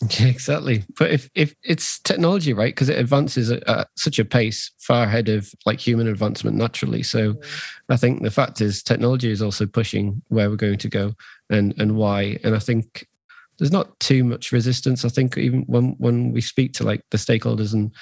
Yeah, 0.00 0.26
exactly. 0.26 0.84
But 0.96 1.10
if 1.10 1.28
if 1.34 1.54
it's 1.64 1.98
technology, 2.00 2.52
right? 2.52 2.72
Because 2.72 2.88
it 2.88 2.98
advances 2.98 3.50
at, 3.50 3.66
at, 3.68 3.88
such 3.96 4.20
a 4.20 4.24
pace 4.24 4.70
far 4.78 5.04
ahead 5.04 5.28
of 5.28 5.52
like 5.66 5.80
human 5.80 6.06
advancement 6.06 6.56
naturally. 6.56 7.02
So, 7.02 7.34
mm. 7.34 7.44
I 7.88 7.96
think 7.96 8.22
the 8.22 8.30
fact 8.30 8.60
is 8.60 8.82
technology 8.82 9.30
is 9.30 9.42
also 9.42 9.66
pushing 9.66 10.22
where 10.28 10.50
we're 10.50 10.56
going 10.56 10.78
to 10.78 10.88
go 10.88 11.14
and 11.50 11.74
and 11.78 11.96
why. 11.96 12.38
And 12.44 12.54
I 12.54 12.60
think 12.60 13.08
there's 13.58 13.72
not 13.72 13.98
too 13.98 14.22
much 14.22 14.52
resistance. 14.52 15.04
I 15.04 15.08
think 15.08 15.36
even 15.36 15.62
when 15.62 15.96
when 15.98 16.32
we 16.32 16.42
speak 16.42 16.74
to 16.74 16.84
like 16.84 17.00
the 17.10 17.18
stakeholders 17.18 17.72
and 17.72 17.92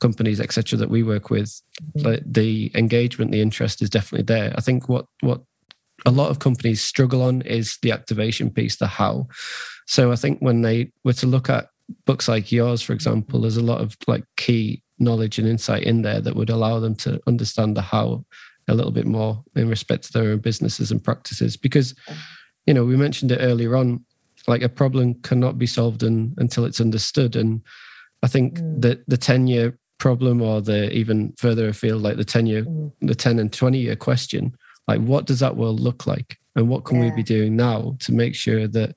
companies 0.00 0.40
etc 0.40 0.78
that 0.78 0.88
we 0.88 1.02
work 1.02 1.30
with, 1.30 1.60
mm. 1.96 2.04
like 2.04 2.22
the 2.24 2.70
engagement, 2.76 3.32
the 3.32 3.42
interest 3.42 3.82
is 3.82 3.90
definitely 3.90 4.24
there. 4.24 4.54
I 4.56 4.60
think 4.60 4.88
what 4.88 5.06
what 5.20 5.42
a 6.06 6.10
lot 6.10 6.30
of 6.30 6.38
companies 6.38 6.82
struggle 6.82 7.22
on 7.22 7.42
is 7.42 7.78
the 7.82 7.92
activation 7.92 8.50
piece, 8.50 8.76
the 8.76 8.86
how. 8.86 9.28
So 9.86 10.12
I 10.12 10.16
think 10.16 10.40
when 10.40 10.62
they 10.62 10.92
were 11.04 11.12
to 11.14 11.26
look 11.26 11.50
at 11.50 11.68
books 12.06 12.28
like 12.28 12.52
yours, 12.52 12.82
for 12.82 12.92
example, 12.92 13.40
there's 13.40 13.56
a 13.56 13.62
lot 13.62 13.80
of 13.80 13.96
like 14.06 14.24
key 14.36 14.82
knowledge 14.98 15.38
and 15.38 15.48
insight 15.48 15.82
in 15.84 16.02
there 16.02 16.20
that 16.20 16.36
would 16.36 16.50
allow 16.50 16.78
them 16.78 16.94
to 16.94 17.20
understand 17.26 17.76
the 17.76 17.82
how 17.82 18.24
a 18.68 18.74
little 18.74 18.92
bit 18.92 19.06
more 19.06 19.42
in 19.56 19.68
respect 19.68 20.04
to 20.04 20.12
their 20.12 20.30
own 20.32 20.38
businesses 20.38 20.90
and 20.90 21.02
practices. 21.02 21.56
Because, 21.56 21.94
you 22.66 22.74
know, 22.74 22.84
we 22.84 22.96
mentioned 22.96 23.32
it 23.32 23.40
earlier 23.40 23.76
on, 23.76 24.04
like 24.46 24.62
a 24.62 24.68
problem 24.68 25.14
cannot 25.22 25.58
be 25.58 25.66
solved 25.66 26.02
in, 26.02 26.34
until 26.38 26.64
it's 26.64 26.80
understood. 26.80 27.36
And 27.36 27.62
I 28.22 28.28
think 28.28 28.58
mm. 28.58 28.80
that 28.82 29.06
the 29.08 29.16
10 29.16 29.46
year 29.46 29.78
problem 29.98 30.40
or 30.40 30.60
the 30.60 30.90
even 30.92 31.32
further 31.36 31.68
afield, 31.68 32.02
like 32.02 32.16
the 32.16 32.24
10 32.24 32.46
year, 32.46 32.64
mm. 32.64 32.92
the 33.00 33.14
10 33.14 33.38
and 33.38 33.52
20 33.52 33.78
year 33.78 33.96
question, 33.96 34.56
like 34.90 35.00
what 35.00 35.24
does 35.24 35.40
that 35.40 35.56
world 35.56 35.80
look 35.80 36.06
like? 36.06 36.38
And 36.56 36.68
what 36.68 36.84
can 36.84 36.96
yeah. 36.96 37.10
we 37.10 37.16
be 37.16 37.22
doing 37.22 37.54
now 37.54 37.96
to 38.00 38.12
make 38.12 38.34
sure 38.34 38.66
that 38.66 38.96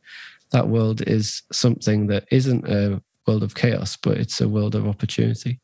that 0.51 0.67
world 0.67 1.07
is 1.07 1.43
something 1.51 2.07
that 2.07 2.25
isn't 2.31 2.67
a 2.67 3.01
world 3.27 3.43
of 3.43 3.53
chaos, 3.53 3.95
but 3.95 4.17
it's 4.17 4.41
a 4.41 4.49
world 4.49 4.73
of 4.73 4.87
opportunity? 4.87 5.59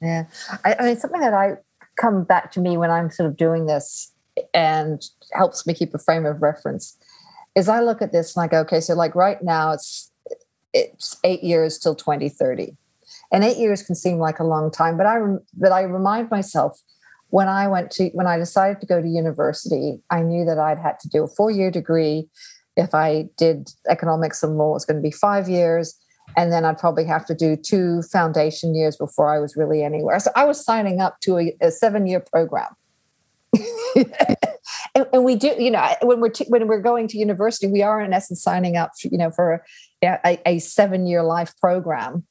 Yeah. 0.00 0.26
I, 0.64 0.76
I 0.78 0.84
mean, 0.84 0.96
something 0.96 1.20
that 1.20 1.34
I 1.34 1.54
come 1.96 2.22
back 2.22 2.52
to 2.52 2.60
me 2.60 2.76
when 2.76 2.90
I'm 2.90 3.10
sort 3.10 3.28
of 3.28 3.36
doing 3.36 3.66
this 3.66 4.12
and 4.54 5.04
helps 5.32 5.66
me 5.66 5.74
keep 5.74 5.94
a 5.94 5.98
frame 5.98 6.26
of 6.26 6.42
reference 6.42 6.96
is 7.56 7.68
I 7.68 7.80
look 7.80 8.00
at 8.00 8.12
this 8.12 8.36
and 8.36 8.44
I 8.44 8.46
go, 8.46 8.60
okay, 8.60 8.80
so 8.80 8.94
like 8.94 9.14
right 9.14 9.42
now 9.42 9.72
it's 9.72 10.10
it's 10.72 11.18
eight 11.22 11.42
years 11.42 11.78
till 11.78 11.94
2030. 11.94 12.76
And 13.30 13.44
eight 13.44 13.58
years 13.58 13.82
can 13.82 13.94
seem 13.94 14.18
like 14.18 14.38
a 14.38 14.44
long 14.44 14.70
time, 14.70 14.96
but 14.96 15.06
I 15.06 15.18
but 15.54 15.72
I 15.72 15.82
remind 15.82 16.30
myself 16.30 16.80
when 17.32 17.48
I 17.48 17.66
went 17.66 17.90
to 17.92 18.10
when 18.12 18.26
I 18.26 18.36
decided 18.36 18.78
to 18.82 18.86
go 18.86 19.00
to 19.00 19.08
university, 19.08 20.02
I 20.10 20.20
knew 20.20 20.44
that 20.44 20.58
I'd 20.58 20.78
had 20.78 21.00
to 21.00 21.08
do 21.08 21.24
a 21.24 21.28
four-year 21.28 21.70
degree. 21.70 22.28
If 22.76 22.94
I 22.94 23.30
did 23.38 23.70
economics 23.88 24.42
and 24.42 24.58
law, 24.58 24.74
was 24.74 24.84
going 24.84 24.98
to 24.98 25.02
be 25.02 25.10
five 25.10 25.48
years. 25.48 25.98
And 26.36 26.52
then 26.52 26.66
I'd 26.66 26.76
probably 26.76 27.06
have 27.06 27.24
to 27.26 27.34
do 27.34 27.56
two 27.56 28.02
foundation 28.02 28.74
years 28.74 28.96
before 28.98 29.34
I 29.34 29.38
was 29.38 29.56
really 29.56 29.82
anywhere. 29.82 30.20
So 30.20 30.30
I 30.36 30.44
was 30.44 30.62
signing 30.62 31.00
up 31.00 31.20
to 31.20 31.38
a, 31.38 31.56
a 31.62 31.70
seven-year 31.70 32.20
program. 32.20 32.68
and, 33.96 35.06
and, 35.14 35.24
we 35.24 35.34
do, 35.34 35.54
you 35.58 35.70
know, 35.70 35.88
when 36.02 36.20
we're 36.20 36.28
t- 36.28 36.46
when 36.48 36.66
we're 36.68 36.82
going 36.82 37.08
to 37.08 37.18
university, 37.18 37.66
we 37.66 37.82
are 37.82 38.00
in 38.02 38.12
essence 38.12 38.42
signing 38.42 38.76
up, 38.76 38.92
you 39.04 39.16
know, 39.16 39.30
for 39.30 39.64
a, 40.04 40.38
a 40.46 40.58
seven 40.58 41.06
year 41.06 41.22
life 41.22 41.54
program 41.58 42.26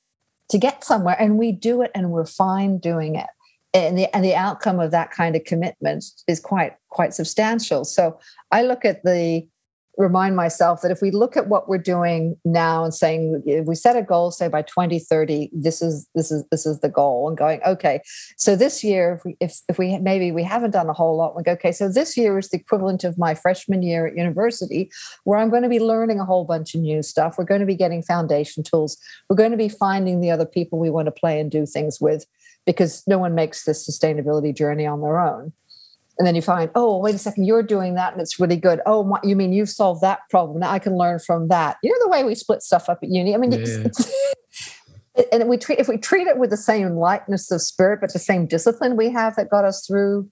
to 0.49 0.59
get 0.59 0.83
somewhere, 0.83 1.15
and 1.19 1.39
we 1.39 1.51
do 1.51 1.81
it, 1.81 1.89
and 1.95 2.11
we're 2.11 2.25
fine 2.25 2.77
doing 2.77 3.15
it. 3.15 3.29
And 3.73 3.97
the 3.97 4.13
and 4.15 4.23
the 4.23 4.35
outcome 4.35 4.79
of 4.79 4.91
that 4.91 5.11
kind 5.11 5.35
of 5.35 5.43
commitment 5.45 6.03
is 6.27 6.39
quite 6.39 6.73
quite 6.89 7.13
substantial. 7.13 7.85
So 7.85 8.19
I 8.51 8.63
look 8.63 8.83
at 8.83 9.03
the 9.03 9.47
remind 9.97 10.35
myself 10.35 10.81
that 10.81 10.91
if 10.91 11.01
we 11.01 11.11
look 11.11 11.35
at 11.35 11.47
what 11.47 11.67
we're 11.67 11.77
doing 11.77 12.35
now 12.45 12.83
and 12.83 12.93
saying 12.93 13.43
we 13.65 13.75
set 13.75 13.97
a 13.97 14.01
goal 14.01 14.31
say 14.31 14.47
by 14.47 14.61
2030 14.61 15.49
this 15.53 15.81
is 15.81 16.07
this 16.15 16.31
is 16.31 16.45
this 16.49 16.65
is 16.65 16.79
the 16.79 16.87
goal 16.87 17.27
and 17.27 17.37
going 17.37 17.61
okay 17.65 18.01
so 18.37 18.55
this 18.55 18.83
year 18.83 19.15
if 19.15 19.25
we 19.25 19.35
if, 19.41 19.59
if 19.67 19.77
we 19.77 19.97
maybe 19.99 20.31
we 20.31 20.43
haven't 20.43 20.71
done 20.71 20.87
a 20.87 20.93
whole 20.93 21.17
lot 21.17 21.35
we 21.35 21.43
go 21.43 21.51
okay 21.51 21.73
so 21.73 21.89
this 21.89 22.15
year 22.15 22.37
is 22.39 22.49
the 22.49 22.57
equivalent 22.57 23.03
of 23.03 23.17
my 23.17 23.35
freshman 23.35 23.81
year 23.81 24.07
at 24.07 24.15
university 24.15 24.89
where 25.25 25.37
i'm 25.37 25.49
going 25.49 25.63
to 25.63 25.69
be 25.69 25.79
learning 25.79 26.19
a 26.19 26.25
whole 26.25 26.45
bunch 26.45 26.73
of 26.73 26.81
new 26.81 27.01
stuff. 27.01 27.35
We're 27.37 27.45
going 27.45 27.59
to 27.59 27.65
be 27.65 27.75
getting 27.75 28.01
foundation 28.01 28.63
tools. 28.63 28.97
We're 29.29 29.35
going 29.35 29.51
to 29.51 29.57
be 29.57 29.69
finding 29.69 30.19
the 30.19 30.31
other 30.31 30.45
people 30.45 30.79
we 30.79 30.89
want 30.89 31.07
to 31.07 31.11
play 31.11 31.39
and 31.39 31.51
do 31.51 31.65
things 31.65 31.99
with 31.99 32.25
because 32.65 33.03
no 33.07 33.17
one 33.17 33.35
makes 33.35 33.63
this 33.63 33.87
sustainability 33.87 34.55
journey 34.55 34.85
on 34.85 35.01
their 35.01 35.19
own. 35.19 35.53
And 36.17 36.27
then 36.27 36.35
you 36.35 36.41
find 36.41 36.69
oh 36.75 36.97
wait 36.99 37.15
a 37.15 37.17
second 37.17 37.45
you're 37.45 37.63
doing 37.63 37.95
that 37.95 38.13
and 38.13 38.21
it's 38.21 38.39
really 38.39 38.57
good. 38.57 38.81
Oh 38.85 39.03
my, 39.03 39.19
you 39.23 39.35
mean 39.35 39.53
you've 39.53 39.69
solved 39.69 40.01
that 40.01 40.19
problem 40.29 40.59
now 40.59 40.69
i 40.69 40.79
can 40.79 40.95
learn 40.95 41.19
from 41.19 41.47
that. 41.47 41.77
You 41.81 41.91
know 41.91 42.05
the 42.05 42.09
way 42.09 42.23
we 42.23 42.35
split 42.35 42.61
stuff 42.61 42.89
up 42.89 42.99
at 43.01 43.09
uni? 43.09 43.33
I 43.33 43.37
mean 43.37 43.51
yeah. 43.53 43.59
it's, 43.59 43.69
it's, 43.69 44.75
and 45.31 45.49
we 45.49 45.57
treat 45.57 45.79
if 45.79 45.87
we 45.87 45.97
treat 45.97 46.27
it 46.27 46.37
with 46.37 46.49
the 46.49 46.57
same 46.57 46.95
lightness 46.95 47.49
of 47.49 47.61
spirit 47.61 48.01
but 48.01 48.13
the 48.13 48.19
same 48.19 48.45
discipline 48.45 48.95
we 48.95 49.09
have 49.09 49.35
that 49.35 49.49
got 49.49 49.65
us 49.65 49.85
through 49.85 50.29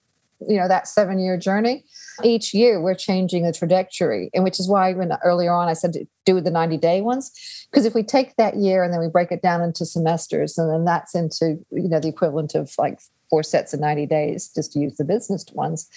you 0.48 0.56
know 0.56 0.68
that 0.68 0.88
seven 0.88 1.18
year 1.18 1.36
journey 1.36 1.84
each 2.24 2.54
year 2.54 2.80
we're 2.80 2.94
changing 2.94 3.44
the 3.44 3.52
trajectory 3.52 4.30
and 4.34 4.44
which 4.44 4.58
is 4.58 4.68
why 4.68 4.92
when 4.92 5.12
earlier 5.24 5.52
on 5.52 5.68
i 5.68 5.72
said 5.72 5.94
do 6.24 6.40
the 6.40 6.50
90 6.50 6.76
day 6.76 7.00
ones 7.00 7.30
because 7.70 7.84
if 7.84 7.94
we 7.94 8.02
take 8.02 8.36
that 8.36 8.56
year 8.56 8.82
and 8.82 8.92
then 8.92 9.00
we 9.00 9.08
break 9.08 9.30
it 9.30 9.42
down 9.42 9.62
into 9.62 9.84
semesters 9.84 10.56
and 10.58 10.70
then 10.70 10.84
that's 10.84 11.14
into 11.14 11.58
you 11.70 11.88
know 11.88 12.00
the 12.00 12.08
equivalent 12.08 12.54
of 12.54 12.72
like 12.78 13.00
four 13.28 13.42
sets 13.42 13.72
of 13.72 13.80
90 13.80 14.06
days 14.06 14.50
just 14.54 14.72
to 14.72 14.80
use 14.80 14.96
the 14.96 15.04
business 15.04 15.44
ones 15.52 15.88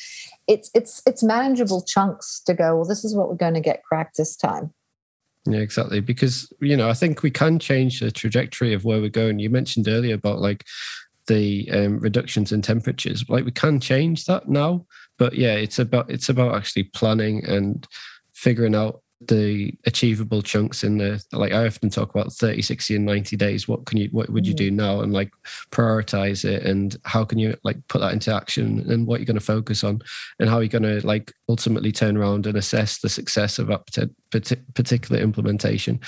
it's 0.47 0.69
it's 0.73 1.01
it's 1.05 1.23
manageable 1.23 1.81
chunks 1.81 2.41
to 2.45 2.53
go 2.53 2.75
well 2.75 2.85
this 2.85 3.03
is 3.03 3.15
what 3.15 3.29
we're 3.29 3.35
going 3.35 3.53
to 3.53 3.61
get 3.61 3.83
cracked 3.83 4.17
this 4.17 4.35
time. 4.35 4.73
Yeah 5.45 5.59
exactly 5.59 5.99
because 5.99 6.51
you 6.61 6.77
know 6.77 6.89
i 6.89 6.93
think 6.93 7.21
we 7.21 7.31
can 7.31 7.59
change 7.59 7.99
the 7.99 8.11
trajectory 8.11 8.73
of 8.73 8.85
where 8.85 9.01
we're 9.01 9.09
going. 9.09 9.39
You 9.39 9.49
mentioned 9.49 9.87
earlier 9.87 10.15
about 10.15 10.39
like 10.39 10.65
the 11.27 11.69
um, 11.71 11.99
reductions 11.99 12.51
in 12.51 12.61
temperatures. 12.61 13.23
Like 13.29 13.45
we 13.45 13.51
can 13.51 13.79
change 13.79 14.25
that 14.25 14.47
now 14.47 14.85
but 15.19 15.33
yeah 15.33 15.53
it's 15.53 15.79
about 15.79 16.09
it's 16.09 16.29
about 16.29 16.55
actually 16.55 16.83
planning 16.83 17.45
and 17.45 17.87
figuring 18.33 18.75
out 18.75 19.01
the 19.27 19.73
achievable 19.85 20.41
chunks 20.41 20.83
in 20.83 20.97
the 20.97 21.23
like 21.31 21.53
i 21.53 21.65
often 21.65 21.89
talk 21.89 22.09
about 22.09 22.33
30 22.33 22.61
60 22.61 22.95
and 22.95 23.05
90 23.05 23.37
days. 23.37 23.67
What 23.67 23.85
can 23.85 23.97
you 23.97 24.09
what 24.11 24.29
would 24.29 24.45
you 24.45 24.53
do 24.53 24.69
mm. 24.69 24.75
now? 24.75 24.99
And 24.99 25.13
like 25.13 25.31
prioritize 25.71 26.43
it. 26.43 26.63
And 26.63 26.97
how 27.05 27.23
can 27.23 27.39
you 27.39 27.55
like 27.63 27.77
put 27.87 27.99
that 27.99 28.11
into 28.11 28.33
action? 28.33 28.83
And 28.91 29.07
what 29.07 29.19
you're 29.19 29.25
going 29.25 29.39
to 29.39 29.45
focus 29.45 29.83
on? 29.83 30.01
And 30.39 30.49
how 30.49 30.59
you're 30.59 30.67
going 30.67 30.83
to 30.83 31.05
like 31.07 31.31
ultimately 31.47 31.93
turn 31.93 32.17
around 32.17 32.47
and 32.47 32.57
assess 32.57 32.99
the 32.99 33.07
success 33.07 33.59
of 33.59 33.67
that 33.67 33.85
particular 34.75 35.21
implementation. 35.21 36.01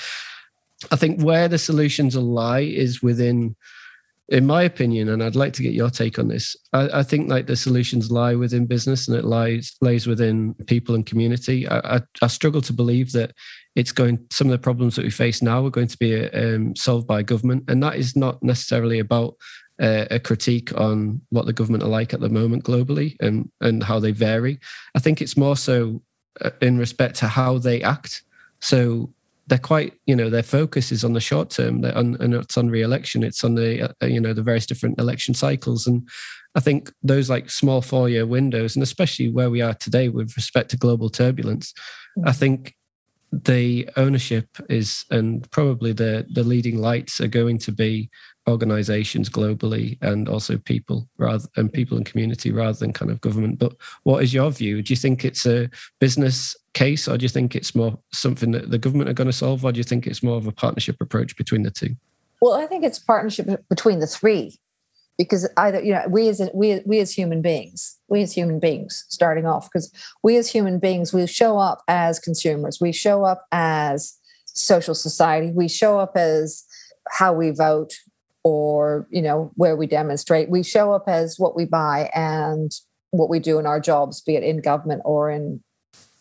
I 0.90 0.96
think 0.96 1.22
where 1.22 1.48
the 1.48 1.58
solutions 1.58 2.16
lie 2.16 2.60
is 2.60 3.02
within 3.02 3.56
in 4.28 4.44
my 4.44 4.62
opinion, 4.62 5.08
and 5.08 5.22
I'd 5.22 5.36
like 5.36 5.52
to 5.54 5.62
get 5.62 5.72
your 5.72 5.90
take 5.90 6.18
on 6.18 6.28
this, 6.28 6.56
I, 6.72 6.88
I, 6.98 7.02
think 7.04 7.28
like 7.28 7.46
the 7.46 7.54
solutions 7.54 8.10
lie 8.10 8.34
within 8.34 8.66
business 8.66 9.06
and 9.06 9.16
it 9.16 9.24
lies 9.24 9.76
lays 9.80 10.06
within 10.06 10.54
people 10.66 10.96
and 10.96 11.06
community. 11.06 11.66
I, 11.68 11.96
I, 11.96 12.00
I, 12.22 12.26
struggle 12.26 12.60
to 12.62 12.72
believe 12.72 13.12
that 13.12 13.32
it's 13.76 13.92
going. 13.92 14.26
Some 14.32 14.48
of 14.48 14.50
the 14.50 14.58
problems 14.58 14.96
that 14.96 15.04
we 15.04 15.10
face 15.10 15.42
now 15.42 15.64
are 15.64 15.70
going 15.70 15.86
to 15.86 15.98
be 15.98 16.28
um, 16.30 16.74
solved 16.74 17.06
by 17.06 17.22
government, 17.22 17.64
and 17.68 17.80
that 17.84 17.96
is 17.96 18.16
not 18.16 18.42
necessarily 18.42 18.98
about 18.98 19.36
uh, 19.80 20.06
a 20.10 20.18
critique 20.18 20.76
on 20.76 21.20
what 21.30 21.46
the 21.46 21.52
government 21.52 21.84
are 21.84 21.88
like 21.88 22.12
at 22.12 22.20
the 22.20 22.28
moment 22.28 22.64
globally 22.64 23.14
and 23.20 23.48
and 23.60 23.84
how 23.84 24.00
they 24.00 24.10
vary. 24.10 24.58
I 24.96 24.98
think 24.98 25.22
it's 25.22 25.36
more 25.36 25.56
so 25.56 26.02
uh, 26.40 26.50
in 26.60 26.78
respect 26.78 27.14
to 27.16 27.28
how 27.28 27.58
they 27.58 27.80
act. 27.82 28.22
So 28.60 29.12
they're 29.46 29.58
quite 29.58 29.94
you 30.06 30.16
know 30.16 30.28
their 30.28 30.42
focus 30.42 30.90
is 30.90 31.04
on 31.04 31.12
the 31.12 31.20
short 31.20 31.50
term 31.50 31.84
on, 31.84 32.16
and 32.20 32.34
it's 32.34 32.56
on 32.56 32.68
re-election 32.68 33.22
it's 33.22 33.44
on 33.44 33.54
the 33.54 33.94
uh, 34.02 34.06
you 34.06 34.20
know 34.20 34.32
the 34.32 34.42
various 34.42 34.66
different 34.66 34.98
election 34.98 35.34
cycles 35.34 35.86
and 35.86 36.06
i 36.54 36.60
think 36.60 36.92
those 37.02 37.30
like 37.30 37.50
small 37.50 37.80
four 37.80 38.08
year 38.08 38.26
windows 38.26 38.76
and 38.76 38.82
especially 38.82 39.30
where 39.30 39.50
we 39.50 39.60
are 39.60 39.74
today 39.74 40.08
with 40.08 40.36
respect 40.36 40.70
to 40.70 40.76
global 40.76 41.08
turbulence 41.08 41.72
mm-hmm. 42.18 42.28
i 42.28 42.32
think 42.32 42.74
the 43.32 43.88
ownership 43.96 44.48
is 44.68 45.04
and 45.10 45.50
probably 45.50 45.92
the 45.92 46.26
the 46.32 46.44
leading 46.44 46.78
lights 46.78 47.20
are 47.20 47.28
going 47.28 47.58
to 47.58 47.72
be 47.72 48.08
organizations 48.48 49.28
globally 49.28 49.98
and 50.02 50.28
also 50.28 50.56
people 50.56 51.08
rather 51.18 51.48
and 51.56 51.72
people 51.72 51.96
and 51.96 52.06
community 52.06 52.52
rather 52.52 52.78
than 52.78 52.92
kind 52.92 53.10
of 53.10 53.20
government. 53.20 53.58
But 53.58 53.76
what 54.04 54.22
is 54.22 54.32
your 54.32 54.50
view? 54.50 54.82
Do 54.82 54.92
you 54.92 54.96
think 54.96 55.24
it's 55.24 55.46
a 55.46 55.68
business 56.00 56.56
case 56.74 57.08
or 57.08 57.18
do 57.18 57.24
you 57.24 57.28
think 57.28 57.56
it's 57.56 57.74
more 57.74 57.98
something 58.12 58.52
that 58.52 58.70
the 58.70 58.78
government 58.78 59.10
are 59.10 59.14
going 59.14 59.26
to 59.26 59.32
solve 59.32 59.64
or 59.64 59.72
do 59.72 59.78
you 59.78 59.84
think 59.84 60.06
it's 60.06 60.22
more 60.22 60.36
of 60.36 60.46
a 60.46 60.52
partnership 60.52 60.96
approach 61.00 61.36
between 61.36 61.62
the 61.62 61.70
two? 61.70 61.96
Well 62.40 62.54
i 62.54 62.66
think 62.66 62.84
it's 62.84 62.98
partnership 62.98 63.48
between 63.70 63.98
the 63.98 64.06
three 64.06 64.60
because 65.16 65.48
either 65.56 65.82
you 65.82 65.92
know 65.92 66.04
we 66.10 66.28
as 66.28 66.50
we 66.52 66.82
we 66.84 66.98
as 67.00 67.10
human 67.10 67.40
beings 67.40 67.96
we 68.08 68.20
as 68.20 68.34
human 68.34 68.60
beings 68.60 69.06
starting 69.08 69.46
off 69.46 69.70
because 69.72 69.90
we 70.22 70.36
as 70.36 70.50
human 70.50 70.78
beings 70.78 71.14
we 71.14 71.26
show 71.26 71.58
up 71.58 71.82
as 71.88 72.18
consumers. 72.18 72.80
We 72.80 72.92
show 72.92 73.24
up 73.24 73.46
as 73.52 74.18
social 74.44 74.94
society. 74.94 75.52
We 75.52 75.68
show 75.68 75.98
up 75.98 76.16
as 76.16 76.64
how 77.10 77.32
we 77.32 77.50
vote 77.50 77.94
or 78.46 79.08
you 79.10 79.20
know 79.20 79.50
where 79.56 79.74
we 79.74 79.88
demonstrate. 79.88 80.48
We 80.48 80.62
show 80.62 80.92
up 80.92 81.08
as 81.08 81.36
what 81.36 81.56
we 81.56 81.64
buy 81.64 82.10
and 82.14 82.70
what 83.10 83.28
we 83.28 83.40
do 83.40 83.58
in 83.58 83.66
our 83.66 83.80
jobs 83.80 84.20
be 84.20 84.36
it 84.36 84.44
in 84.44 84.58
government 84.58 85.02
or 85.04 85.28
in 85.28 85.64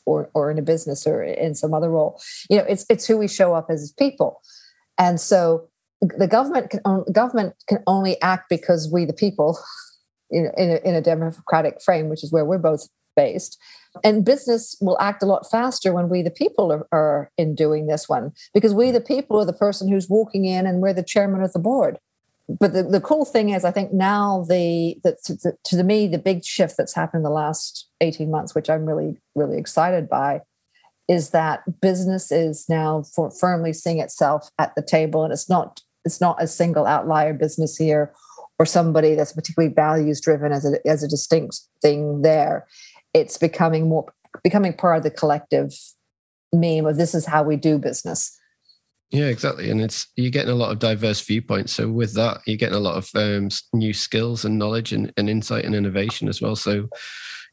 or, 0.08 0.32
or 0.34 0.50
in 0.50 0.58
a 0.58 0.64
business 0.64 1.06
or 1.06 1.24
in 1.24 1.54
some 1.54 1.72
other 1.72 1.92
role. 1.92 2.20
You 2.50 2.58
know 2.58 2.66
it's 2.68 2.84
it's 2.90 3.06
who 3.06 3.20
we 3.20 3.28
show 3.28 3.54
up 3.54 3.68
as 3.70 3.94
people. 4.00 4.42
And 4.98 5.22
so 5.22 5.70
the 6.02 6.28
government 6.28 6.72
can 6.72 6.80
only, 6.84 7.12
government 7.12 7.54
can 7.68 7.84
only 7.86 8.20
act 8.24 8.46
because 8.50 8.90
we 8.92 9.06
the 9.06 9.14
people 9.14 9.60
in, 10.32 10.50
in, 10.58 10.72
a, 10.72 10.90
in 10.90 10.96
a 10.96 11.02
democratic 11.02 11.80
frame 11.80 12.10
which 12.10 12.24
is 12.24 12.32
where 12.32 12.46
we're 12.46 12.58
both 12.58 12.88
based. 13.16 13.60
And 14.04 14.26
business 14.26 14.76
will 14.82 15.00
act 15.00 15.22
a 15.22 15.28
lot 15.28 15.50
faster 15.50 15.94
when 15.94 16.10
we 16.10 16.24
the 16.24 16.32
people 16.32 16.72
are, 16.72 16.88
are 16.92 17.32
in 17.38 17.54
doing 17.54 17.86
this 17.86 18.10
one 18.10 18.32
because 18.52 18.74
we 18.74 18.90
the 18.90 19.00
people 19.00 19.40
are 19.40 19.46
the 19.46 19.54
person 19.54 19.88
who's 19.88 20.10
walking 20.10 20.46
in 20.46 20.66
and 20.66 20.82
we're 20.82 20.92
the 20.92 21.04
chairman 21.04 21.44
of 21.44 21.54
the 21.54 21.60
board 21.60 22.00
but 22.48 22.74
the, 22.74 22.84
the 22.84 23.02
cool 23.02 23.26
thing 23.26 23.50
is, 23.50 23.66
I 23.66 23.72
think 23.72 23.92
now 23.92 24.46
the, 24.48 24.98
the 25.04 25.18
to, 25.26 25.54
to 25.64 25.84
me 25.84 26.08
the 26.08 26.18
big 26.20 26.44
shift 26.46 26.78
that's 26.78 26.94
happened 26.94 27.22
in 27.22 27.24
the 27.24 27.30
last 27.30 27.90
eighteen 28.02 28.30
months, 28.30 28.54
which 28.54 28.70
I'm 28.70 28.86
really 28.86 29.18
really 29.34 29.58
excited 29.58 30.08
by, 30.08 30.42
is 31.08 31.32
that 31.32 31.64
business 31.82 32.32
is 32.32 32.66
now 32.70 33.04
for, 33.16 33.32
firmly 33.32 33.74
seeing 33.74 34.00
itself 34.00 34.50
at 34.60 34.76
the 34.76 34.84
table, 34.84 35.24
and 35.24 35.34
it's 35.34 35.50
not 35.50 35.82
it's 36.04 36.22
not 36.22 36.42
a 36.42 36.48
single 36.48 36.86
outlier 36.86 37.34
business 37.34 37.78
here 37.78 38.14
or 38.60 38.66
somebody 38.66 39.16
that's 39.16 39.34
particularly 39.34 39.74
values 39.74 40.22
driven 40.22 40.52
as 40.52 40.66
a 40.66 40.88
as 40.88 41.04
a 41.04 41.08
distinct 41.08 41.62
thing 41.82 42.22
there. 42.22 42.68
It's 43.14 43.38
becoming 43.38 43.90
more 43.90 44.14
becoming 44.44 44.74
part 44.74 44.98
of 44.98 45.04
the 45.04 45.10
collective 45.12 45.74
meme 46.54 46.86
of 46.86 46.98
this 46.98 47.16
is 47.16 47.26
how 47.26 47.44
we 47.44 47.56
do 47.56 47.80
business 47.80 48.38
yeah, 49.12 49.26
exactly. 49.26 49.70
And 49.70 49.82
it's 49.82 50.08
you're 50.16 50.32
getting 50.32 50.52
a 50.52 50.56
lot 50.56 50.72
of 50.72 50.80
diverse 50.80 51.22
viewpoints. 51.22 51.74
So 51.74 51.90
with 51.90 52.14
that, 52.16 52.42
you're 52.46 52.58
getting 52.58 52.76
a 52.76 52.80
lot 52.80 52.98
of 52.98 53.10
um, 53.16 53.50
new 53.74 53.94
skills 53.94 54.46
and 54.46 54.58
knowledge 54.58 54.94
and, 54.94 55.14
and, 55.18 55.30
insight 55.30 55.66
and 55.66 55.76
innovation 55.76 56.28
as 56.28 56.42
well. 56.42 56.56
So 56.56 56.90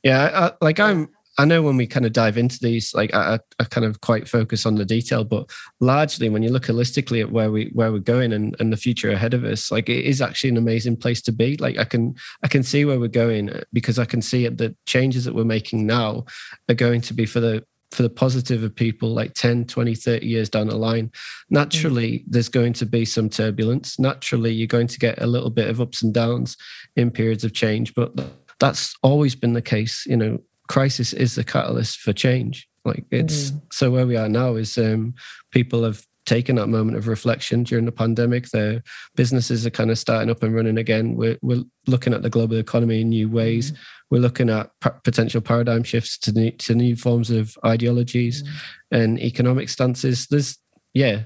yeah, 0.02 0.30
I, 0.32 0.64
like 0.64 0.80
I'm 0.80 1.08
I 1.38 1.46
know 1.46 1.62
when 1.62 1.78
we 1.78 1.86
kind 1.86 2.04
of 2.04 2.12
dive 2.12 2.36
into 2.36 2.58
these, 2.60 2.92
like 2.94 3.14
I, 3.14 3.38
I, 3.58 3.64
kind 3.64 3.86
of 3.86 4.02
quite 4.02 4.28
focus 4.28 4.66
on 4.66 4.74
the 4.74 4.84
detail, 4.84 5.24
but 5.24 5.48
largely 5.80 6.28
when 6.28 6.42
you 6.42 6.50
look 6.50 6.66
holistically 6.66 7.22
at 7.22 7.32
where 7.32 7.50
we 7.50 7.70
where 7.72 7.90
we're 7.90 8.00
going 8.00 8.34
and, 8.34 8.54
and 8.60 8.70
the 8.70 8.76
future 8.76 9.10
ahead 9.10 9.32
of 9.32 9.42
us, 9.44 9.70
like 9.70 9.88
it 9.88 10.04
is 10.04 10.20
actually 10.20 10.50
an 10.50 10.58
amazing 10.58 10.96
place 10.96 11.22
to 11.22 11.32
be. 11.32 11.56
Like 11.56 11.78
I 11.78 11.84
can 11.84 12.14
I 12.42 12.48
can 12.48 12.62
see 12.62 12.84
where 12.84 13.00
we're 13.00 13.08
going 13.08 13.50
because 13.72 13.98
I 13.98 14.04
can 14.04 14.20
see 14.20 14.44
it 14.44 14.58
the 14.58 14.76
changes 14.86 15.24
that 15.24 15.34
we're 15.34 15.44
making 15.44 15.86
now 15.86 16.26
are 16.68 16.74
going 16.74 17.00
to 17.02 17.14
be 17.14 17.24
for 17.24 17.40
the 17.40 17.64
for 17.92 18.02
the 18.02 18.10
positive 18.10 18.62
of 18.62 18.74
people 18.74 19.10
like 19.10 19.34
10 19.34 19.66
20 19.66 19.94
30 19.94 20.26
years 20.26 20.48
down 20.48 20.66
the 20.66 20.76
line 20.76 21.10
naturally 21.50 22.18
mm. 22.18 22.24
there's 22.26 22.48
going 22.48 22.72
to 22.72 22.86
be 22.86 23.04
some 23.04 23.28
turbulence 23.28 23.98
naturally 23.98 24.52
you're 24.52 24.66
going 24.66 24.86
to 24.86 24.98
get 24.98 25.20
a 25.20 25.26
little 25.26 25.50
bit 25.50 25.68
of 25.68 25.80
ups 25.80 26.02
and 26.02 26.14
downs 26.14 26.56
in 26.96 27.10
periods 27.10 27.44
of 27.44 27.52
change 27.52 27.94
but 27.94 28.12
that's 28.58 28.94
always 29.02 29.34
been 29.34 29.52
the 29.52 29.62
case 29.62 30.04
you 30.06 30.16
know 30.16 30.38
crisis 30.68 31.12
is 31.12 31.34
the 31.34 31.44
catalyst 31.44 31.98
for 31.98 32.12
change 32.12 32.68
like 32.84 33.04
it's 33.10 33.50
mm. 33.50 33.60
so 33.70 33.90
where 33.90 34.06
we 34.06 34.16
are 34.16 34.28
now 34.28 34.54
is 34.54 34.76
um, 34.78 35.14
people 35.50 35.84
have 35.84 36.04
taken 36.24 36.56
that 36.56 36.68
moment 36.68 36.96
of 36.96 37.08
reflection 37.08 37.62
during 37.64 37.84
the 37.84 37.92
pandemic. 37.92 38.48
Their 38.48 38.82
businesses 39.16 39.66
are 39.66 39.70
kind 39.70 39.90
of 39.90 39.98
starting 39.98 40.30
up 40.30 40.42
and 40.42 40.54
running 40.54 40.78
again. 40.78 41.16
We're, 41.16 41.38
we're 41.42 41.64
looking 41.86 42.14
at 42.14 42.22
the 42.22 42.30
global 42.30 42.56
economy 42.56 43.00
in 43.00 43.08
new 43.08 43.28
ways. 43.28 43.72
Mm. 43.72 43.76
We're 44.12 44.18
looking 44.18 44.50
at 44.50 44.70
p- 44.82 44.90
potential 45.04 45.40
paradigm 45.40 45.84
shifts 45.84 46.18
to 46.18 46.32
new, 46.32 46.50
to 46.50 46.74
new 46.74 46.96
forms 46.96 47.30
of 47.30 47.56
ideologies 47.64 48.42
mm. 48.42 48.48
and 48.90 49.18
economic 49.18 49.70
stances. 49.70 50.26
There's, 50.26 50.58
yeah, 50.92 51.22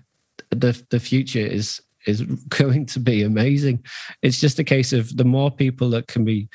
the 0.51 0.81
the 0.91 1.01
future 1.01 1.41
is 1.41 1.81
is 2.07 2.23
going 2.49 2.87
to 2.87 3.01
be 3.01 3.25
amazing. 3.25 3.85
It's 4.23 4.39
just 4.39 4.61
a 4.61 4.65
case 4.65 4.93
of 4.93 5.17
the 5.17 5.25
more 5.25 5.51
people 5.51 5.91
that 5.91 6.07
can 6.07 6.25
be 6.25 6.49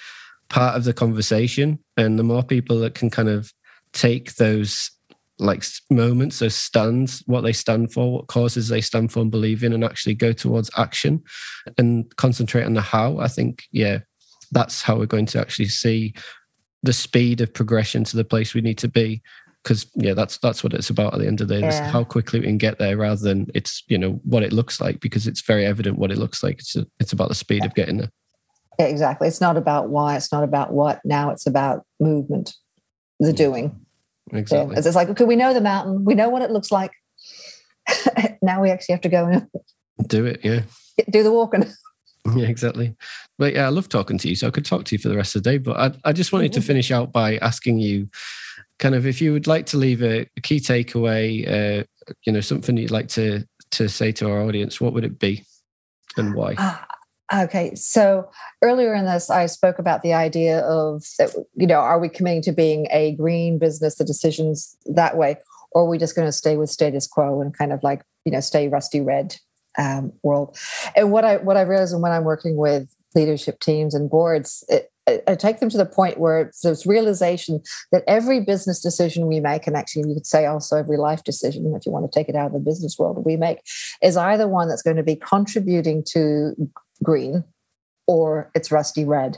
part 0.47 0.77
of 0.77 0.85
the 0.85 0.93
conversation 0.93 1.79
and 1.97 2.17
the 2.17 2.23
more 2.23 2.43
people 2.43 2.79
that 2.79 2.95
can 2.95 3.09
kind 3.09 3.27
of 3.27 3.51
take 3.91 4.35
those 4.35 4.89
like 5.37 5.65
moments, 5.89 6.39
those 6.39 6.55
stands, 6.55 7.23
what 7.25 7.41
they 7.41 7.51
stand 7.51 7.91
for, 7.91 8.13
what 8.13 8.27
causes 8.27 8.69
they 8.69 8.79
stand 8.79 9.11
for 9.11 9.19
and 9.19 9.31
believe 9.31 9.65
in, 9.65 9.73
and 9.73 9.83
actually 9.83 10.15
go 10.15 10.31
towards 10.31 10.69
action 10.77 11.21
and 11.77 12.15
concentrate 12.15 12.63
on 12.63 12.73
the 12.73 12.81
how. 12.81 13.17
I 13.17 13.27
think, 13.27 13.65
yeah, 13.69 13.99
that's 14.51 14.81
how 14.81 14.97
we're 14.97 15.05
going 15.05 15.25
to 15.27 15.39
actually 15.39 15.67
see 15.67 16.13
the 16.83 16.93
speed 16.93 17.41
of 17.41 17.53
progression 17.53 18.03
to 18.05 18.17
the 18.17 18.23
place 18.23 18.53
we 18.53 18.61
need 18.61 18.77
to 18.79 18.87
be. 18.87 19.21
Because 19.63 19.85
yeah, 19.93 20.15
that's 20.15 20.39
that's 20.39 20.63
what 20.63 20.73
it's 20.73 20.89
about 20.89 21.13
at 21.13 21.19
the 21.19 21.27
end 21.27 21.39
of 21.39 21.47
the 21.47 21.55
day. 21.55 21.61
Yeah. 21.61 21.91
How 21.91 22.03
quickly 22.03 22.39
we 22.39 22.47
can 22.47 22.57
get 22.57 22.79
there, 22.79 22.97
rather 22.97 23.21
than 23.21 23.47
it's 23.53 23.83
you 23.87 23.97
know 23.97 24.19
what 24.23 24.41
it 24.41 24.51
looks 24.51 24.81
like, 24.81 24.99
because 24.99 25.27
it's 25.27 25.41
very 25.41 25.67
evident 25.67 25.99
what 25.99 26.11
it 26.11 26.17
looks 26.17 26.41
like. 26.41 26.59
It's 26.59 26.75
a, 26.75 26.87
it's 26.99 27.13
about 27.13 27.29
the 27.29 27.35
speed 27.35 27.59
yeah. 27.59 27.67
of 27.67 27.75
getting 27.75 27.97
there. 27.97 28.11
Yeah, 28.79 28.87
exactly. 28.87 29.27
It's 29.27 29.41
not 29.41 29.57
about 29.57 29.89
why. 29.89 30.15
It's 30.15 30.31
not 30.31 30.43
about 30.43 30.73
what. 30.73 30.99
Now 31.05 31.29
it's 31.29 31.45
about 31.45 31.85
movement, 31.99 32.55
the 33.19 33.31
mm. 33.31 33.35
doing. 33.35 33.85
Exactly. 34.33 34.75
It's 34.77 34.95
like, 34.95 35.09
okay, 35.09 35.25
we 35.25 35.35
know 35.35 35.53
the 35.53 35.61
mountain, 35.61 36.05
we 36.05 36.15
know 36.15 36.29
what 36.29 36.41
it 36.41 36.51
looks 36.51 36.71
like. 36.71 36.91
now 38.41 38.61
we 38.61 38.69
actually 38.69 38.93
have 38.93 39.01
to 39.01 39.09
go 39.09 39.25
and 39.25 39.47
do 40.07 40.25
it. 40.25 40.39
Yeah. 40.43 40.61
Do 41.09 41.23
the 41.23 41.31
walking. 41.31 41.65
Yeah, 42.35 42.47
exactly. 42.47 42.95
But 43.39 43.55
yeah, 43.55 43.65
I 43.65 43.69
love 43.69 43.89
talking 43.89 44.17
to 44.19 44.29
you. 44.29 44.35
So 44.35 44.47
I 44.47 44.51
could 44.51 44.65
talk 44.65 44.85
to 44.85 44.95
you 44.95 44.99
for 44.99 45.09
the 45.09 45.15
rest 45.15 45.35
of 45.35 45.41
the 45.41 45.49
day. 45.49 45.57
But 45.57 45.77
I, 45.77 46.09
I 46.09 46.13
just 46.13 46.31
wanted 46.31 46.53
to 46.53 46.61
finish 46.61 46.91
out 46.91 47.11
by 47.11 47.37
asking 47.37 47.79
you 47.79 48.09
kind 48.77 48.93
of 48.93 49.07
if 49.07 49.21
you 49.21 49.33
would 49.33 49.47
like 49.47 49.65
to 49.67 49.77
leave 49.77 50.03
a, 50.03 50.27
a 50.37 50.41
key 50.41 50.59
takeaway, 50.59 51.47
uh, 51.47 51.83
you 52.25 52.31
know, 52.31 52.41
something 52.41 52.77
you'd 52.77 52.91
like 52.91 53.07
to 53.09 53.43
to 53.71 53.89
say 53.89 54.11
to 54.11 54.29
our 54.29 54.41
audience, 54.41 54.79
what 54.79 54.93
would 54.93 55.03
it 55.03 55.17
be 55.17 55.43
and 56.15 56.35
why? 56.35 56.53
Uh, 56.57 56.77
Okay, 57.33 57.73
so 57.75 58.29
earlier 58.61 58.93
in 58.93 59.05
this, 59.05 59.29
I 59.29 59.45
spoke 59.45 59.79
about 59.79 60.01
the 60.01 60.13
idea 60.13 60.59
of 60.59 61.05
that. 61.17 61.33
You 61.55 61.65
know, 61.65 61.79
are 61.79 61.97
we 61.97 62.09
committing 62.09 62.41
to 62.43 62.51
being 62.51 62.87
a 62.91 63.15
green 63.15 63.57
business? 63.57 63.95
The 63.95 64.03
decisions 64.03 64.75
that 64.85 65.15
way, 65.15 65.37
or 65.71 65.83
are 65.83 65.87
we 65.87 65.97
just 65.97 66.13
going 66.13 66.27
to 66.27 66.33
stay 66.33 66.57
with 66.57 66.69
status 66.69 67.07
quo 67.07 67.39
and 67.39 67.57
kind 67.57 67.71
of 67.71 67.83
like 67.83 68.03
you 68.25 68.33
know 68.33 68.41
stay 68.41 68.67
rusty 68.67 68.99
red 68.99 69.37
um, 69.77 70.13
world? 70.23 70.57
And 70.95 71.11
what 71.11 71.25
I 71.25 71.37
what 71.37 71.57
I 71.57 71.61
realize 71.61 71.95
when 71.95 72.11
I'm 72.11 72.23
working 72.23 72.55
with 72.57 72.93
leadership 73.15 73.59
teams 73.59 73.93
and 73.93 74.09
boards, 74.09 74.63
it, 74.69 74.91
I 75.27 75.35
take 75.35 75.59
them 75.59 75.69
to 75.69 75.77
the 75.77 75.85
point 75.85 76.19
where 76.19 76.41
it's 76.41 76.61
this 76.61 76.85
realization 76.85 77.61
that 77.91 78.03
every 78.07 78.39
business 78.39 78.79
decision 78.79 79.27
we 79.27 79.39
make, 79.39 79.65
and 79.65 79.75
actually 79.75 80.07
you 80.07 80.13
could 80.13 80.27
say 80.27 80.45
also 80.45 80.77
every 80.77 80.97
life 80.97 81.23
decision, 81.23 81.73
if 81.75 81.85
you 81.85 81.91
want 81.91 82.09
to 82.09 82.19
take 82.19 82.29
it 82.29 82.35
out 82.35 82.47
of 82.47 82.53
the 82.53 82.59
business 82.59 82.97
world, 82.99 83.23
we 83.25 83.35
make, 83.35 83.59
is 84.01 84.15
either 84.15 84.47
one 84.47 84.69
that's 84.69 84.83
going 84.83 84.97
to 84.97 85.03
be 85.03 85.15
contributing 85.15 86.03
to 86.09 86.53
green 87.03 87.43
or 88.07 88.51
it's 88.53 88.71
rusty 88.71 89.03
red. 89.03 89.37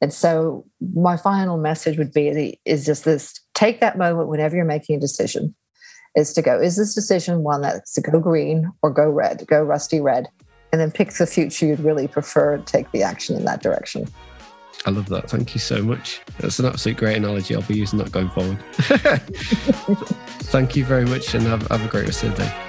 And 0.00 0.12
so 0.12 0.64
my 0.94 1.16
final 1.16 1.58
message 1.58 1.98
would 1.98 2.12
be 2.12 2.60
is 2.64 2.84
just 2.84 3.04
this 3.04 3.40
take 3.54 3.80
that 3.80 3.98
moment 3.98 4.28
whenever 4.28 4.56
you're 4.56 4.64
making 4.64 4.96
a 4.96 5.00
decision 5.00 5.54
is 6.18 6.32
to 6.34 6.42
go, 6.42 6.60
is 6.60 6.76
this 6.76 6.94
decision 6.94 7.42
one 7.42 7.62
that's 7.62 7.94
to 7.94 8.00
go 8.00 8.18
green 8.18 8.70
or 8.82 8.90
go 8.90 9.08
red, 9.08 9.46
go 9.46 9.62
rusty 9.62 10.00
red? 10.00 10.28
And 10.70 10.80
then 10.80 10.90
pick 10.90 11.12
the 11.12 11.26
future 11.26 11.64
you'd 11.64 11.80
really 11.80 12.06
prefer, 12.06 12.54
and 12.54 12.66
take 12.66 12.92
the 12.92 13.02
action 13.02 13.36
in 13.36 13.46
that 13.46 13.62
direction. 13.62 14.06
I 14.84 14.90
love 14.90 15.08
that. 15.08 15.30
Thank 15.30 15.54
you 15.54 15.60
so 15.60 15.82
much. 15.82 16.20
That's 16.40 16.58
an 16.58 16.66
absolute 16.66 16.98
great 16.98 17.16
analogy. 17.16 17.54
I'll 17.54 17.62
be 17.62 17.76
using 17.76 17.98
that 18.00 18.12
going 18.12 18.28
forward. 18.28 18.58
Thank 20.52 20.76
you 20.76 20.84
very 20.84 21.06
much 21.06 21.34
and 21.34 21.44
have, 21.44 21.66
have 21.68 21.84
a 21.84 21.88
great 21.88 22.04
rest 22.04 22.24
of 22.24 22.36
the 22.36 22.42
day. 22.42 22.68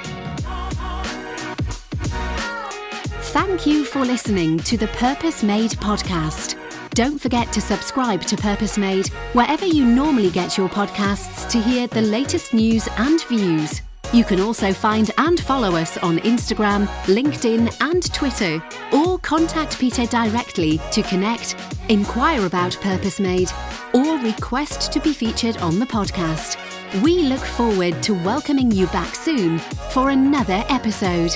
Thank 3.32 3.66
you 3.66 3.84
for 3.84 4.00
listening 4.06 4.60
to 4.60 4.78
the 4.78 4.88
Purpose 4.88 5.44
Made 5.44 5.72
podcast. 5.72 6.56
Don't 7.00 7.18
forget 7.18 7.54
to 7.54 7.62
subscribe 7.62 8.24
to 8.24 8.36
Purpose 8.36 8.78
Made 8.78 9.08
wherever 9.32 9.66
you 9.66 9.86
normally 9.86 10.30
get 10.30 10.58
your 10.58 10.68
podcasts 10.68 11.50
to 11.50 11.62
hear 11.62 11.88
the 11.88 12.02
latest 12.02 12.54
news 12.54 12.90
and 12.98 13.24
views. 13.24 13.82
You 14.12 14.26
can 14.26 14.42
also 14.42 14.74
find 14.74 15.10
and 15.18 15.40
follow 15.40 15.78
us 15.78 15.98
on 16.00 16.18
Instagram, 16.18 16.88
LinkedIn, 17.06 17.74
and 17.80 18.14
Twitter, 18.14 18.62
or 18.92 19.18
contact 19.20 19.80
Peter 19.80 20.08
directly 20.08 20.82
to 20.92 21.02
connect, 21.04 21.56
inquire 21.88 22.46
about 22.46 22.76
Purpose 22.82 23.22
Made, 23.22 23.50
or 23.94 24.18
request 24.18 24.92
to 24.92 25.00
be 25.00 25.14
featured 25.14 25.56
on 25.60 25.80
the 25.80 25.86
podcast. 25.86 26.58
We 27.02 27.20
look 27.22 27.40
forward 27.40 28.04
to 28.04 28.14
welcoming 28.26 28.72
you 28.72 28.88
back 28.88 29.16
soon 29.16 29.60
for 29.94 30.10
another 30.10 30.66
episode. 30.68 31.32